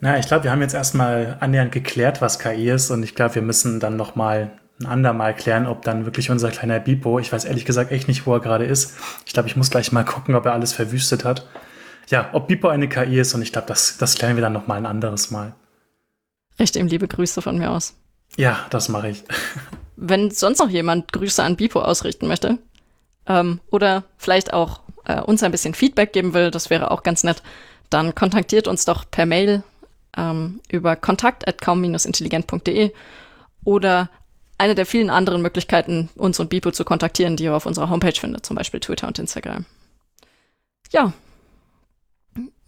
[0.04, 3.36] Na, ich glaube, wir haben jetzt erstmal annähernd geklärt, was KI ist und ich glaube,
[3.36, 4.50] wir müssen dann noch mal
[4.80, 8.26] ein andermal klären, ob dann wirklich unser kleiner Bipo, ich weiß ehrlich gesagt echt nicht,
[8.26, 8.96] wo er gerade ist.
[9.26, 11.46] Ich glaube, ich muss gleich mal gucken, ob er alles verwüstet hat.
[12.08, 14.66] Ja, ob Bipo eine KI ist und ich glaube, das, das klären wir dann noch
[14.66, 15.54] mal ein anderes Mal.
[16.58, 17.94] Richte ihm liebe Grüße von mir aus.
[18.36, 19.22] Ja, das mache ich.
[19.96, 22.58] Wenn sonst noch jemand Grüße an Bipo ausrichten möchte
[23.28, 27.22] ähm, oder vielleicht auch äh, uns ein bisschen Feedback geben will, das wäre auch ganz
[27.22, 27.40] nett,
[27.88, 29.62] dann kontaktiert uns doch per Mail
[30.16, 32.92] ähm, über kontakt.kaum-intelligent.de
[33.64, 34.10] oder
[34.58, 38.18] eine der vielen anderen Möglichkeiten, uns und Bipo zu kontaktieren, die ihr auf unserer Homepage
[38.18, 39.64] findet, zum Beispiel Twitter und Instagram.
[40.90, 41.12] Ja.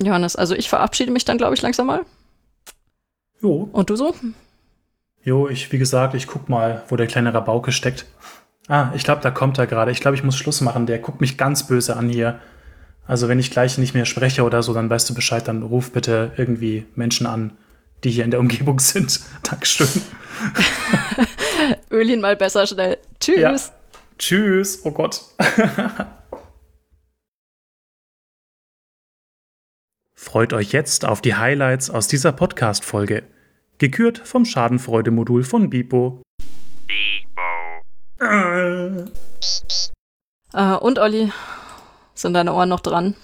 [0.03, 2.05] Johannes, also ich verabschiede mich dann, glaube ich, langsam mal.
[3.41, 3.69] Jo.
[3.73, 4.15] Und du so?
[5.23, 8.07] Jo, ich, wie gesagt, ich guck mal, wo der kleine Rabauke steckt.
[8.69, 9.91] Ah, ich glaube, da kommt er gerade.
[9.91, 10.87] Ich glaube, ich muss Schluss machen.
[10.87, 12.41] Der guckt mich ganz böse an hier.
[13.07, 15.93] Also wenn ich gleich nicht mehr spreche oder so, dann weißt du Bescheid, dann ruf
[15.93, 17.57] bitte irgendwie Menschen an,
[18.03, 19.21] die hier in der Umgebung sind.
[19.43, 19.89] Dankeschön.
[21.91, 22.99] Öl ihn mal besser schnell.
[23.21, 23.39] Tschüss.
[23.39, 23.57] Ja.
[24.19, 24.81] Tschüss.
[24.85, 25.23] Oh Gott.
[30.15, 33.25] Freut euch jetzt auf die Highlights aus dieser Podcast-Folge.
[33.79, 36.23] Gekürt vom Schadenfreude-Modul von Bipo.
[36.87, 39.11] Bipo.
[40.55, 41.31] Äh, und Olli,
[42.15, 43.15] sind deine Ohren noch dran?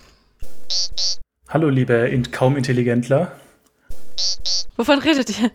[1.49, 3.33] Hallo, liebe in kaum Intelligentler.
[4.77, 5.51] Wovon redet ihr?